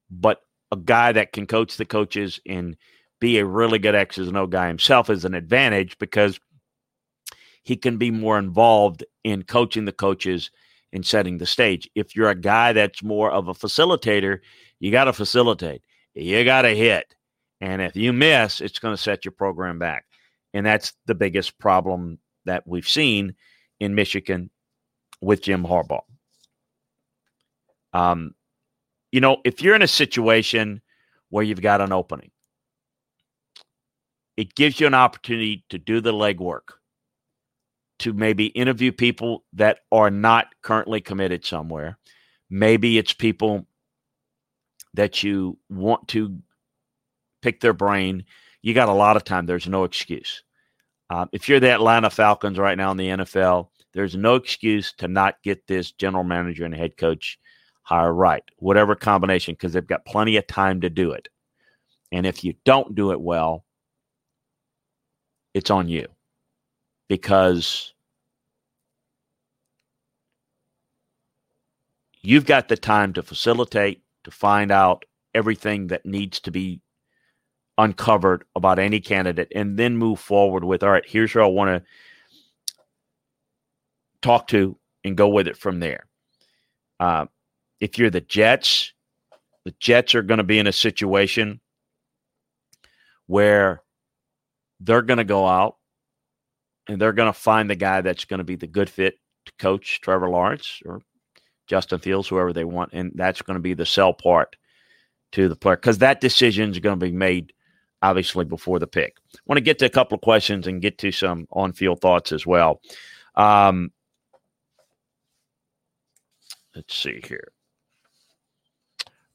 but 0.10 0.42
a 0.72 0.78
guy 0.78 1.12
that 1.12 1.34
can 1.34 1.46
coach 1.46 1.78
the 1.78 1.86
coaches 1.86 2.40
and 2.48 2.78
be 3.20 3.38
a 3.38 3.46
really 3.46 3.80
good 3.80 3.96
X's 3.96 4.28
and 4.28 4.38
O 4.38 4.48
guy 4.48 4.68
himself 4.68 5.10
is 5.10 5.26
an 5.26 5.34
advantage 5.34 5.98
because 5.98 6.40
he 7.64 7.76
can 7.76 7.98
be 7.98 8.12
more 8.12 8.38
involved 8.38 9.04
in 9.24 9.44
coaching 9.44 9.86
the 9.86 9.92
coaches 9.92 10.52
and 10.92 11.06
setting 11.06 11.38
the 11.38 11.46
stage. 11.46 11.90
If 11.96 12.16
you're 12.16 12.30
a 12.30 12.36
guy 12.36 12.74
that's 12.74 13.04
more 13.04 13.32
of 13.32 13.48
a 13.48 13.54
facilitator, 13.54 14.40
you 14.80 14.92
got 14.92 15.06
to 15.06 15.14
facilitate. 15.14 15.84
You 16.14 16.44
got 16.44 16.64
to 16.64 16.76
hit. 16.76 17.16
And 17.62 17.82
if 17.82 17.96
you 17.96 18.14
miss, 18.14 18.62
it's 18.62 18.80
going 18.80 18.96
to 18.96 19.02
set 19.02 19.26
your 19.26 19.32
program 19.32 19.80
back. 19.80 20.06
And 20.54 20.66
that's 20.66 20.94
the 21.06 21.16
biggest 21.16 21.58
problem 21.58 22.20
that 22.46 22.68
we've 22.68 22.88
seen 22.88 23.36
in 23.80 23.96
Michigan 23.96 24.50
with 25.22 25.42
Jim 25.42 25.64
Harbaugh. 25.64 26.04
Um, 27.94 28.34
you 29.12 29.22
know, 29.22 29.38
if 29.46 29.62
you're 29.62 29.76
in 29.76 29.82
a 29.82 29.88
situation 29.88 30.82
where 31.30 31.44
you've 31.44 31.62
got 31.62 31.82
an 31.82 31.92
opening, 31.92 32.32
it 34.38 34.56
gives 34.56 34.80
you 34.80 34.88
an 34.88 34.94
opportunity 34.94 35.64
to 35.70 35.78
do 35.78 36.02
the 36.02 36.14
legwork, 36.14 36.74
to 38.00 38.14
maybe 38.14 38.48
interview 38.48 38.92
people 38.92 39.44
that 39.54 39.80
are 39.92 40.10
not 40.10 40.48
currently 40.64 41.02
committed 41.02 41.46
somewhere. 41.46 42.00
Maybe 42.50 42.98
it's 42.98 43.14
people 43.14 43.68
that 44.96 45.24
you 45.24 45.58
want 45.70 46.08
to 46.10 46.40
pick 47.42 47.60
their 47.60 47.74
brain. 47.74 48.26
You 48.62 48.74
got 48.74 48.90
a 48.90 48.94
lot 48.94 49.16
of 49.16 49.24
time. 49.24 49.46
There's 49.46 49.68
no 49.68 49.84
excuse. 49.84 50.44
Um, 51.10 51.30
if 51.32 51.48
you're 51.48 51.60
the 51.60 51.72
Atlanta 51.72 52.10
Falcons 52.10 52.58
right 52.58 52.78
now 52.78 52.90
in 52.92 52.98
the 52.98 53.10
NFL, 53.10 53.68
there's 53.94 54.16
no 54.16 54.36
excuse 54.36 54.94
to 54.94 55.08
not 55.08 55.36
get 55.44 55.68
this 55.68 55.92
general 55.92 56.24
manager 56.24 56.66
and 56.66 56.74
head 56.74 56.98
coach 56.98 57.38
hire 57.84 58.14
right, 58.14 58.44
whatever 58.58 58.96
combination, 58.96 59.54
because 59.54 59.74
they've 59.74 59.86
got 59.86 60.06
plenty 60.06 60.38
of 60.38 60.48
time 60.48 60.82
to 60.82 60.90
do 60.90 61.12
it. 61.12 61.28
And 62.12 62.26
if 62.26 62.44
you 62.44 62.54
don't 62.66 62.96
do 62.96 63.12
it 63.12 63.22
well, 63.22 63.66
it's 65.54 65.70
on 65.70 65.88
you 65.88 66.08
because 67.10 67.94
you've 72.22 72.46
got 72.46 72.70
the 72.70 72.78
time 72.78 73.14
to 73.14 73.24
facilitate, 73.24 74.02
to 74.24 74.32
find 74.32 74.72
out 74.72 75.06
everything 75.36 75.88
that 75.88 76.06
needs 76.06 76.40
to 76.40 76.52
be 76.52 76.82
uncovered 77.78 78.46
about 78.56 78.80
any 78.80 79.00
candidate, 79.00 79.52
and 79.56 79.78
then 79.78 79.98
move 79.98 80.20
forward 80.20 80.64
with, 80.64 80.84
all 80.84 80.92
right, 80.92 81.06
here's 81.06 81.32
who 81.32 81.42
I 81.42 81.48
want 81.48 81.70
to 81.70 81.90
talk 84.22 84.48
to 84.48 84.78
and 85.04 85.18
go 85.18 85.28
with 85.28 85.48
it 85.48 85.58
from 85.58 85.80
there. 85.80 86.06
Uh, 87.00 87.26
if 87.84 87.98
you're 87.98 88.10
the 88.10 88.22
Jets, 88.22 88.94
the 89.66 89.76
Jets 89.78 90.16
are 90.16 90.22
going 90.22 90.38
to 90.38 90.44
be 90.46 90.58
in 90.58 90.68
a 90.68 90.72
situation 90.72 91.60
where 93.28 93.82
they're 94.80 95.02
going 95.02 95.18
to 95.18 95.26
go 95.26 95.46
out 95.46 95.76
and 96.88 97.00
they're 97.00 97.12
going 97.12 97.32
to 97.32 97.38
find 97.38 97.70
the 97.70 97.76
guy 97.76 98.00
that's 98.00 98.24
going 98.24 98.38
to 98.38 98.46
be 98.46 98.56
the 98.56 98.68
good 98.68 98.90
fit 98.90 99.20
to 99.46 99.52
coach 99.60 100.00
Trevor 100.00 100.30
Lawrence 100.30 100.82
or 100.86 101.02
Justin 101.68 102.00
Fields, 102.00 102.30
whoever 102.30 102.54
they 102.54 102.64
want. 102.64 102.94
And 102.94 103.12
that's 103.16 103.42
going 103.42 103.56
to 103.56 103.62
be 103.62 103.74
the 103.74 103.86
sell 103.86 104.14
part 104.14 104.56
to 105.34 105.50
the 105.50 105.56
player 105.58 105.76
because 105.76 105.98
that 105.98 106.22
decision 106.22 106.72
is 106.72 106.80
going 106.80 106.98
to 106.98 107.06
be 107.06 107.12
made 107.12 107.52
obviously 108.02 108.46
before 108.46 108.80
the 108.80 108.88
pick. 108.88 109.18
I 109.36 109.40
want 109.46 109.58
to 109.58 109.62
get 109.62 109.80
to 109.80 109.86
a 109.86 109.90
couple 109.90 110.16
of 110.16 110.22
questions 110.22 110.68
and 110.68 110.82
get 110.82 111.00
to 111.00 111.12
some 111.12 111.50
on 111.52 111.74
field 111.74 112.00
thoughts 112.00 112.32
as 112.32 112.48
well. 112.48 112.80
Um, 113.36 113.92
let's 116.74 116.96
see 116.96 117.20
here. 117.28 117.50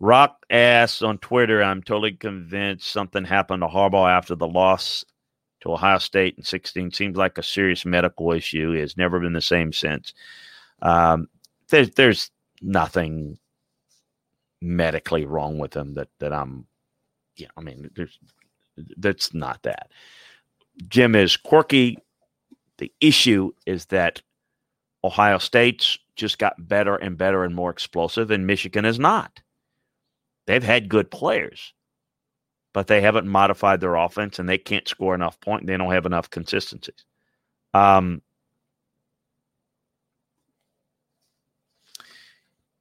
Rock 0.00 0.44
asks 0.50 1.02
on 1.02 1.18
Twitter, 1.18 1.62
I'm 1.62 1.82
totally 1.82 2.12
convinced 2.12 2.88
something 2.88 3.24
happened 3.24 3.62
to 3.62 3.68
Harbaugh 3.68 4.10
after 4.10 4.34
the 4.34 4.46
loss 4.46 5.04
to 5.60 5.72
Ohio 5.72 5.98
State 5.98 6.36
in 6.38 6.44
16. 6.44 6.92
Seems 6.92 7.16
like 7.16 7.36
a 7.36 7.42
serious 7.42 7.84
medical 7.84 8.32
issue. 8.32 8.72
Has 8.78 8.96
never 8.96 9.18
been 9.18 9.32
the 9.32 9.40
same 9.40 9.72
since. 9.72 10.14
Um, 10.82 11.28
there's, 11.68 11.90
there's 11.90 12.30
nothing 12.62 13.38
medically 14.60 15.26
wrong 15.26 15.58
with 15.58 15.74
him 15.74 15.94
that, 15.94 16.08
that 16.20 16.32
I'm, 16.32 16.66
yeah, 17.36 17.48
I 17.56 17.60
mean, 17.60 17.90
there's, 17.96 18.18
that's 18.96 19.34
not 19.34 19.62
that. 19.64 19.90
Jim 20.88 21.16
is 21.16 21.36
quirky. 21.36 21.98
The 22.78 22.92
issue 23.00 23.50
is 23.66 23.86
that 23.86 24.22
Ohio 25.02 25.38
State's 25.38 25.98
just 26.14 26.38
got 26.38 26.68
better 26.68 26.94
and 26.94 27.18
better 27.18 27.42
and 27.42 27.54
more 27.54 27.70
explosive, 27.70 28.30
and 28.30 28.46
Michigan 28.46 28.84
is 28.84 28.98
not. 28.98 29.40
They've 30.48 30.64
had 30.64 30.88
good 30.88 31.10
players, 31.10 31.74
but 32.72 32.86
they 32.86 33.02
haven't 33.02 33.28
modified 33.28 33.82
their 33.82 33.96
offense 33.96 34.38
and 34.38 34.48
they 34.48 34.56
can't 34.56 34.88
score 34.88 35.14
enough 35.14 35.38
points. 35.40 35.66
They 35.66 35.76
don't 35.76 35.92
have 35.92 36.06
enough 36.06 36.30
consistencies. 36.30 37.04
Um, 37.74 38.22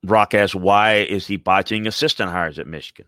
Rock 0.01 0.33
asks, 0.33 0.55
why 0.55 0.99
is 0.99 1.27
he 1.27 1.35
botching 1.35 1.87
assistant 1.87 2.31
hires 2.31 2.57
at 2.57 2.67
Michigan? 2.67 3.07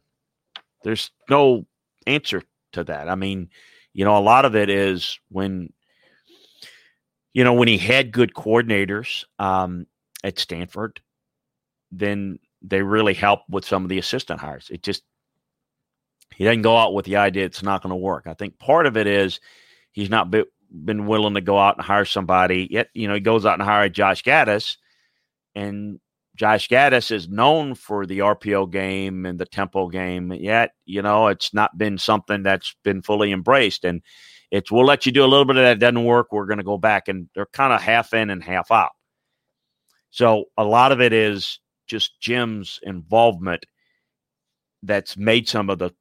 There's 0.83 1.09
no 1.29 1.65
answer 2.05 2.43
to 2.73 2.83
that. 2.83 3.07
I 3.07 3.15
mean, 3.15 3.51
you 3.93 4.03
know, 4.03 4.17
a 4.17 4.19
lot 4.19 4.43
of 4.43 4.57
it 4.57 4.69
is 4.69 5.21
when, 5.29 5.71
you 7.33 7.45
know, 7.45 7.53
when 7.53 7.69
he 7.69 7.77
had 7.77 8.11
good 8.11 8.33
coordinators 8.33 9.23
um, 9.39 9.87
at 10.21 10.37
Stanford, 10.37 10.99
then 11.93 12.39
they 12.61 12.81
really 12.81 13.13
help 13.13 13.41
with 13.49 13.65
some 13.65 13.83
of 13.83 13.89
the 13.89 13.99
assistant 13.99 14.39
hires. 14.39 14.69
It 14.71 14.83
just 14.83 15.03
he 16.35 16.43
doesn't 16.43 16.61
go 16.61 16.77
out 16.77 16.93
with 16.93 17.05
the 17.05 17.17
idea 17.17 17.45
it's 17.45 17.63
not 17.63 17.81
going 17.81 17.91
to 17.91 17.95
work. 17.95 18.25
I 18.27 18.33
think 18.33 18.59
part 18.59 18.85
of 18.85 18.97
it 18.97 19.07
is 19.07 19.39
he's 19.91 20.09
not 20.09 20.31
be, 20.31 20.45
been 20.71 21.07
willing 21.07 21.33
to 21.33 21.41
go 21.41 21.57
out 21.57 21.77
and 21.77 21.85
hire 21.85 22.05
somebody 22.05 22.67
yet. 22.69 22.89
You 22.93 23.07
know, 23.07 23.15
he 23.15 23.19
goes 23.19 23.45
out 23.45 23.55
and 23.59 23.63
hire 23.63 23.89
Josh 23.89 24.23
Gattis, 24.23 24.77
and 25.55 25.99
Josh 26.35 26.69
Gattis 26.69 27.11
is 27.11 27.27
known 27.27 27.75
for 27.75 28.05
the 28.05 28.19
RPO 28.19 28.71
game 28.71 29.25
and 29.25 29.37
the 29.37 29.45
tempo 29.45 29.89
game. 29.89 30.31
Yet, 30.31 30.71
you 30.85 31.01
know, 31.01 31.27
it's 31.27 31.53
not 31.53 31.77
been 31.77 31.97
something 31.97 32.43
that's 32.43 32.75
been 32.83 33.01
fully 33.01 33.33
embraced. 33.33 33.83
And 33.83 34.01
it's 34.49 34.71
we'll 34.71 34.85
let 34.85 35.05
you 35.05 35.11
do 35.11 35.25
a 35.25 35.27
little 35.27 35.45
bit 35.45 35.57
of 35.57 35.63
that. 35.63 35.79
Doesn't 35.79 36.05
work. 36.05 36.31
We're 36.31 36.45
going 36.45 36.59
to 36.59 36.63
go 36.63 36.77
back, 36.77 37.07
and 37.07 37.27
they're 37.35 37.47
kind 37.47 37.73
of 37.73 37.81
half 37.81 38.13
in 38.13 38.29
and 38.29 38.43
half 38.43 38.71
out. 38.71 38.91
So 40.11 40.45
a 40.57 40.63
lot 40.63 40.91
of 40.91 41.01
it 41.01 41.13
is 41.13 41.59
just 41.89 42.19
Jim's 42.21 42.79
involvement 42.83 43.65
that's 44.83 45.17
made 45.17 45.49
some 45.49 45.69
of 45.69 45.79
the 45.79 45.91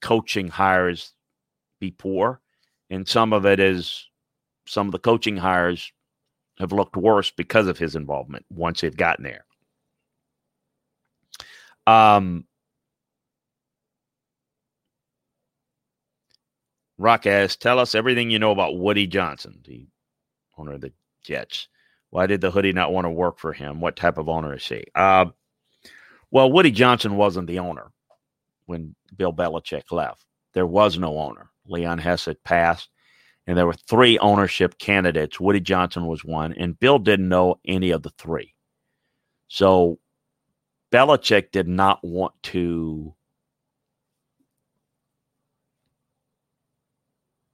coaching 0.00 0.48
hires 0.48 1.12
be 1.78 1.92
poor, 1.92 2.40
and 2.90 3.06
some 3.06 3.32
of 3.32 3.46
it 3.46 3.60
is 3.60 4.08
some 4.66 4.86
of 4.88 4.92
the 4.92 4.98
coaching 4.98 5.36
hires 5.36 5.92
have 6.58 6.72
looked 6.72 6.96
worse 6.96 7.30
because 7.30 7.68
of 7.68 7.78
his 7.78 7.94
involvement 7.94 8.44
once 8.50 8.80
they've 8.80 8.96
gotten 8.96 9.24
there. 9.24 9.44
Um, 11.86 12.44
Rock 16.98 17.26
asks, 17.26 17.56
tell 17.56 17.78
us 17.78 17.94
everything 17.94 18.30
you 18.30 18.38
know 18.38 18.50
about 18.50 18.76
Woody 18.76 19.06
Johnson, 19.06 19.60
the 19.64 19.86
owner 20.58 20.72
of 20.72 20.80
the 20.80 20.92
Jets. 21.22 21.68
Why 22.10 22.26
did 22.26 22.40
the 22.40 22.50
hoodie 22.50 22.72
not 22.72 22.92
want 22.92 23.04
to 23.04 23.10
work 23.10 23.38
for 23.38 23.52
him? 23.52 23.80
What 23.80 23.96
type 23.96 24.18
of 24.18 24.28
owner 24.28 24.54
is 24.54 24.66
he? 24.66 24.84
Uh, 24.94 25.26
well, 26.30 26.50
Woody 26.50 26.70
Johnson 26.70 27.16
wasn't 27.16 27.46
the 27.46 27.58
owner 27.58 27.90
when 28.66 28.94
Bill 29.16 29.32
Belichick 29.32 29.90
left. 29.90 30.24
There 30.54 30.66
was 30.66 30.98
no 30.98 31.18
owner. 31.18 31.50
Leon 31.66 31.98
Hess 31.98 32.24
had 32.24 32.42
passed, 32.44 32.88
and 33.46 33.56
there 33.56 33.66
were 33.66 33.74
three 33.74 34.18
ownership 34.18 34.78
candidates. 34.78 35.38
Woody 35.38 35.60
Johnson 35.60 36.06
was 36.06 36.24
one, 36.24 36.54
and 36.54 36.78
Bill 36.78 36.98
didn't 36.98 37.28
know 37.28 37.60
any 37.66 37.90
of 37.90 38.02
the 38.02 38.10
three. 38.18 38.54
So 39.48 39.98
Belichick 40.90 41.50
did 41.52 41.68
not 41.68 42.02
want 42.02 42.32
to 42.44 43.14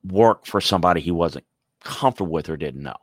work 0.05 0.47
for 0.47 0.61
somebody 0.61 1.01
he 1.01 1.11
wasn't 1.11 1.47
comfortable 1.83 2.33
with 2.33 2.49
or 2.49 2.57
didn't 2.57 2.83
know 2.83 2.97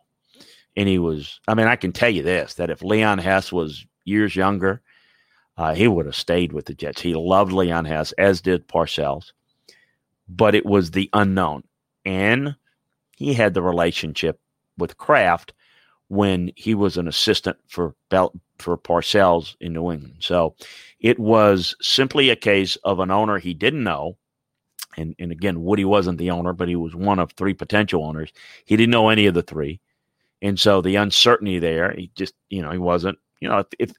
and 0.76 0.88
he 0.88 0.98
was 0.98 1.40
i 1.48 1.54
mean 1.54 1.68
i 1.68 1.76
can 1.76 1.92
tell 1.92 2.10
you 2.10 2.24
this 2.24 2.56
that 2.56 2.70
if 2.70 2.82
leon 2.82 3.18
hess 3.18 3.52
was 3.52 3.86
years 4.06 4.36
younger 4.36 4.82
uh, 5.58 5.76
he 5.76 5.88
would 5.88 6.06
have 6.06 6.16
stayed 6.16 6.54
with 6.54 6.66
the 6.66 6.74
jets. 6.74 7.02
He 7.02 7.14
loved 7.14 7.52
leon 7.52 7.86
hess 7.86 8.14
as 8.14 8.42
did 8.42 8.68
parcells 8.68 9.32
but 10.32 10.56
it 10.56 10.66
was 10.66 10.92
the 10.92 11.10
unknown. 11.14 11.64
And 12.06 12.56
he 13.18 13.34
had 13.34 13.54
the 13.54 13.62
relationship 13.62 14.40
with 14.78 14.98
kraft 14.98 15.54
when 16.08 16.52
he 16.56 16.74
was 16.74 16.98
an 16.98 17.08
assistant 17.08 17.58
for 17.68 17.94
Bel- 18.10 18.34
for 18.58 18.78
parcells 18.78 19.56
in 19.60 19.74
new 19.74 19.92
england. 19.92 20.18
So 20.20 20.56
it 21.00 21.20
was 21.20 21.76
simply 21.82 22.30
a 22.30 22.36
case 22.36 22.76
of 22.78 23.00
an 23.00 23.12
owner 23.12 23.38
he 23.38 23.54
didn't 23.54 23.84
know. 23.84 24.18
And, 24.98 25.16
and 25.20 25.32
again 25.32 25.64
woody 25.64 25.86
wasn't 25.86 26.18
the 26.18 26.32
owner 26.32 26.54
but 26.54 26.68
he 26.68 26.76
was 26.76 26.96
one 26.96 27.20
of 27.20 27.32
three 27.32 27.54
potential 27.54 28.04
owners. 28.04 28.32
He 28.66 28.76
didn't 28.76 28.92
know 28.92 29.10
any 29.10 29.26
of 29.26 29.34
the 29.34 29.44
three 29.44 29.80
and 30.42 30.60
so 30.60 30.82
the 30.82 30.96
uncertainty 30.96 31.60
there, 31.60 31.92
he 31.92 32.12
just, 32.16 32.34
you 32.50 32.62
know, 32.62 32.72
he 32.72 32.78
wasn't, 32.78 33.18
you 33.40 33.50
know, 33.50 33.60
if 33.60 33.68
if, 33.80 33.92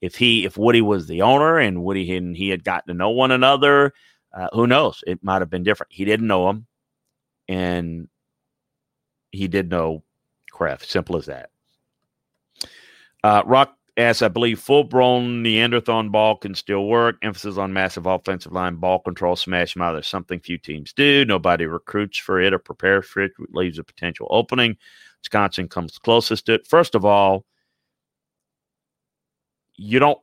if 0.00 0.14
he 0.16 0.44
if 0.44 0.56
Woody 0.56 0.82
was 0.82 1.06
the 1.06 1.22
owner 1.22 1.58
and 1.58 1.82
Woody 1.82 2.16
and 2.16 2.36
he 2.36 2.48
had 2.48 2.64
gotten 2.64 2.88
to 2.88 2.94
know 2.94 3.10
one 3.10 3.30
another, 3.30 3.92
Uh, 4.30 4.48
who 4.52 4.66
knows? 4.66 5.02
It 5.06 5.24
might 5.24 5.40
have 5.40 5.48
been 5.48 5.64
different. 5.64 5.90
He 5.92 6.04
didn't 6.04 6.26
know 6.26 6.50
him, 6.50 6.66
and 7.48 8.08
he 9.32 9.48
did 9.48 9.70
know 9.70 10.04
Kraft. 10.52 10.84
Simple 10.86 11.16
as 11.16 11.26
that. 11.26 11.50
Uh, 13.24 13.42
Rock 13.46 13.74
as 13.96 14.22
I 14.22 14.28
believe 14.28 14.60
full 14.60 14.84
blown 14.84 15.42
Neanderthal 15.42 16.10
ball 16.10 16.36
can 16.36 16.54
still 16.54 16.86
work. 16.86 17.16
Emphasis 17.22 17.56
on 17.56 17.72
massive 17.72 18.06
offensive 18.06 18.52
line 18.52 18.76
ball 18.76 19.00
control, 19.00 19.34
smash 19.34 19.76
mouth. 19.76 20.04
Something 20.04 20.40
few 20.40 20.58
teams 20.58 20.92
do. 20.92 21.24
Nobody 21.24 21.66
recruits 21.66 22.18
for 22.18 22.38
it 22.38 22.52
or 22.52 22.58
prepares 22.58 23.06
for 23.06 23.22
it 23.22 23.32
leaves 23.50 23.78
a 23.78 23.82
potential 23.82 24.28
opening. 24.30 24.76
Wisconsin 25.22 25.68
comes 25.68 25.98
closest 25.98 26.46
to 26.46 26.54
it. 26.54 26.66
First 26.66 26.94
of 26.94 27.04
all, 27.04 27.44
you 29.76 29.98
don't. 29.98 30.18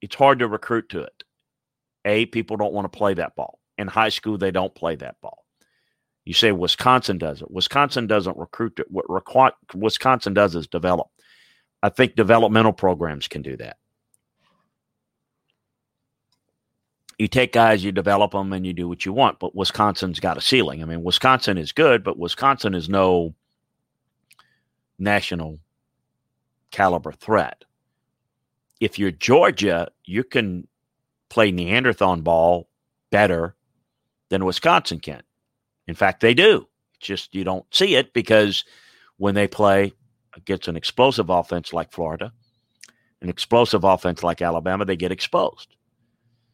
It's 0.00 0.14
hard 0.14 0.40
to 0.40 0.48
recruit 0.48 0.88
to 0.90 1.02
it. 1.02 1.22
A, 2.04 2.26
people 2.26 2.56
don't 2.56 2.74
want 2.74 2.90
to 2.90 2.96
play 2.96 3.14
that 3.14 3.34
ball. 3.34 3.58
In 3.78 3.88
high 3.88 4.10
school, 4.10 4.36
they 4.36 4.50
don't 4.50 4.74
play 4.74 4.96
that 4.96 5.20
ball. 5.20 5.44
You 6.24 6.34
say 6.34 6.52
Wisconsin 6.52 7.18
does 7.18 7.42
it. 7.42 7.50
Wisconsin 7.50 8.06
doesn't 8.06 8.36
recruit 8.36 8.78
it. 8.78 8.86
What 8.90 9.06
Wisconsin 9.74 10.34
does 10.34 10.54
is 10.54 10.66
develop. 10.66 11.08
I 11.82 11.90
think 11.90 12.14
developmental 12.14 12.72
programs 12.72 13.28
can 13.28 13.42
do 13.42 13.56
that. 13.58 13.76
You 17.18 17.28
take 17.28 17.52
guys, 17.52 17.84
you 17.84 17.92
develop 17.92 18.32
them, 18.32 18.52
and 18.52 18.66
you 18.66 18.72
do 18.72 18.88
what 18.88 19.04
you 19.06 19.12
want. 19.12 19.38
But 19.38 19.54
Wisconsin's 19.54 20.18
got 20.18 20.36
a 20.36 20.40
ceiling. 20.40 20.82
I 20.82 20.86
mean, 20.86 21.02
Wisconsin 21.02 21.58
is 21.58 21.72
good, 21.72 22.02
but 22.02 22.18
Wisconsin 22.18 22.74
is 22.74 22.88
no 22.88 23.34
national 24.98 25.58
caliber 26.70 27.12
threat. 27.12 27.64
If 28.80 28.98
you're 28.98 29.10
Georgia, 29.10 29.88
you 30.04 30.24
can 30.24 30.66
play 31.28 31.50
Neanderthal 31.50 32.16
ball 32.16 32.68
better 33.10 33.54
than 34.28 34.44
Wisconsin 34.44 35.00
can. 35.00 35.22
In 35.86 35.94
fact, 35.94 36.20
they 36.20 36.34
do. 36.34 36.68
just 37.00 37.34
you 37.34 37.44
don't 37.44 37.66
see 37.72 37.94
it 37.94 38.12
because 38.12 38.64
when 39.18 39.34
they 39.34 39.46
play 39.46 39.92
against 40.34 40.68
an 40.68 40.76
explosive 40.76 41.30
offense 41.30 41.72
like 41.72 41.92
Florida, 41.92 42.32
an 43.20 43.28
explosive 43.28 43.84
offense 43.84 44.22
like 44.22 44.42
Alabama, 44.42 44.84
they 44.84 44.96
get 44.96 45.12
exposed. 45.12 45.76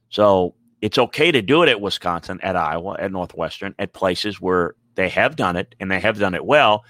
So 0.08 0.54
it's 0.80 0.98
okay 0.98 1.30
to 1.30 1.42
do 1.42 1.62
it 1.62 1.68
at 1.68 1.80
Wisconsin, 1.80 2.40
at 2.42 2.56
Iowa, 2.56 2.96
at 2.98 3.12
Northwestern, 3.12 3.74
at 3.78 3.92
places 3.92 4.40
where 4.40 4.74
they 4.94 5.08
have 5.08 5.36
done 5.36 5.56
it 5.56 5.74
and 5.80 5.90
they 5.90 6.00
have 6.00 6.18
done 6.18 6.34
it 6.34 6.44
well, 6.44 6.84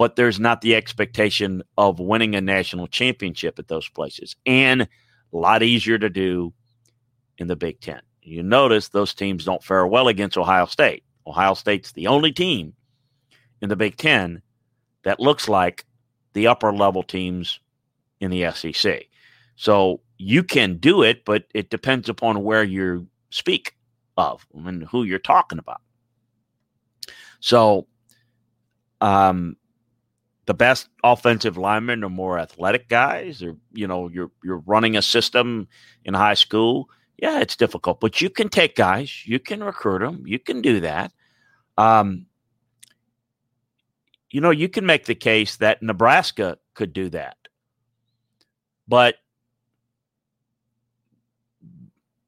but 0.00 0.16
there's 0.16 0.40
not 0.40 0.62
the 0.62 0.74
expectation 0.74 1.62
of 1.76 2.00
winning 2.00 2.34
a 2.34 2.40
national 2.40 2.86
championship 2.86 3.58
at 3.58 3.68
those 3.68 3.86
places. 3.90 4.34
And 4.46 4.80
a 4.80 4.88
lot 5.30 5.62
easier 5.62 5.98
to 5.98 6.08
do 6.08 6.54
in 7.36 7.48
the 7.48 7.54
Big 7.54 7.82
Ten. 7.82 8.00
You 8.22 8.42
notice 8.42 8.88
those 8.88 9.12
teams 9.12 9.44
don't 9.44 9.62
fare 9.62 9.86
well 9.86 10.08
against 10.08 10.38
Ohio 10.38 10.64
State. 10.64 11.04
Ohio 11.26 11.52
State's 11.52 11.92
the 11.92 12.06
only 12.06 12.32
team 12.32 12.72
in 13.60 13.68
the 13.68 13.76
Big 13.76 13.98
Ten 13.98 14.40
that 15.04 15.20
looks 15.20 15.50
like 15.50 15.84
the 16.32 16.46
upper 16.46 16.72
level 16.72 17.02
teams 17.02 17.60
in 18.20 18.30
the 18.30 18.50
SEC. 18.52 19.04
So 19.56 20.00
you 20.16 20.42
can 20.42 20.78
do 20.78 21.02
it, 21.02 21.26
but 21.26 21.44
it 21.52 21.68
depends 21.68 22.08
upon 22.08 22.42
where 22.42 22.64
you 22.64 23.06
speak 23.28 23.76
of 24.16 24.46
and 24.54 24.82
who 24.82 25.04
you're 25.04 25.18
talking 25.18 25.58
about. 25.58 25.82
So, 27.40 27.86
um, 29.02 29.56
the 30.50 30.54
best 30.54 30.88
offensive 31.04 31.56
linemen 31.56 32.02
are 32.02 32.10
more 32.10 32.36
athletic 32.36 32.88
guys, 32.88 33.40
or 33.40 33.54
you 33.72 33.86
know, 33.86 34.08
you're 34.08 34.32
you're 34.42 34.64
running 34.66 34.96
a 34.96 35.00
system 35.00 35.68
in 36.04 36.12
high 36.12 36.34
school. 36.34 36.90
Yeah, 37.18 37.38
it's 37.38 37.54
difficult, 37.54 38.00
but 38.00 38.20
you 38.20 38.28
can 38.30 38.48
take 38.48 38.74
guys, 38.74 39.24
you 39.28 39.38
can 39.38 39.62
recruit 39.62 40.00
them, 40.00 40.24
you 40.26 40.40
can 40.40 40.60
do 40.60 40.80
that. 40.80 41.12
Um, 41.78 42.26
you 44.28 44.40
know, 44.40 44.50
you 44.50 44.68
can 44.68 44.84
make 44.86 45.04
the 45.04 45.14
case 45.14 45.54
that 45.58 45.84
Nebraska 45.84 46.58
could 46.74 46.92
do 46.92 47.08
that. 47.10 47.36
But 48.88 49.18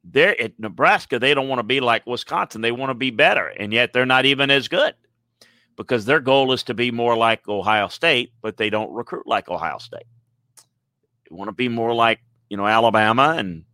they're 0.04 0.40
at 0.40 0.60
Nebraska, 0.60 1.18
they 1.18 1.34
don't 1.34 1.48
want 1.48 1.58
to 1.58 1.64
be 1.64 1.80
like 1.80 2.06
Wisconsin. 2.06 2.60
They 2.60 2.70
want 2.70 2.90
to 2.90 2.94
be 2.94 3.10
better, 3.10 3.48
and 3.48 3.72
yet 3.72 3.92
they're 3.92 4.06
not 4.06 4.26
even 4.26 4.48
as 4.48 4.68
good 4.68 4.94
because 5.76 6.04
their 6.04 6.20
goal 6.20 6.52
is 6.52 6.62
to 6.64 6.74
be 6.74 6.90
more 6.90 7.16
like 7.16 7.48
Ohio 7.48 7.88
State, 7.88 8.32
but 8.40 8.56
they 8.56 8.70
don't 8.70 8.92
recruit 8.92 9.26
like 9.26 9.48
Ohio 9.48 9.78
State. 9.78 10.06
They 11.28 11.34
want 11.34 11.48
to 11.48 11.52
be 11.52 11.68
more 11.68 11.94
like, 11.94 12.20
you 12.48 12.56
know, 12.56 12.66
Alabama 12.66 13.34
and 13.36 13.64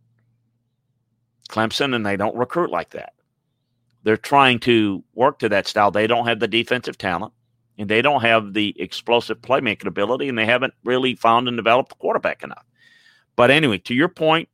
Clemson, 1.49 1.95
and 1.95 2.05
they 2.05 2.17
don't 2.17 2.35
recruit 2.35 2.69
like 2.69 2.91
that. 2.91 3.13
They're 4.03 4.17
trying 4.17 4.59
to 4.59 5.03
work 5.13 5.39
to 5.39 5.49
that 5.49 5.67
style. 5.67 5.91
They 5.91 6.07
don't 6.07 6.27
have 6.27 6.39
the 6.39 6.47
defensive 6.47 6.97
talent 6.97 7.33
and 7.79 7.89
they 7.89 8.01
don't 8.01 8.21
have 8.21 8.53
the 8.53 8.75
explosive 8.79 9.41
playmaking 9.41 9.87
ability, 9.87 10.27
and 10.27 10.37
they 10.37 10.45
haven't 10.45 10.73
really 10.83 11.15
found 11.15 11.47
and 11.47 11.55
developed 11.55 11.93
a 11.93 11.95
quarterback 11.95 12.43
enough. 12.43 12.65
But 13.37 13.51
anyway, 13.51 13.77
to 13.79 13.93
your 13.93 14.09
point, 14.09 14.49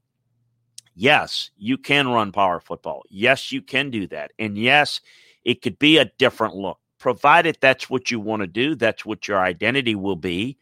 yes, 0.93 1.50
you 1.58 1.80
can 1.80 2.08
run 2.08 2.32
power 2.32 2.60
football. 2.60 3.02
Yes, 3.10 3.52
you 3.52 3.64
can 3.64 3.89
do 3.89 4.06
that. 4.08 4.32
And 4.38 4.56
yes, 4.60 5.02
it 5.43 5.64
could 5.64 5.80
be 5.80 5.98
a 5.98 6.12
different 6.20 6.56
look, 6.56 6.78
provided 7.06 7.56
that's 7.62 7.88
what 7.88 8.10
you 8.10 8.20
want 8.20 8.41
to 8.41 8.47
do, 8.47 8.74
that's 8.74 9.06
what 9.06 9.28
your 9.28 9.38
identity 9.38 9.93
will 9.93 10.16
be, 10.16 10.58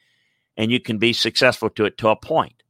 and 0.57 0.69
you 0.69 0.77
can 0.77 0.97
be 0.97 1.13
successful 1.13 1.69
to 1.69 1.85
it 1.85 1.97
to 1.97 2.09
a 2.09 2.17
point. 2.17 2.63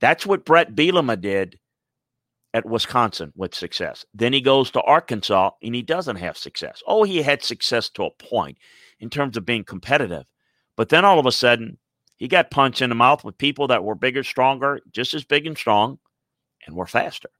That's 0.00 0.26
what 0.26 0.44
Bret 0.44 0.74
Bielema 0.74 1.18
did 1.18 1.58
at 2.52 2.66
Wisconsin 2.66 3.32
with 3.36 3.54
success. 3.54 4.04
Then 4.12 4.34
he 4.34 4.42
goes 4.42 4.70
to 4.72 4.82
Arkansas 4.82 5.52
and 5.62 5.74
he 5.74 5.80
doesn't 5.80 6.16
have 6.16 6.36
success. 6.36 6.82
Oh, 6.86 7.04
he 7.04 7.22
had 7.22 7.42
success 7.42 7.88
to 7.94 8.02
a 8.02 8.10
point 8.10 8.58
in 8.98 9.08
terms 9.08 9.38
of 9.38 9.46
being 9.46 9.64
competitive. 9.64 10.24
But 10.76 10.90
then 10.90 11.06
all 11.06 11.18
of 11.18 11.24
a 11.24 11.32
sudden, 11.32 11.78
he 12.18 12.28
got 12.28 12.50
punched 12.50 12.82
in 12.82 12.90
the 12.90 12.94
mouth 12.94 13.24
with 13.24 13.38
people 13.38 13.66
that 13.68 13.82
were 13.82 13.94
bigger, 13.94 14.24
stronger, 14.24 14.82
just 14.92 15.14
as 15.14 15.24
big 15.24 15.46
and 15.46 15.56
strong, 15.56 15.98
and 16.66 16.76
were 16.76 16.86
faster. 16.86 17.30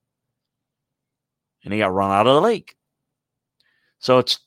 And 1.64 1.74
he 1.74 1.80
got 1.80 1.92
run 1.92 2.10
out 2.10 2.26
of 2.26 2.34
the 2.34 2.48
league. 2.48 2.74
So 3.98 4.16
it's 4.16 4.38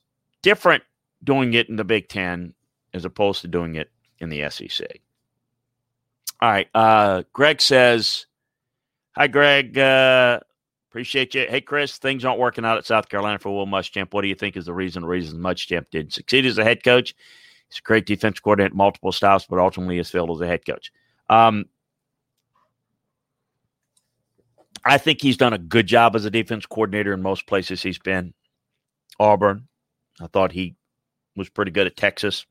different 0.44 0.84
doing 1.24 1.54
it 1.54 1.68
in 1.68 1.74
the 1.74 1.84
Big 1.84 2.08
Ten 2.08 2.54
as 2.92 3.04
opposed 3.04 3.40
to 3.40 3.48
doing 3.48 3.74
it 3.74 3.90
in 4.20 4.28
the 4.28 4.48
SEC. 4.50 4.86
All 6.40 6.50
right. 6.50 6.68
Uh, 6.74 7.24
Greg 7.32 7.60
says, 7.60 8.26
Hi, 9.16 9.26
Greg. 9.26 9.76
Uh, 9.76 10.38
Appreciate 10.94 11.34
you. 11.34 11.44
Hey, 11.48 11.60
Chris, 11.60 11.98
things 11.98 12.24
aren't 12.24 12.38
working 12.38 12.64
out 12.64 12.78
at 12.78 12.86
South 12.86 13.08
Carolina 13.08 13.40
for 13.40 13.50
Will 13.50 13.66
Muschamp. 13.66 14.14
What 14.14 14.22
do 14.22 14.28
you 14.28 14.36
think 14.36 14.56
is 14.56 14.66
the 14.66 14.72
reason 14.72 15.02
the 15.02 15.08
reason 15.08 15.40
Muschamp 15.40 15.86
didn't 15.90 16.12
succeed 16.12 16.46
as 16.46 16.56
a 16.56 16.62
head 16.62 16.84
coach? 16.84 17.16
He's 17.68 17.80
a 17.80 17.82
great 17.82 18.06
defense 18.06 18.38
coordinator, 18.38 18.76
multiple 18.76 19.10
styles, 19.10 19.44
but 19.44 19.58
ultimately 19.58 19.96
has 19.96 20.08
failed 20.08 20.30
as 20.30 20.40
a 20.40 20.46
head 20.46 20.64
coach. 20.64 20.92
Um, 21.28 21.64
I 24.84 24.98
think 24.98 25.20
he's 25.20 25.36
done 25.36 25.52
a 25.52 25.58
good 25.58 25.88
job 25.88 26.14
as 26.14 26.26
a 26.26 26.30
defense 26.30 26.64
coordinator 26.64 27.12
in 27.12 27.22
most 27.22 27.48
places 27.48 27.82
he's 27.82 27.98
been. 27.98 28.32
Auburn, 29.18 29.66
I 30.20 30.26
thought 30.28 30.52
he 30.52 30.76
was 31.36 31.48
pretty 31.48 31.70
good 31.70 31.86
at 31.86 31.96
Texas. 31.96 32.46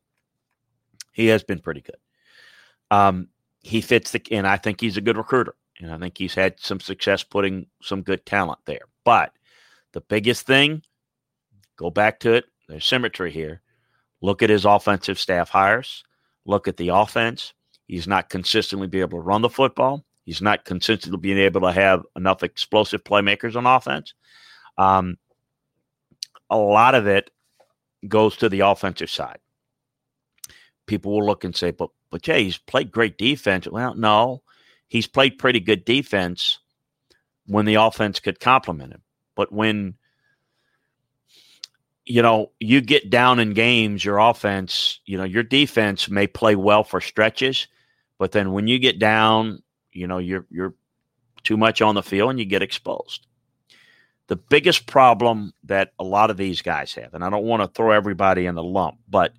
He 1.12 1.28
has 1.28 1.44
been 1.44 1.60
pretty 1.60 1.82
good. 1.82 1.98
Um, 2.92 3.30
he 3.62 3.82
fits 3.82 4.12
the, 4.12 4.22
and 4.32 4.46
I 4.46 4.58
think 4.58 4.82
he's 4.82 4.98
a 4.98 5.02
good 5.02 5.18
recruiter. 5.18 5.56
And 5.80 5.92
I 5.92 5.98
think 5.98 6.18
he's 6.18 6.36
had 6.36 6.60
some 6.60 6.80
success 6.80 7.24
putting 7.24 7.68
some 7.82 8.02
good 8.02 8.26
talent 8.26 8.60
there. 8.66 8.86
But 9.04 9.34
the 9.92 10.02
biggest 10.02 10.46
thing, 10.46 10.84
go 11.78 11.90
back 11.90 12.20
to 12.22 12.34
it. 12.34 12.46
There's 12.68 12.86
symmetry 12.86 13.32
here. 13.32 13.62
Look 14.22 14.42
at 14.42 14.50
his 14.50 14.66
offensive 14.66 15.20
staff 15.20 15.50
hires. 15.50 16.04
Look 16.46 16.68
at 16.68 16.78
the 16.78 16.90
offense. 16.90 17.54
He's 17.88 18.08
not 18.08 18.30
consistently 18.30 18.88
be 18.88 19.02
able 19.02 19.20
to 19.20 19.24
run 19.24 19.42
the 19.42 19.50
football. 19.50 20.06
He's 20.26 20.42
not 20.42 20.66
consistently 20.66 21.20
being 21.20 21.38
able 21.38 21.62
to 21.62 21.72
have 21.72 22.04
enough 22.16 22.44
explosive 22.44 23.04
playmakers 23.04 23.56
on 23.56 23.66
offense. 23.66 24.14
Um, 24.78 25.18
a 26.50 26.58
lot 26.58 26.96
of 26.96 27.08
it 27.08 27.30
goes 28.08 28.38
to 28.38 28.50
the 28.50 28.62
offensive 28.62 29.10
side. 29.10 29.40
People 30.86 31.14
will 31.14 31.26
look 31.26 31.44
and 31.44 31.56
say, 31.56 31.72
"But, 31.72 31.90
but 32.10 32.22
Jay, 32.22 32.44
he's 32.44 32.58
played 32.58 32.92
great 32.92 33.18
defense." 33.18 33.68
Well, 33.68 33.96
no, 33.96 34.44
he's 34.88 35.08
played 35.08 35.40
pretty 35.40 35.60
good 35.60 35.86
defense 35.86 36.60
when 37.48 37.66
the 37.66 37.76
offense 37.76 38.20
could 38.20 38.40
complement 38.40 38.94
him. 38.94 39.02
But 39.36 39.52
when 39.52 39.96
you 42.06 42.22
know 42.22 42.52
you 42.60 42.82
get 42.82 43.10
down 43.10 43.40
in 43.40 43.54
games, 43.54 44.04
your 44.04 44.20
offense, 44.20 45.00
you 45.06 45.18
know, 45.18 45.24
your 45.24 45.44
defense 45.44 46.10
may 46.10 46.28
play 46.28 46.56
well 46.56 46.84
for 46.84 47.02
stretches, 47.02 47.68
but 48.18 48.32
then 48.32 48.52
when 48.52 48.68
you 48.68 48.80
get 48.80 49.00
down, 49.00 49.64
you 49.92 50.08
know, 50.08 50.18
you're 50.18 50.46
you're 50.50 50.76
too 51.44 51.58
much 51.58 51.82
on 51.82 51.96
the 51.96 52.04
field 52.04 52.30
and 52.32 52.40
you 52.40 52.46
get 52.46 52.62
exposed. 52.62 53.28
The 54.28 54.36
biggest 54.36 54.88
problem 54.88 55.54
that 55.66 55.92
a 56.00 56.04
lot 56.04 56.30
of 56.30 56.38
these 56.38 56.62
guys 56.62 56.94
have, 56.94 57.14
and 57.14 57.24
I 57.24 57.30
don't 57.30 57.44
want 57.44 57.62
to 57.62 57.68
throw 57.68 57.92
everybody 57.92 58.46
in 58.46 58.56
the 58.56 58.64
lump, 58.64 58.98
but 59.10 59.34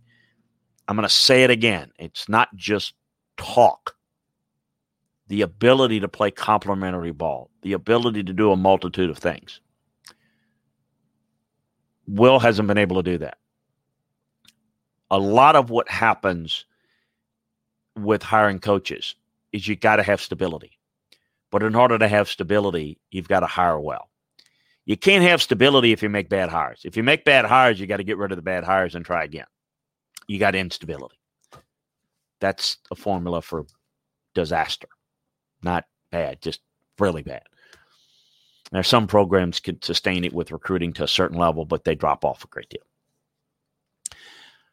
I'm 0.86 0.96
going 0.96 1.08
to 1.08 1.14
say 1.14 1.44
it 1.44 1.50
again. 1.50 1.90
It's 1.98 2.28
not 2.28 2.54
just 2.54 2.94
talk 3.36 3.96
the 5.28 5.42
ability 5.42 6.00
to 6.00 6.08
play 6.08 6.30
complementary 6.30 7.12
ball, 7.12 7.50
the 7.62 7.72
ability 7.72 8.22
to 8.24 8.32
do 8.32 8.52
a 8.52 8.56
multitude 8.56 9.10
of 9.10 9.18
things. 9.18 9.60
Will 12.06 12.38
hasn't 12.38 12.68
been 12.68 12.78
able 12.78 13.02
to 13.02 13.10
do 13.10 13.18
that. 13.18 13.38
A 15.10 15.18
lot 15.18 15.56
of 15.56 15.70
what 15.70 15.88
happens 15.88 16.66
with 17.96 18.22
hiring 18.22 18.58
coaches 18.58 19.14
is 19.52 19.66
you 19.66 19.76
got 19.76 19.96
to 19.96 20.02
have 20.02 20.20
stability. 20.20 20.78
But 21.50 21.62
in 21.62 21.74
order 21.74 21.98
to 21.98 22.08
have 22.08 22.28
stability, 22.28 22.98
you've 23.10 23.28
got 23.28 23.40
to 23.40 23.46
hire 23.46 23.78
well. 23.78 24.10
You 24.86 24.96
can't 24.96 25.24
have 25.24 25.42
stability 25.42 25.92
if 25.92 26.02
you 26.02 26.08
make 26.08 26.28
bad 26.28 26.50
hires. 26.50 26.82
If 26.84 26.96
you 26.96 27.02
make 27.02 27.24
bad 27.24 27.46
hires, 27.46 27.80
you 27.80 27.86
got 27.86 27.96
to 27.98 28.04
get 28.04 28.18
rid 28.18 28.32
of 28.32 28.36
the 28.36 28.42
bad 28.42 28.64
hires 28.64 28.94
and 28.94 29.04
try 29.04 29.24
again. 29.24 29.46
You 30.26 30.38
got 30.38 30.54
instability. 30.54 31.18
That's 32.40 32.76
a 32.90 32.94
formula 32.94 33.40
for 33.40 33.66
disaster. 34.34 34.88
Not 35.62 35.84
bad, 36.10 36.42
just 36.42 36.60
really 36.98 37.22
bad. 37.22 37.42
Now, 38.72 38.82
some 38.82 39.06
programs 39.06 39.60
can 39.60 39.80
sustain 39.80 40.24
it 40.24 40.32
with 40.32 40.50
recruiting 40.50 40.92
to 40.94 41.04
a 41.04 41.08
certain 41.08 41.38
level, 41.38 41.64
but 41.64 41.84
they 41.84 41.94
drop 41.94 42.24
off 42.24 42.44
a 42.44 42.48
great 42.48 42.68
deal. 42.68 42.82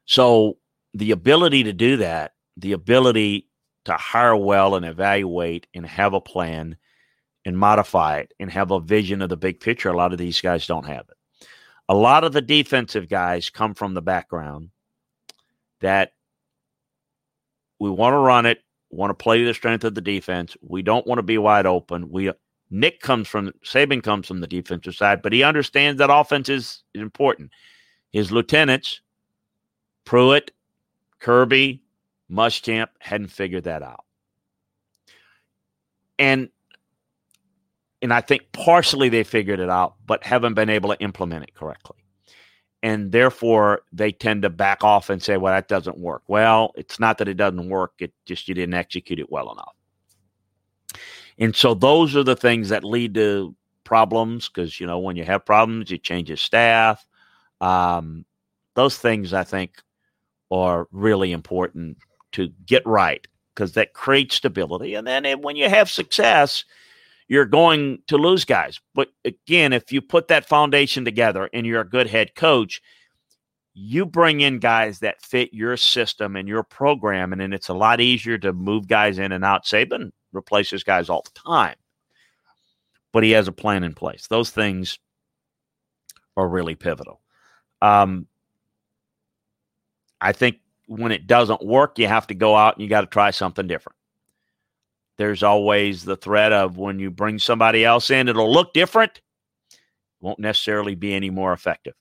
So, 0.05 0.57
the 0.93 1.11
ability 1.11 1.63
to 1.63 1.73
do 1.73 1.97
that, 1.97 2.33
the 2.57 2.73
ability 2.73 3.47
to 3.85 3.93
hire 3.93 4.35
well 4.35 4.75
and 4.75 4.85
evaluate 4.85 5.67
and 5.73 5.85
have 5.85 6.13
a 6.13 6.21
plan 6.21 6.75
and 7.45 7.57
modify 7.57 8.17
it 8.17 8.33
and 8.39 8.51
have 8.51 8.71
a 8.71 8.79
vision 8.79 9.21
of 9.21 9.29
the 9.29 9.37
big 9.37 9.59
picture. 9.59 9.89
A 9.89 9.97
lot 9.97 10.11
of 10.11 10.19
these 10.19 10.39
guys 10.41 10.67
don't 10.67 10.85
have 10.85 11.05
it. 11.09 11.47
A 11.89 11.95
lot 11.95 12.23
of 12.23 12.33
the 12.33 12.41
defensive 12.41 13.09
guys 13.09 13.49
come 13.49 13.73
from 13.73 13.93
the 13.93 14.01
background 14.01 14.69
that 15.81 16.13
we 17.79 17.89
want 17.89 18.13
to 18.13 18.17
run 18.17 18.45
it, 18.45 18.63
want 18.91 19.09
to 19.09 19.23
play 19.23 19.43
the 19.43 19.53
strength 19.53 19.83
of 19.83 19.95
the 19.95 20.01
defense. 20.01 20.55
We 20.61 20.83
don't 20.83 21.07
want 21.07 21.17
to 21.19 21.23
be 21.23 21.37
wide 21.37 21.65
open. 21.65 22.09
We 22.09 22.31
Nick 22.69 23.01
comes 23.01 23.27
from 23.27 23.51
Saban 23.65 24.01
comes 24.01 24.27
from 24.27 24.39
the 24.39 24.47
defensive 24.47 24.95
side, 24.95 25.21
but 25.21 25.33
he 25.33 25.43
understands 25.43 25.99
that 25.99 26.09
offense 26.09 26.47
is 26.47 26.83
important. 26.93 27.51
His 28.11 28.31
lieutenants, 28.31 29.01
Pruitt, 30.05 30.51
Kirby, 31.19 31.81
Muschamp 32.31 32.87
hadn't 32.99 33.27
figured 33.27 33.65
that 33.65 33.83
out. 33.83 34.05
And 36.17 36.49
and 38.01 38.13
I 38.13 38.21
think 38.21 38.51
partially 38.51 39.09
they 39.09 39.23
figured 39.23 39.59
it 39.59 39.69
out, 39.69 39.95
but 40.05 40.23
haven't 40.23 40.55
been 40.55 40.69
able 40.69 40.89
to 40.89 41.01
implement 41.01 41.43
it 41.43 41.53
correctly. 41.53 41.97
And 42.83 43.11
therefore, 43.11 43.81
they 43.91 44.11
tend 44.11 44.41
to 44.41 44.49
back 44.49 44.83
off 44.83 45.11
and 45.11 45.21
say, 45.21 45.37
well, 45.37 45.53
that 45.53 45.67
doesn't 45.67 45.99
work. 45.99 46.23
Well, 46.27 46.71
it's 46.75 46.99
not 46.99 47.19
that 47.19 47.27
it 47.27 47.35
doesn't 47.35 47.69
work, 47.69 47.93
it 47.99 48.11
just 48.25 48.47
you 48.47 48.55
didn't 48.55 48.73
execute 48.73 49.19
it 49.19 49.31
well 49.31 49.51
enough. 49.51 49.75
And 51.37 51.55
so 51.55 51.73
those 51.73 52.15
are 52.15 52.23
the 52.23 52.35
things 52.35 52.69
that 52.69 52.83
lead 52.83 53.13
to 53.15 53.55
problems 53.83 54.49
because, 54.49 54.79
you 54.79 54.87
know, 54.87 54.99
when 54.99 55.15
you 55.15 55.23
have 55.23 55.45
problems, 55.45 55.91
you 55.91 55.97
change 55.97 56.29
your 56.29 56.37
staff. 56.37 57.05
Um, 57.59 58.25
those 58.75 58.97
things 58.97 59.33
I 59.33 59.43
think 59.43 59.81
are 60.49 60.87
really 60.91 61.31
important 61.31 61.97
to 62.33 62.49
get 62.65 62.85
right 62.85 63.25
because 63.53 63.73
that 63.73 63.93
creates 63.93 64.35
stability. 64.35 64.95
And 64.95 65.05
then 65.05 65.41
when 65.41 65.55
you 65.55 65.69
have 65.69 65.89
success, 65.89 66.63
you're 67.31 67.45
going 67.45 67.97
to 68.07 68.17
lose 68.17 68.43
guys. 68.43 68.81
But 68.93 69.07
again, 69.23 69.71
if 69.71 69.93
you 69.93 70.01
put 70.01 70.27
that 70.27 70.49
foundation 70.49 71.05
together 71.05 71.49
and 71.53 71.65
you're 71.65 71.79
a 71.79 71.89
good 71.89 72.07
head 72.07 72.35
coach, 72.35 72.81
you 73.73 74.05
bring 74.05 74.41
in 74.41 74.59
guys 74.59 74.99
that 74.99 75.21
fit 75.21 75.53
your 75.53 75.77
system 75.77 76.35
and 76.35 76.45
your 76.45 76.63
program, 76.63 77.31
and 77.31 77.39
then 77.39 77.53
it's 77.53 77.69
a 77.69 77.73
lot 77.73 78.01
easier 78.01 78.37
to 78.39 78.51
move 78.51 78.85
guys 78.85 79.17
in 79.17 79.31
and 79.31 79.45
out. 79.45 79.63
Saban 79.63 80.11
replaces 80.33 80.83
guys 80.83 81.07
all 81.07 81.21
the 81.21 81.49
time, 81.49 81.77
but 83.13 83.23
he 83.23 83.31
has 83.31 83.47
a 83.47 83.53
plan 83.53 83.85
in 83.85 83.93
place. 83.93 84.27
Those 84.27 84.49
things 84.49 84.99
are 86.35 86.49
really 86.49 86.75
pivotal. 86.75 87.21
Um, 87.81 88.27
I 90.19 90.33
think 90.33 90.57
when 90.87 91.13
it 91.13 91.27
doesn't 91.27 91.65
work, 91.65 91.97
you 91.97 92.09
have 92.09 92.27
to 92.27 92.33
go 92.35 92.57
out 92.57 92.75
and 92.75 92.83
you 92.83 92.89
got 92.89 93.01
to 93.01 93.07
try 93.07 93.31
something 93.31 93.67
different 93.67 93.95
there's 95.21 95.43
always 95.43 96.03
the 96.03 96.17
threat 96.17 96.51
of 96.51 96.77
when 96.77 96.97
you 96.97 97.11
bring 97.11 97.37
somebody 97.37 97.85
else 97.85 98.09
in, 98.09 98.27
it'll 98.27 98.51
look 98.51 98.73
different, 98.73 99.21
won't 100.19 100.39
necessarily 100.39 100.95
be 100.95 101.13
any 101.13 101.29
more 101.29 101.53
effective. 101.53 101.93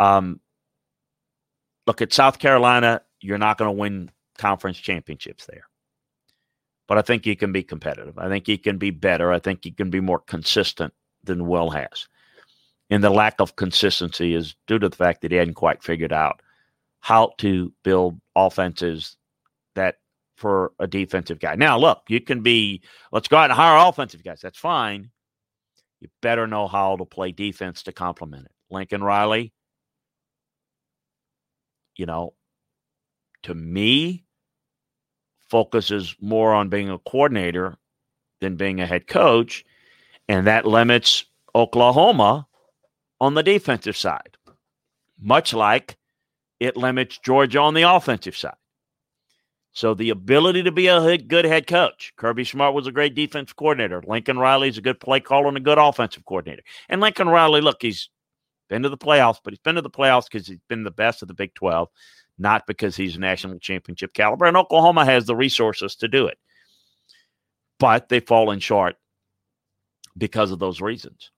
Um, 0.00 0.40
look 1.86 2.02
at 2.02 2.12
South 2.12 2.40
Carolina, 2.40 3.00
you're 3.20 3.38
not 3.38 3.58
going 3.58 3.68
to 3.68 3.80
win 3.80 4.10
conference 4.38 4.76
championships 4.76 5.46
there. 5.46 5.68
But 6.88 6.98
I 6.98 7.02
think 7.02 7.26
you 7.26 7.36
can 7.36 7.52
be 7.52 7.62
competitive. 7.62 8.18
I 8.18 8.28
think 8.28 8.48
you 8.48 8.58
can 8.58 8.76
be 8.76 8.90
better. 8.90 9.30
I 9.30 9.38
think 9.38 9.64
you 9.64 9.72
can 9.72 9.90
be 9.90 10.00
more 10.00 10.18
consistent 10.18 10.92
than 11.22 11.46
Will 11.46 11.70
has. 11.70 12.08
And 12.90 13.04
the 13.04 13.10
lack 13.10 13.36
of 13.38 13.54
consistency 13.54 14.34
is 14.34 14.56
due 14.66 14.80
to 14.80 14.88
the 14.88 14.96
fact 14.96 15.20
that 15.22 15.30
he 15.30 15.36
hadn't 15.36 15.54
quite 15.54 15.80
figured 15.80 16.12
out 16.12 16.42
how 16.98 17.34
to 17.38 17.72
build 17.84 18.20
offenses 18.34 19.16
that 19.76 19.98
for 20.36 20.72
a 20.78 20.86
defensive 20.86 21.38
guy. 21.38 21.54
Now, 21.54 21.78
look, 21.78 22.02
you 22.08 22.20
can 22.20 22.42
be, 22.42 22.82
let's 23.12 23.28
go 23.28 23.36
out 23.36 23.50
and 23.50 23.52
hire 23.52 23.88
offensive 23.88 24.24
guys. 24.24 24.40
That's 24.40 24.58
fine. 24.58 25.10
You 26.00 26.08
better 26.22 26.46
know 26.46 26.66
how 26.66 26.96
to 26.96 27.04
play 27.04 27.32
defense 27.32 27.84
to 27.84 27.92
complement 27.92 28.46
it. 28.46 28.52
Lincoln 28.70 29.02
Riley, 29.02 29.52
you 31.96 32.06
know, 32.06 32.34
to 33.44 33.54
me, 33.54 34.24
focuses 35.48 36.16
more 36.20 36.52
on 36.52 36.68
being 36.68 36.90
a 36.90 36.98
coordinator 36.98 37.76
than 38.40 38.56
being 38.56 38.80
a 38.80 38.86
head 38.86 39.06
coach. 39.06 39.64
And 40.28 40.46
that 40.46 40.66
limits 40.66 41.24
Oklahoma 41.54 42.46
on 43.20 43.34
the 43.34 43.42
defensive 43.42 43.96
side, 43.96 44.36
much 45.20 45.54
like 45.54 45.96
it 46.58 46.76
limits 46.76 47.18
Georgia 47.18 47.60
on 47.60 47.74
the 47.74 47.82
offensive 47.82 48.36
side. 48.36 48.56
So 49.74 49.92
the 49.92 50.10
ability 50.10 50.62
to 50.62 50.72
be 50.72 50.86
a 50.86 51.18
good 51.18 51.44
head 51.44 51.66
coach. 51.66 52.12
Kirby 52.16 52.44
Smart 52.44 52.74
was 52.74 52.86
a 52.86 52.92
great 52.92 53.16
defensive 53.16 53.56
coordinator. 53.56 54.02
Lincoln 54.06 54.38
Riley's 54.38 54.78
a 54.78 54.80
good 54.80 55.00
play 55.00 55.18
caller 55.18 55.48
and 55.48 55.56
a 55.56 55.60
good 55.60 55.78
offensive 55.78 56.24
coordinator. 56.24 56.62
And 56.88 57.00
Lincoln 57.00 57.28
Riley, 57.28 57.60
look, 57.60 57.82
he's 57.82 58.08
been 58.68 58.82
to 58.82 58.88
the 58.88 58.96
playoffs, 58.96 59.40
but 59.42 59.52
he's 59.52 59.58
been 59.58 59.74
to 59.74 59.82
the 59.82 59.90
playoffs 59.90 60.26
because 60.30 60.46
he's 60.46 60.60
been 60.68 60.84
the 60.84 60.92
best 60.92 61.22
of 61.22 61.28
the 61.28 61.34
Big 61.34 61.54
12, 61.54 61.88
not 62.38 62.68
because 62.68 62.94
he's 62.94 63.18
national 63.18 63.58
championship 63.58 64.14
caliber. 64.14 64.44
And 64.44 64.56
Oklahoma 64.56 65.04
has 65.04 65.26
the 65.26 65.34
resources 65.34 65.96
to 65.96 66.06
do 66.06 66.28
it. 66.28 66.38
But 67.80 68.08
they've 68.08 68.24
fallen 68.24 68.60
short 68.60 68.94
because 70.16 70.52
of 70.52 70.60
those 70.60 70.80
reasons. 70.80 71.32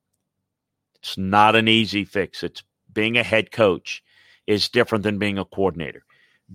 It's 0.97 1.16
not 1.16 1.57
an 1.57 1.68
easy 1.68 2.05
fix. 2.05 2.43
It's 2.43 2.62
being 2.93 3.16
a 3.16 3.22
head 3.22 3.51
coach 3.51 4.03
is 4.47 4.68
different 4.68 5.05
than 5.05 5.18
being 5.18 5.39
a 5.39 5.45
coordinator. 5.47 6.05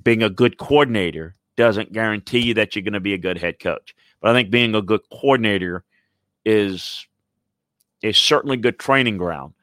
Being 0.04 0.22
a 0.22 0.30
good 0.30 0.60
coordinator 0.60 1.36
doesn't 1.56 1.94
guarantee 1.94 2.40
you 2.40 2.54
that 2.56 2.76
you're 2.76 2.84
going 2.84 2.94
to 2.94 3.00
be 3.00 3.14
a 3.14 3.20
good 3.20 3.38
head 3.38 3.60
coach. 3.60 3.96
But 4.22 4.32
I 4.32 4.34
think 4.34 4.52
being 4.52 4.76
a 4.76 4.82
good 4.82 5.02
coordinator 5.12 5.84
is 6.46 7.06
is 8.02 8.18
certainly 8.18 8.58
good 8.58 8.80
training 8.80 9.18
ground. 9.18 9.54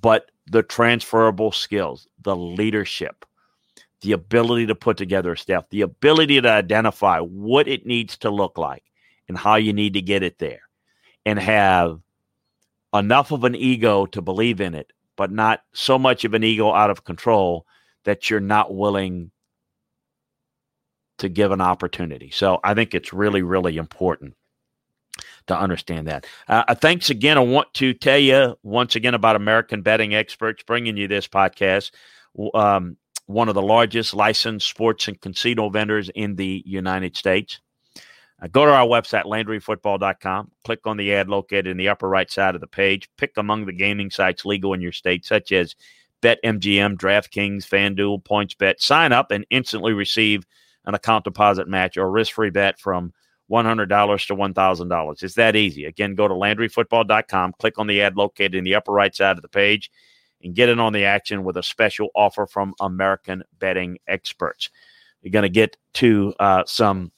But 0.00 0.30
the 0.46 0.62
transferable 0.62 1.52
skills, 1.52 2.06
the 2.22 2.36
leadership, 2.36 3.24
the 4.02 4.12
ability 4.12 4.66
to 4.66 4.74
put 4.74 4.96
together 4.96 5.34
staff, 5.36 5.64
the 5.70 5.80
ability 5.80 6.40
to 6.40 6.48
identify 6.48 7.18
what 7.18 7.66
it 7.68 7.86
needs 7.86 8.16
to 8.18 8.30
look 8.30 8.58
like 8.58 8.84
and 9.28 9.36
how 9.36 9.56
you 9.56 9.72
need 9.72 9.94
to 9.94 10.02
get 10.02 10.22
it 10.22 10.38
there, 10.38 10.62
and 11.26 11.38
have 11.38 12.00
enough 12.94 13.32
of 13.32 13.44
an 13.44 13.56
ego 13.56 14.06
to 14.06 14.20
believe 14.20 14.60
in 14.60 14.74
it, 14.74 14.92
but 15.16 15.30
not 15.30 15.62
so 15.72 15.98
much 15.98 16.24
of 16.24 16.34
an 16.34 16.44
ego 16.44 16.72
out 16.72 16.90
of 16.90 17.04
control 17.04 17.66
that 18.04 18.28
you're 18.28 18.40
not 18.40 18.74
willing 18.74 19.30
to 21.22 21.28
give 21.28 21.52
an 21.52 21.60
opportunity. 21.60 22.30
So 22.30 22.58
I 22.64 22.74
think 22.74 22.94
it's 22.94 23.12
really, 23.12 23.42
really 23.42 23.76
important 23.76 24.34
to 25.46 25.56
understand 25.56 26.08
that. 26.08 26.26
Uh, 26.48 26.64
uh, 26.66 26.74
thanks 26.74 27.10
again. 27.10 27.38
I 27.38 27.42
want 27.42 27.72
to 27.74 27.94
tell 27.94 28.18
you 28.18 28.56
once 28.64 28.96
again 28.96 29.14
about 29.14 29.36
American 29.36 29.82
Betting 29.82 30.16
Experts 30.16 30.64
bringing 30.64 30.96
you 30.96 31.06
this 31.06 31.28
podcast. 31.28 31.92
Um, 32.54 32.96
one 33.26 33.48
of 33.48 33.54
the 33.54 33.62
largest 33.62 34.14
licensed 34.14 34.68
sports 34.68 35.06
and 35.06 35.20
casino 35.20 35.68
vendors 35.68 36.10
in 36.12 36.34
the 36.34 36.64
United 36.66 37.16
States. 37.16 37.60
Uh, 38.42 38.48
go 38.48 38.66
to 38.66 38.72
our 38.72 38.86
website, 38.86 39.24
LandryFootball.com. 39.24 40.50
Click 40.64 40.80
on 40.86 40.96
the 40.96 41.14
ad 41.14 41.28
located 41.28 41.68
in 41.68 41.76
the 41.76 41.88
upper 41.88 42.08
right 42.08 42.30
side 42.30 42.56
of 42.56 42.60
the 42.60 42.66
page. 42.66 43.08
Pick 43.16 43.36
among 43.36 43.66
the 43.66 43.72
gaming 43.72 44.10
sites 44.10 44.44
legal 44.44 44.74
in 44.74 44.80
your 44.80 44.90
state, 44.90 45.24
such 45.24 45.52
as 45.52 45.76
BetMGM, 46.20 46.96
DraftKings, 46.96 47.64
FanDuel, 47.64 48.24
PointsBet. 48.24 48.80
Sign 48.80 49.12
up 49.12 49.30
and 49.30 49.46
instantly 49.50 49.92
receive– 49.92 50.44
an 50.84 50.94
account 50.94 51.24
deposit 51.24 51.68
match 51.68 51.96
or 51.96 52.10
risk 52.10 52.34
free 52.34 52.50
bet 52.50 52.78
from 52.78 53.12
$100 53.50 54.26
to 54.26 54.34
$1,000. 54.34 55.22
It's 55.22 55.34
that 55.34 55.56
easy. 55.56 55.84
Again, 55.84 56.14
go 56.14 56.26
to 56.26 56.34
LandryFootball.com, 56.34 57.54
click 57.58 57.78
on 57.78 57.86
the 57.86 58.00
ad 58.00 58.16
located 58.16 58.54
in 58.54 58.64
the 58.64 58.74
upper 58.74 58.92
right 58.92 59.14
side 59.14 59.36
of 59.36 59.42
the 59.42 59.48
page, 59.48 59.90
and 60.42 60.54
get 60.54 60.68
in 60.68 60.80
on 60.80 60.92
the 60.92 61.04
action 61.04 61.44
with 61.44 61.56
a 61.56 61.62
special 61.62 62.08
offer 62.14 62.46
from 62.46 62.74
American 62.80 63.42
Betting 63.58 63.98
Experts. 64.08 64.70
You're 65.20 65.32
going 65.32 65.42
to 65.42 65.48
get 65.48 65.76
to 65.94 66.34
uh, 66.40 66.64
some 66.66 67.12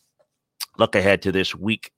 look 0.77 0.95
ahead 0.95 1.23
to 1.23 1.33
this 1.33 1.55
week 1.55 1.93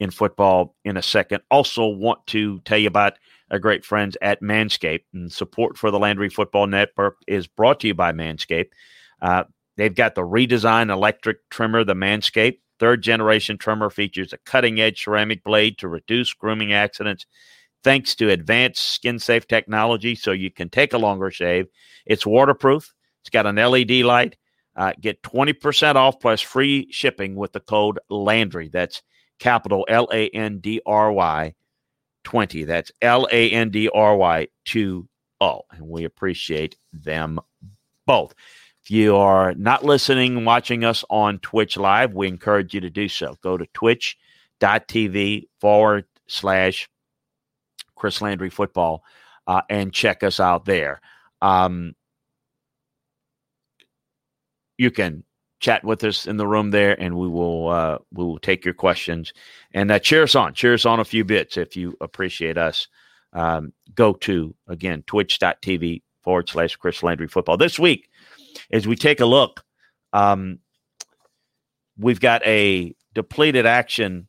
in 0.00 0.10
football 0.10 0.74
in 0.84 0.96
a 0.96 1.02
second. 1.02 1.42
Also, 1.50 1.86
want 1.86 2.26
to 2.28 2.60
tell 2.60 2.78
you 2.78 2.88
about 2.88 3.14
our 3.50 3.58
great 3.58 3.84
friends 3.84 4.16
at 4.22 4.40
Manscaped. 4.42 5.04
And 5.12 5.30
support 5.30 5.76
for 5.76 5.90
the 5.90 5.98
Landry 5.98 6.30
Football 6.30 6.66
Network 6.66 7.18
is 7.26 7.46
brought 7.46 7.80
to 7.80 7.88
you 7.88 7.94
by 7.94 8.12
Manscaped. 8.12 8.70
Uh, 9.20 9.44
they've 9.76 9.94
got 9.94 10.14
the 10.14 10.22
redesigned 10.22 10.90
electric 10.90 11.48
trimmer, 11.50 11.84
the 11.84 11.94
Manscaped. 11.94 12.58
Third 12.78 13.02
generation 13.02 13.58
trimmer 13.58 13.90
features 13.90 14.32
a 14.32 14.38
cutting 14.38 14.80
edge 14.80 15.04
ceramic 15.04 15.44
blade 15.44 15.78
to 15.78 15.88
reduce 15.88 16.32
grooming 16.34 16.72
accidents 16.72 17.26
thanks 17.84 18.14
to 18.16 18.30
advanced 18.30 18.82
skin 18.82 19.18
safe 19.18 19.46
technology 19.46 20.14
so 20.14 20.32
you 20.32 20.50
can 20.50 20.68
take 20.68 20.92
a 20.92 20.98
longer 20.98 21.30
shave. 21.30 21.66
It's 22.06 22.26
waterproof, 22.26 22.92
it's 23.20 23.30
got 23.30 23.46
an 23.46 23.56
LED 23.56 23.90
light. 24.02 24.36
Uh, 24.74 24.92
get 24.98 25.22
20% 25.22 25.96
off 25.96 26.18
plus 26.18 26.40
free 26.40 26.90
shipping 26.90 27.34
with 27.34 27.52
the 27.52 27.60
code 27.60 27.98
Landry. 28.08 28.68
That's 28.68 29.02
capital 29.38 29.84
L 29.88 30.08
A 30.10 30.28
N 30.30 30.60
D 30.60 30.80
R 30.86 31.12
Y 31.12 31.54
20. 32.24 32.64
That's 32.64 32.90
L 33.02 33.28
A 33.30 33.50
N 33.50 33.68
D 33.68 33.90
R 33.94 34.16
Y 34.16 34.48
2 34.64 35.08
0. 35.42 35.62
And 35.72 35.88
we 35.88 36.04
appreciate 36.04 36.76
them 36.92 37.38
both. 38.06 38.34
If 38.84 38.90
you 38.90 39.16
are 39.16 39.54
not 39.54 39.84
listening, 39.84 40.44
watching 40.44 40.84
us 40.84 41.04
on 41.08 41.38
Twitch 41.38 41.76
Live, 41.76 42.14
we 42.14 42.26
encourage 42.26 42.74
you 42.74 42.80
to 42.80 42.90
do 42.90 43.08
so. 43.08 43.36
Go 43.42 43.56
to 43.56 43.66
twitch.tv 43.74 45.44
forward 45.60 46.04
slash 46.26 46.88
Chris 47.94 48.20
Landry 48.20 48.50
Football 48.50 49.04
uh, 49.46 49.62
and 49.70 49.92
check 49.92 50.24
us 50.24 50.40
out 50.40 50.64
there. 50.64 51.00
Um, 51.40 51.94
you 54.78 54.90
can 54.90 55.22
chat 55.60 55.84
with 55.84 56.02
us 56.02 56.26
in 56.26 56.36
the 56.36 56.46
room 56.46 56.72
there, 56.72 57.00
and 57.00 57.16
we 57.16 57.28
will 57.28 57.68
uh, 57.68 57.98
we 58.12 58.24
will 58.24 58.40
take 58.40 58.64
your 58.64 58.74
questions 58.74 59.32
and 59.72 59.92
uh, 59.92 60.00
cheer 60.00 60.24
us 60.24 60.34
on. 60.34 60.54
Cheer 60.54 60.74
us 60.74 60.84
on 60.84 60.98
a 60.98 61.04
few 61.04 61.24
bits 61.24 61.56
if 61.56 61.76
you 61.76 61.96
appreciate 62.00 62.58
us. 62.58 62.88
Um, 63.32 63.72
go 63.94 64.12
to 64.14 64.54
again 64.66 65.04
twitch.tv 65.06 66.02
forward 66.24 66.48
slash 66.48 66.74
Chris 66.76 67.02
Landry 67.02 67.28
Football. 67.28 67.56
This 67.56 67.78
week, 67.78 68.08
as 68.70 68.86
we 68.86 68.96
take 68.96 69.20
a 69.20 69.26
look, 69.26 69.64
um, 70.12 70.58
we've 71.98 72.20
got 72.20 72.46
a 72.46 72.94
depleted 73.14 73.66
action 73.66 74.28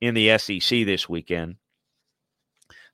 in 0.00 0.14
the 0.14 0.36
SEC 0.38 0.84
this 0.84 1.08
weekend. 1.08 1.56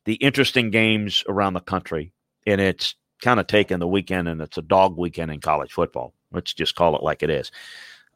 The 0.05 0.15
interesting 0.15 0.71
games 0.71 1.25
around 1.29 1.55
the 1.55 1.61
country, 1.61 2.13
and 2.47 2.61
it's 2.61 2.95
kind 3.23 3.41
of 3.41 3.47
taken 3.47 3.81
the 3.81 3.89
weekend, 3.89 4.29
and 4.29 4.41
it's 4.41 4.59
a 4.59 4.63
dog 4.63 4.97
weekend 4.97 5.31
in 5.31 5.41
college 5.41 5.73
football. 5.73 6.15
Let's 6.33 6.55
just 6.55 6.75
call 6.75 6.97
it 6.97 7.03
like 7.03 7.23
it 7.23 7.31
is. 7.31 7.51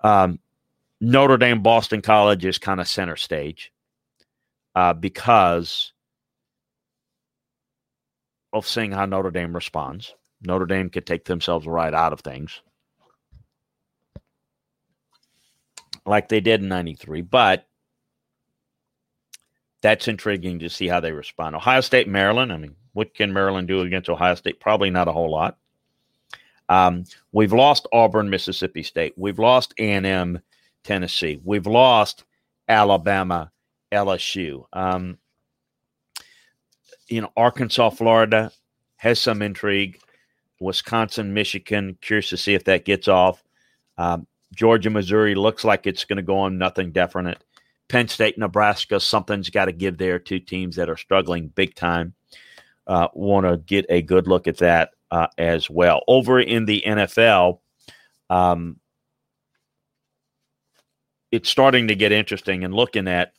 Um, 0.03 0.39
Notre 1.01 1.39
Dame 1.39 1.63
Boston 1.63 2.03
College 2.03 2.45
is 2.45 2.59
kind 2.59 2.81
of 2.81 2.87
center 2.87 3.17
stage 3.17 3.73
uh, 4.75 4.93
because 4.93 5.93
of 8.53 8.67
seeing 8.67 8.93
how 8.93 9.07
Notre 9.07 9.31
Dame 9.31 9.55
responds. 9.55 10.15
Notre 10.43 10.67
Dame 10.67 10.91
could 10.91 11.07
take 11.07 11.25
themselves 11.25 11.67
right 11.67 11.93
out 11.93 12.13
of 12.13 12.21
things 12.21 12.63
like 16.07 16.29
they 16.29 16.41
did 16.41 16.63
in 16.63 16.69
93, 16.69 17.23
but 17.23 17.67
that's 19.83 20.09
intriguing 20.09 20.59
to 20.59 20.69
see 20.69 20.89
how 20.89 21.01
they 21.01 21.13
respond. 21.13 21.57
Ohio 21.57 21.81
State, 21.81 22.09
Maryland. 22.09 22.53
I 22.53 22.59
mean, 22.59 22.75
what 22.93 23.15
can 23.15 23.33
Maryland 23.33 23.69
do 23.69 23.81
against 23.81 24.11
Ohio 24.11 24.35
State? 24.35 24.61
Probably 24.61 24.91
not 24.91 25.09
a 25.09 25.13
whole 25.13 25.31
lot. 25.31 25.57
Um, 26.69 27.05
we've 27.33 27.53
lost 27.53 27.89
Auburn, 27.93 28.31
Mississippi 28.31 28.83
State. 28.83 29.15
We've 29.17 29.39
lost 29.39 29.75
A&M, 29.79 30.41
Tennessee. 30.85 31.41
We've 31.43 31.67
lost 31.67 32.25
Alabama, 32.69 33.51
LSU. 33.91 34.65
Um, 34.73 35.19
you 37.09 37.21
know, 37.21 37.33
Arkansas, 37.37 37.91
Florida 37.91 38.53
has 38.97 39.19
some 39.19 39.43
intrigue. 39.43 39.99
Wisconsin, 40.61 41.35
Michigan, 41.35 41.97
curious 42.01 42.29
to 42.29 42.37
see 42.37 42.55
if 42.55 42.65
that 42.65 42.85
gets 42.85 43.09
off. 43.09 43.43
Um, 43.99 44.27
Georgia, 44.55 44.91
Missouri 44.91 45.35
looks 45.35 45.65
like 45.65 45.87
it's 45.87 46.05
going 46.05 46.19
to 46.19 46.23
go 46.23 46.39
on 46.39 46.59
nothing 46.59 46.93
definite. 46.93 47.43
Penn 47.89 48.09
State, 48.09 48.39
Nebraska, 48.39 49.01
something's 49.01 49.51
got 49.51 49.65
to 49.65 49.73
give 49.73 49.99
there. 49.99 50.19
Two 50.19 50.39
teams 50.39 50.77
that 50.77 50.89
are 50.89 50.97
struggling 50.97 51.49
big 51.49 51.75
time. 51.75 52.15
Uh, 52.87 53.09
Want 53.15 53.47
to 53.47 53.57
get 53.57 53.87
a 53.89 54.03
good 54.03 54.29
look 54.29 54.47
at 54.47 54.59
that 54.59 54.91
uh, 55.11 55.29
as 55.39 55.69
well. 55.69 56.03
Over 56.07 56.41
in 56.41 56.67
the 56.67 56.83
NFL, 56.87 57.61
um, 58.29 58.79
it's 61.33 61.49
starting 61.49 61.89
to 61.89 61.95
get 61.95 62.13
interesting 62.13 62.65
and 62.65 62.75
looking 62.75 63.09
at 63.09 63.33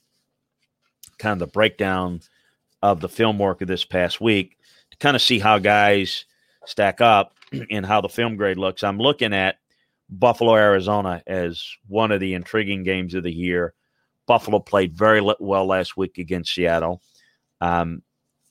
kind 1.18 1.34
of 1.34 1.40
the 1.40 1.52
breakdown 1.52 2.22
of 2.82 3.00
the 3.00 3.10
film 3.10 3.38
work 3.38 3.62
of 3.62 3.68
this 3.68 3.86
past 3.86 4.20
week 4.20 4.58
to 4.92 4.98
kind 4.98 5.16
of 5.16 5.22
see 5.22 5.40
how 5.40 5.60
guys 5.60 6.26
stack 6.66 7.02
up 7.02 7.34
and 7.72 7.86
how 7.86 8.02
the 8.02 8.10
film 8.10 8.36
grade 8.36 8.58
looks. 8.58 8.84
I'm 8.84 8.98
looking 8.98 9.34
at 9.34 9.58
Buffalo, 10.10 10.56
Arizona 10.56 11.24
as 11.26 11.64
one 11.88 12.12
of 12.12 12.20
the 12.20 12.34
intriguing 12.34 12.84
games 12.84 13.14
of 13.14 13.24
the 13.24 13.32
year. 13.32 13.74
Buffalo 14.28 14.60
played 14.60 14.94
very 14.94 15.22
well 15.40 15.66
last 15.66 15.98
week 15.98 16.18
against 16.18 16.54
Seattle. 16.54 17.02
Um, 17.60 18.04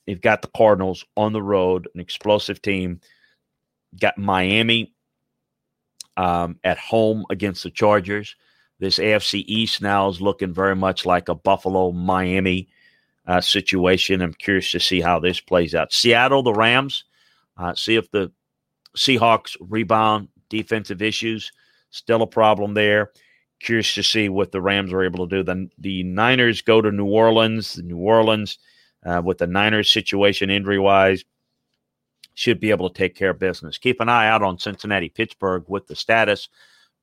you've 0.05 0.21
got 0.21 0.41
the 0.41 0.49
Cardinals 0.55 1.05
on 1.15 1.33
the 1.33 1.41
road, 1.41 1.87
an 1.93 2.01
explosive 2.01 2.61
team. 2.61 2.99
Got 3.99 4.17
Miami 4.17 4.93
um, 6.17 6.59
at 6.63 6.77
home 6.77 7.25
against 7.29 7.63
the 7.63 7.69
Chargers. 7.69 8.35
This 8.79 8.97
AFC 8.97 9.43
East 9.47 9.81
now 9.81 10.09
is 10.09 10.21
looking 10.21 10.53
very 10.53 10.75
much 10.75 11.05
like 11.05 11.29
a 11.29 11.35
Buffalo 11.35 11.91
Miami 11.91 12.67
uh, 13.27 13.41
situation. 13.41 14.21
I'm 14.21 14.33
curious 14.33 14.71
to 14.71 14.79
see 14.79 15.01
how 15.01 15.19
this 15.19 15.39
plays 15.39 15.75
out. 15.75 15.93
Seattle, 15.93 16.41
the 16.41 16.53
Rams, 16.53 17.03
uh, 17.61 17.75
see 17.75 17.95
if 17.95 18.09
the 18.11 18.31
Seahawks 18.97 19.55
rebound 19.59 20.29
defensive 20.49 21.01
issues. 21.01 21.51
Still 21.91 22.23
a 22.23 22.27
problem 22.27 22.73
there. 22.73 23.11
Curious 23.59 23.93
to 23.93 24.03
see 24.03 24.29
what 24.29 24.51
the 24.51 24.61
Rams 24.61 24.91
are 24.91 25.03
able 25.03 25.27
to 25.27 25.37
do. 25.37 25.43
The, 25.43 25.69
the 25.77 26.03
Niners 26.03 26.61
go 26.61 26.81
to 26.81 26.91
New 26.91 27.05
Orleans. 27.05 27.77
New 27.77 27.97
Orleans, 27.97 28.57
uh, 29.05 29.21
with 29.23 29.37
the 29.37 29.47
Niners 29.47 29.89
situation 29.89 30.49
injury 30.49 30.79
wise, 30.79 31.23
should 32.33 32.59
be 32.59 32.71
able 32.71 32.89
to 32.89 32.97
take 32.97 33.15
care 33.15 33.29
of 33.29 33.39
business. 33.39 33.77
Keep 33.77 33.99
an 34.01 34.09
eye 34.09 34.27
out 34.27 34.41
on 34.41 34.57
Cincinnati, 34.57 35.09
Pittsburgh 35.09 35.63
with 35.67 35.85
the 35.87 35.95
status. 35.95 36.49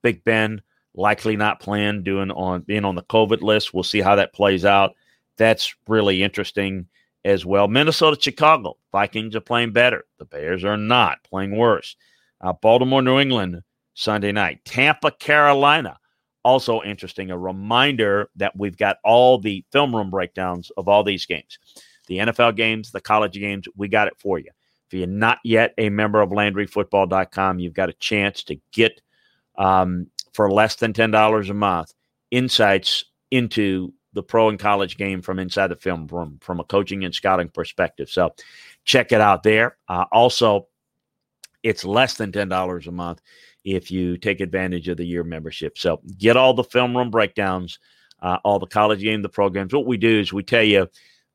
Big 0.03 0.25
Ben 0.25 0.63
likely 0.95 1.37
not 1.37 1.61
playing, 1.61 2.03
doing 2.03 2.31
on 2.33 2.63
being 2.63 2.85
on 2.85 2.97
the 2.97 3.03
COVID 3.03 3.43
list. 3.43 3.73
We'll 3.73 3.85
see 3.85 4.01
how 4.01 4.17
that 4.17 4.33
plays 4.33 4.65
out. 4.65 4.97
That's 5.37 5.75
really 5.87 6.25
interesting 6.25 6.89
as 7.25 7.45
well. 7.45 7.69
Minnesota, 7.69 8.17
Chicago, 8.21 8.77
Vikings 8.93 9.37
are 9.37 9.41
playing 9.41 9.73
better. 9.73 10.05
The 10.19 10.25
Bears 10.25 10.65
are 10.65 10.77
not 10.77 11.23
playing 11.25 11.57
worse. 11.57 11.97
Uh, 12.41 12.53
Baltimore, 12.53 13.03
New 13.03 13.19
England, 13.19 13.63
Sunday 13.95 14.33
night. 14.33 14.65
Tampa, 14.65 15.11
Carolina, 15.11 15.99
also 16.45 16.83
interesting. 16.83 17.31
A 17.31 17.39
reminder 17.39 18.31
that 18.37 18.57
we've 18.57 18.77
got 18.77 18.99
all 19.05 19.39
the 19.39 19.65
film 19.73 19.95
room 19.95 20.11
breakdowns 20.11 20.71
of 20.77 20.89
all 20.89 21.03
these 21.03 21.27
games 21.27 21.59
the 22.07 22.19
NFL 22.19 22.57
games, 22.57 22.91
the 22.91 23.01
college 23.01 23.35
games. 23.35 23.69
We 23.77 23.89
got 23.89 24.09
it 24.09 24.15
for 24.19 24.39
you. 24.39 24.51
If 24.87 24.95
you're 24.99 25.07
not 25.07 25.39
yet 25.45 25.75
a 25.77 25.91
member 25.91 26.23
of 26.23 26.31
LandryFootball.com, 26.31 27.59
you've 27.59 27.75
got 27.75 27.91
a 27.91 27.95
chance 27.95 28.43
to 28.45 28.57
get 28.73 29.01
um, 29.59 30.07
for 30.33 30.51
less 30.51 30.77
than 30.77 30.95
$10 30.95 31.51
a 31.51 31.55
month 31.55 31.93
insights 32.31 33.05
into 33.31 33.93
the 34.19 34.23
pro 34.25 34.49
and 34.49 34.59
college 34.59 34.97
game 34.97 35.23
from 35.23 35.39
inside 35.39 35.69
the 35.69 35.77
film 35.77 36.09
room 36.09 36.39
from 36.41 36.59
a 36.59 36.65
coaching 36.65 37.05
and 37.05 37.15
scouting 37.15 37.49
perspective. 37.49 38.11
So 38.11 38.35
check 38.85 39.13
it 39.13 39.21
out 39.21 39.45
there. 39.45 39.77
Uh, 39.89 40.07
also, 40.11 40.67
it's 41.63 41.85
less 41.85 42.15
than 42.15 42.33
$10 42.33 42.87
a 42.89 42.91
month 42.91 43.23
if 43.65 43.93
you 43.93 44.17
take 44.17 44.41
advantage 44.41 44.89
of 44.89 44.97
the 44.97 45.07
year 45.07 45.23
membership. 45.23 45.79
So 45.79 46.01
get 46.19 46.37
all 46.37 46.53
the 46.53 46.65
film 46.65 46.97
room 46.97 47.13
breakdowns, 47.13 47.79
uh, 48.21 48.39
all 48.43 48.59
the 48.59 48.67
college 48.67 49.03
game, 49.03 49.23
the 49.23 49.29
programs. 49.29 49.73
What 49.73 49.87
we 49.87 49.97
do 49.97 50.19
is 50.19 50.33
we 50.33 50.43
tell 50.43 50.65
you, 50.65 50.89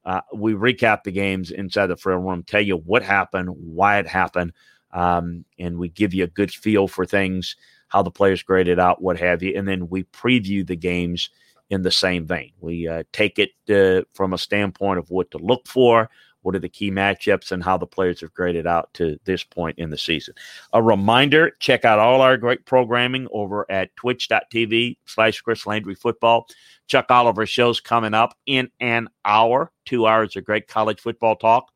uh, 0.03 0.19
we 0.35 0.53
recap 0.53 1.03
the 1.03 1.11
games 1.13 1.51
inside 1.51 1.87
the 1.87 1.95
film 1.95 2.25
room, 2.25 2.43
tell 2.43 2.59
you 2.59 2.75
what 2.75 3.01
happened, 3.01 3.47
why 3.47 3.99
it 3.99 4.07
happened, 4.07 4.51
um, 4.91 5.45
and 5.57 5.77
we 5.77 5.87
give 5.87 6.13
you 6.13 6.25
a 6.25 6.27
good 6.27 6.51
feel 6.51 6.89
for 6.89 7.05
things, 7.05 7.55
how 7.87 8.01
the 8.01 8.11
players 8.11 8.43
graded 8.43 8.77
out, 8.77 9.01
what 9.01 9.17
have 9.17 9.41
you, 9.41 9.53
and 9.55 9.65
then 9.65 9.87
we 9.87 10.03
preview 10.03 10.67
the 10.67 10.75
games 10.75 11.29
in 11.73 11.81
the 11.81 11.91
same 11.91 12.25
vein. 12.25 12.51
We 12.61 12.87
uh, 12.87 13.03
take 13.11 13.39
it 13.39 13.51
uh, 13.69 14.05
from 14.13 14.33
a 14.33 14.37
standpoint 14.37 14.99
of 14.99 15.09
what 15.09 15.31
to 15.31 15.39
look 15.39 15.67
for, 15.67 16.09
what 16.43 16.55
are 16.55 16.59
the 16.59 16.69
key 16.69 16.91
matchups, 16.91 17.51
and 17.51 17.63
how 17.63 17.77
the 17.77 17.87
players 17.87 18.21
have 18.21 18.33
graded 18.33 18.67
out 18.67 18.93
to 18.93 19.17
this 19.25 19.43
point 19.43 19.79
in 19.79 19.89
the 19.89 19.97
season. 19.97 20.35
A 20.73 20.81
reminder 20.81 21.51
check 21.59 21.83
out 21.83 21.99
all 21.99 22.21
our 22.21 22.37
great 22.37 22.65
programming 22.65 23.27
over 23.31 23.65
at 23.71 23.95
twitch.tv 23.95 24.97
slash 25.05 25.41
Chris 25.41 25.65
Landry 25.65 25.95
Football. 25.95 26.47
Chuck 26.87 27.09
Oliver 27.09 27.45
shows 27.45 27.79
coming 27.79 28.13
up 28.13 28.37
in 28.45 28.69
an 28.79 29.09
hour, 29.25 29.71
two 29.85 30.05
hours 30.05 30.35
of 30.35 30.45
great 30.45 30.67
college 30.67 30.99
football 31.01 31.35
talk. 31.35 31.71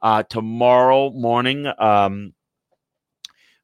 Uh, 0.00 0.22
tomorrow 0.22 1.10
morning, 1.10 1.66
um, 1.78 2.32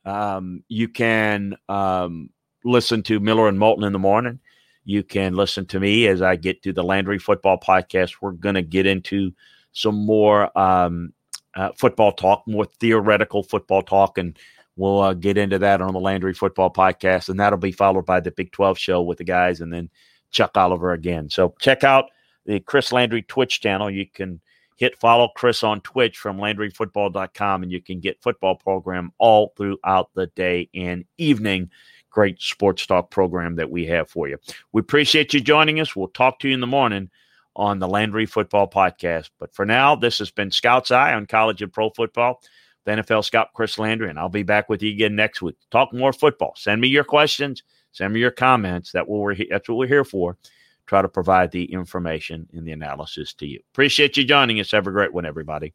um, 0.05 0.65
you 0.69 0.89
can 0.89 1.57
um, 1.69 2.31
listen 2.65 3.03
to 3.05 3.21
Miller 3.21 3.49
and 3.49 3.59
Moulton 3.59 3.85
in 3.85 3.93
the 3.93 3.99
morning. 3.99 4.41
You 4.87 5.03
can 5.03 5.35
listen 5.35 5.67
to 5.67 5.81
me 5.81 6.07
as 6.07 6.23
I 6.23 6.37
get 6.37 6.63
to 6.63 6.73
the 6.73 6.85
Landry 6.85 7.19
Football 7.19 7.59
Podcast. 7.59 8.17
We're 8.21 8.31
going 8.31 8.55
to 8.55 8.63
get 8.63 8.87
into 8.87 9.33
some 9.73 9.97
more 9.97 10.57
um, 10.57 11.13
uh, 11.57 11.73
football 11.77 12.13
talk, 12.13 12.45
more 12.47 12.67
theoretical 12.79 13.43
football 13.43 13.83
talk, 13.83 14.17
and 14.17 14.39
we'll 14.77 15.01
uh, 15.01 15.15
get 15.15 15.37
into 15.37 15.59
that 15.59 15.83
on 15.83 15.93
the 15.93 16.01
Landry 16.01 16.35
Football 16.35 16.73
Podcast, 16.73 17.29
and 17.29 17.41
that'll 17.41 17.59
be 17.59 17.73
followed 17.73 18.07
by 18.07 18.21
the 18.21 18.31
Big 18.31 18.53
Twelve 18.53 18.79
show 18.79 19.03
with 19.03 19.19
the 19.19 19.25
guys, 19.25 19.61
and 19.61 19.73
then 19.73 19.91
Chuck 20.31 20.57
Oliver 20.57 20.93
again. 20.93 21.29
So 21.31 21.55
check 21.61 21.83
out 21.83 22.07
the 22.45 22.61
Chris 22.61 22.93
Landry 22.93 23.23
Twitch 23.23 23.61
channel. 23.61 23.91
You 23.91 24.07
can 24.07 24.41
hit 24.77 24.97
follow 24.99 25.29
Chris 25.35 25.65
on 25.65 25.81
Twitch 25.81 26.17
from 26.17 26.39
LandryFootball.com, 26.39 27.63
and 27.65 27.73
you 27.73 27.83
can 27.83 27.99
get 27.99 28.23
football 28.23 28.55
program 28.55 29.13
all 29.19 29.53
throughout 29.57 30.11
the 30.15 30.29
day 30.29 30.69
and 30.75 31.05
evening. 31.19 31.71
Great 32.17 32.41
sports 32.41 32.87
talk 32.87 33.11
program 33.11 33.57
that 33.57 33.71
we 33.71 33.85
have 33.85 34.09
for 34.09 34.27
you. 34.27 34.39
We 34.73 34.81
appreciate 34.81 35.35
you 35.35 35.41
joining 35.43 35.81
us. 35.81 35.95
We'll 35.95 36.09
talk 36.09 36.39
to 36.39 36.49
you 36.49 36.55
in 36.55 36.63
the 36.63 36.67
morning 36.67 37.11
on 37.57 37.79
the 37.79 37.87
Landry 37.87 38.25
Football 38.25 38.71
Podcast. 38.71 39.29
But 39.39 39.55
for 39.55 39.67
now, 39.67 39.95
this 39.95 40.19
has 40.21 40.31
been 40.31 40.51
Scout's 40.51 40.91
Eye 40.91 41.13
on 41.13 41.27
college 41.27 41.61
and 41.61 41.71
pro 41.71 41.91
football. 41.91 42.41
The 42.87 42.93
NFL 42.93 43.23
scout 43.23 43.49
Chris 43.53 43.79
Landry, 43.79 44.09
and 44.09 44.19
I'll 44.19 44.31
be 44.31 44.45
back 44.45 44.71
with 44.71 44.83
you 44.83 44.93
again 44.93 45.15
next 45.15 45.43
week. 45.43 45.57
Talk 45.71 45.93
more 45.93 46.15
football. 46.15 46.55
Send 46.57 46.81
me 46.81 46.89
your 46.89 47.05
questions. 47.05 47.63
Send 47.93 48.15
me 48.15 48.21
your 48.21 48.31
comments. 48.31 48.93
That 48.93 49.07
what 49.07 49.21
we're 49.21 49.37
that's 49.51 49.69
what 49.69 49.77
we're 49.77 49.87
here 49.87 50.05
for. 50.05 50.39
Try 50.87 51.03
to 51.03 51.11
provide 51.11 51.51
the 51.51 51.71
information 51.71 52.49
and 52.55 52.67
the 52.67 52.73
analysis 52.73 53.35
to 53.35 53.47
you. 53.47 53.61
Appreciate 53.75 54.17
you 54.17 54.25
joining 54.25 54.59
us. 54.59 54.71
Have 54.71 54.87
a 54.87 54.91
great 54.91 55.13
one, 55.13 55.27
everybody. 55.27 55.75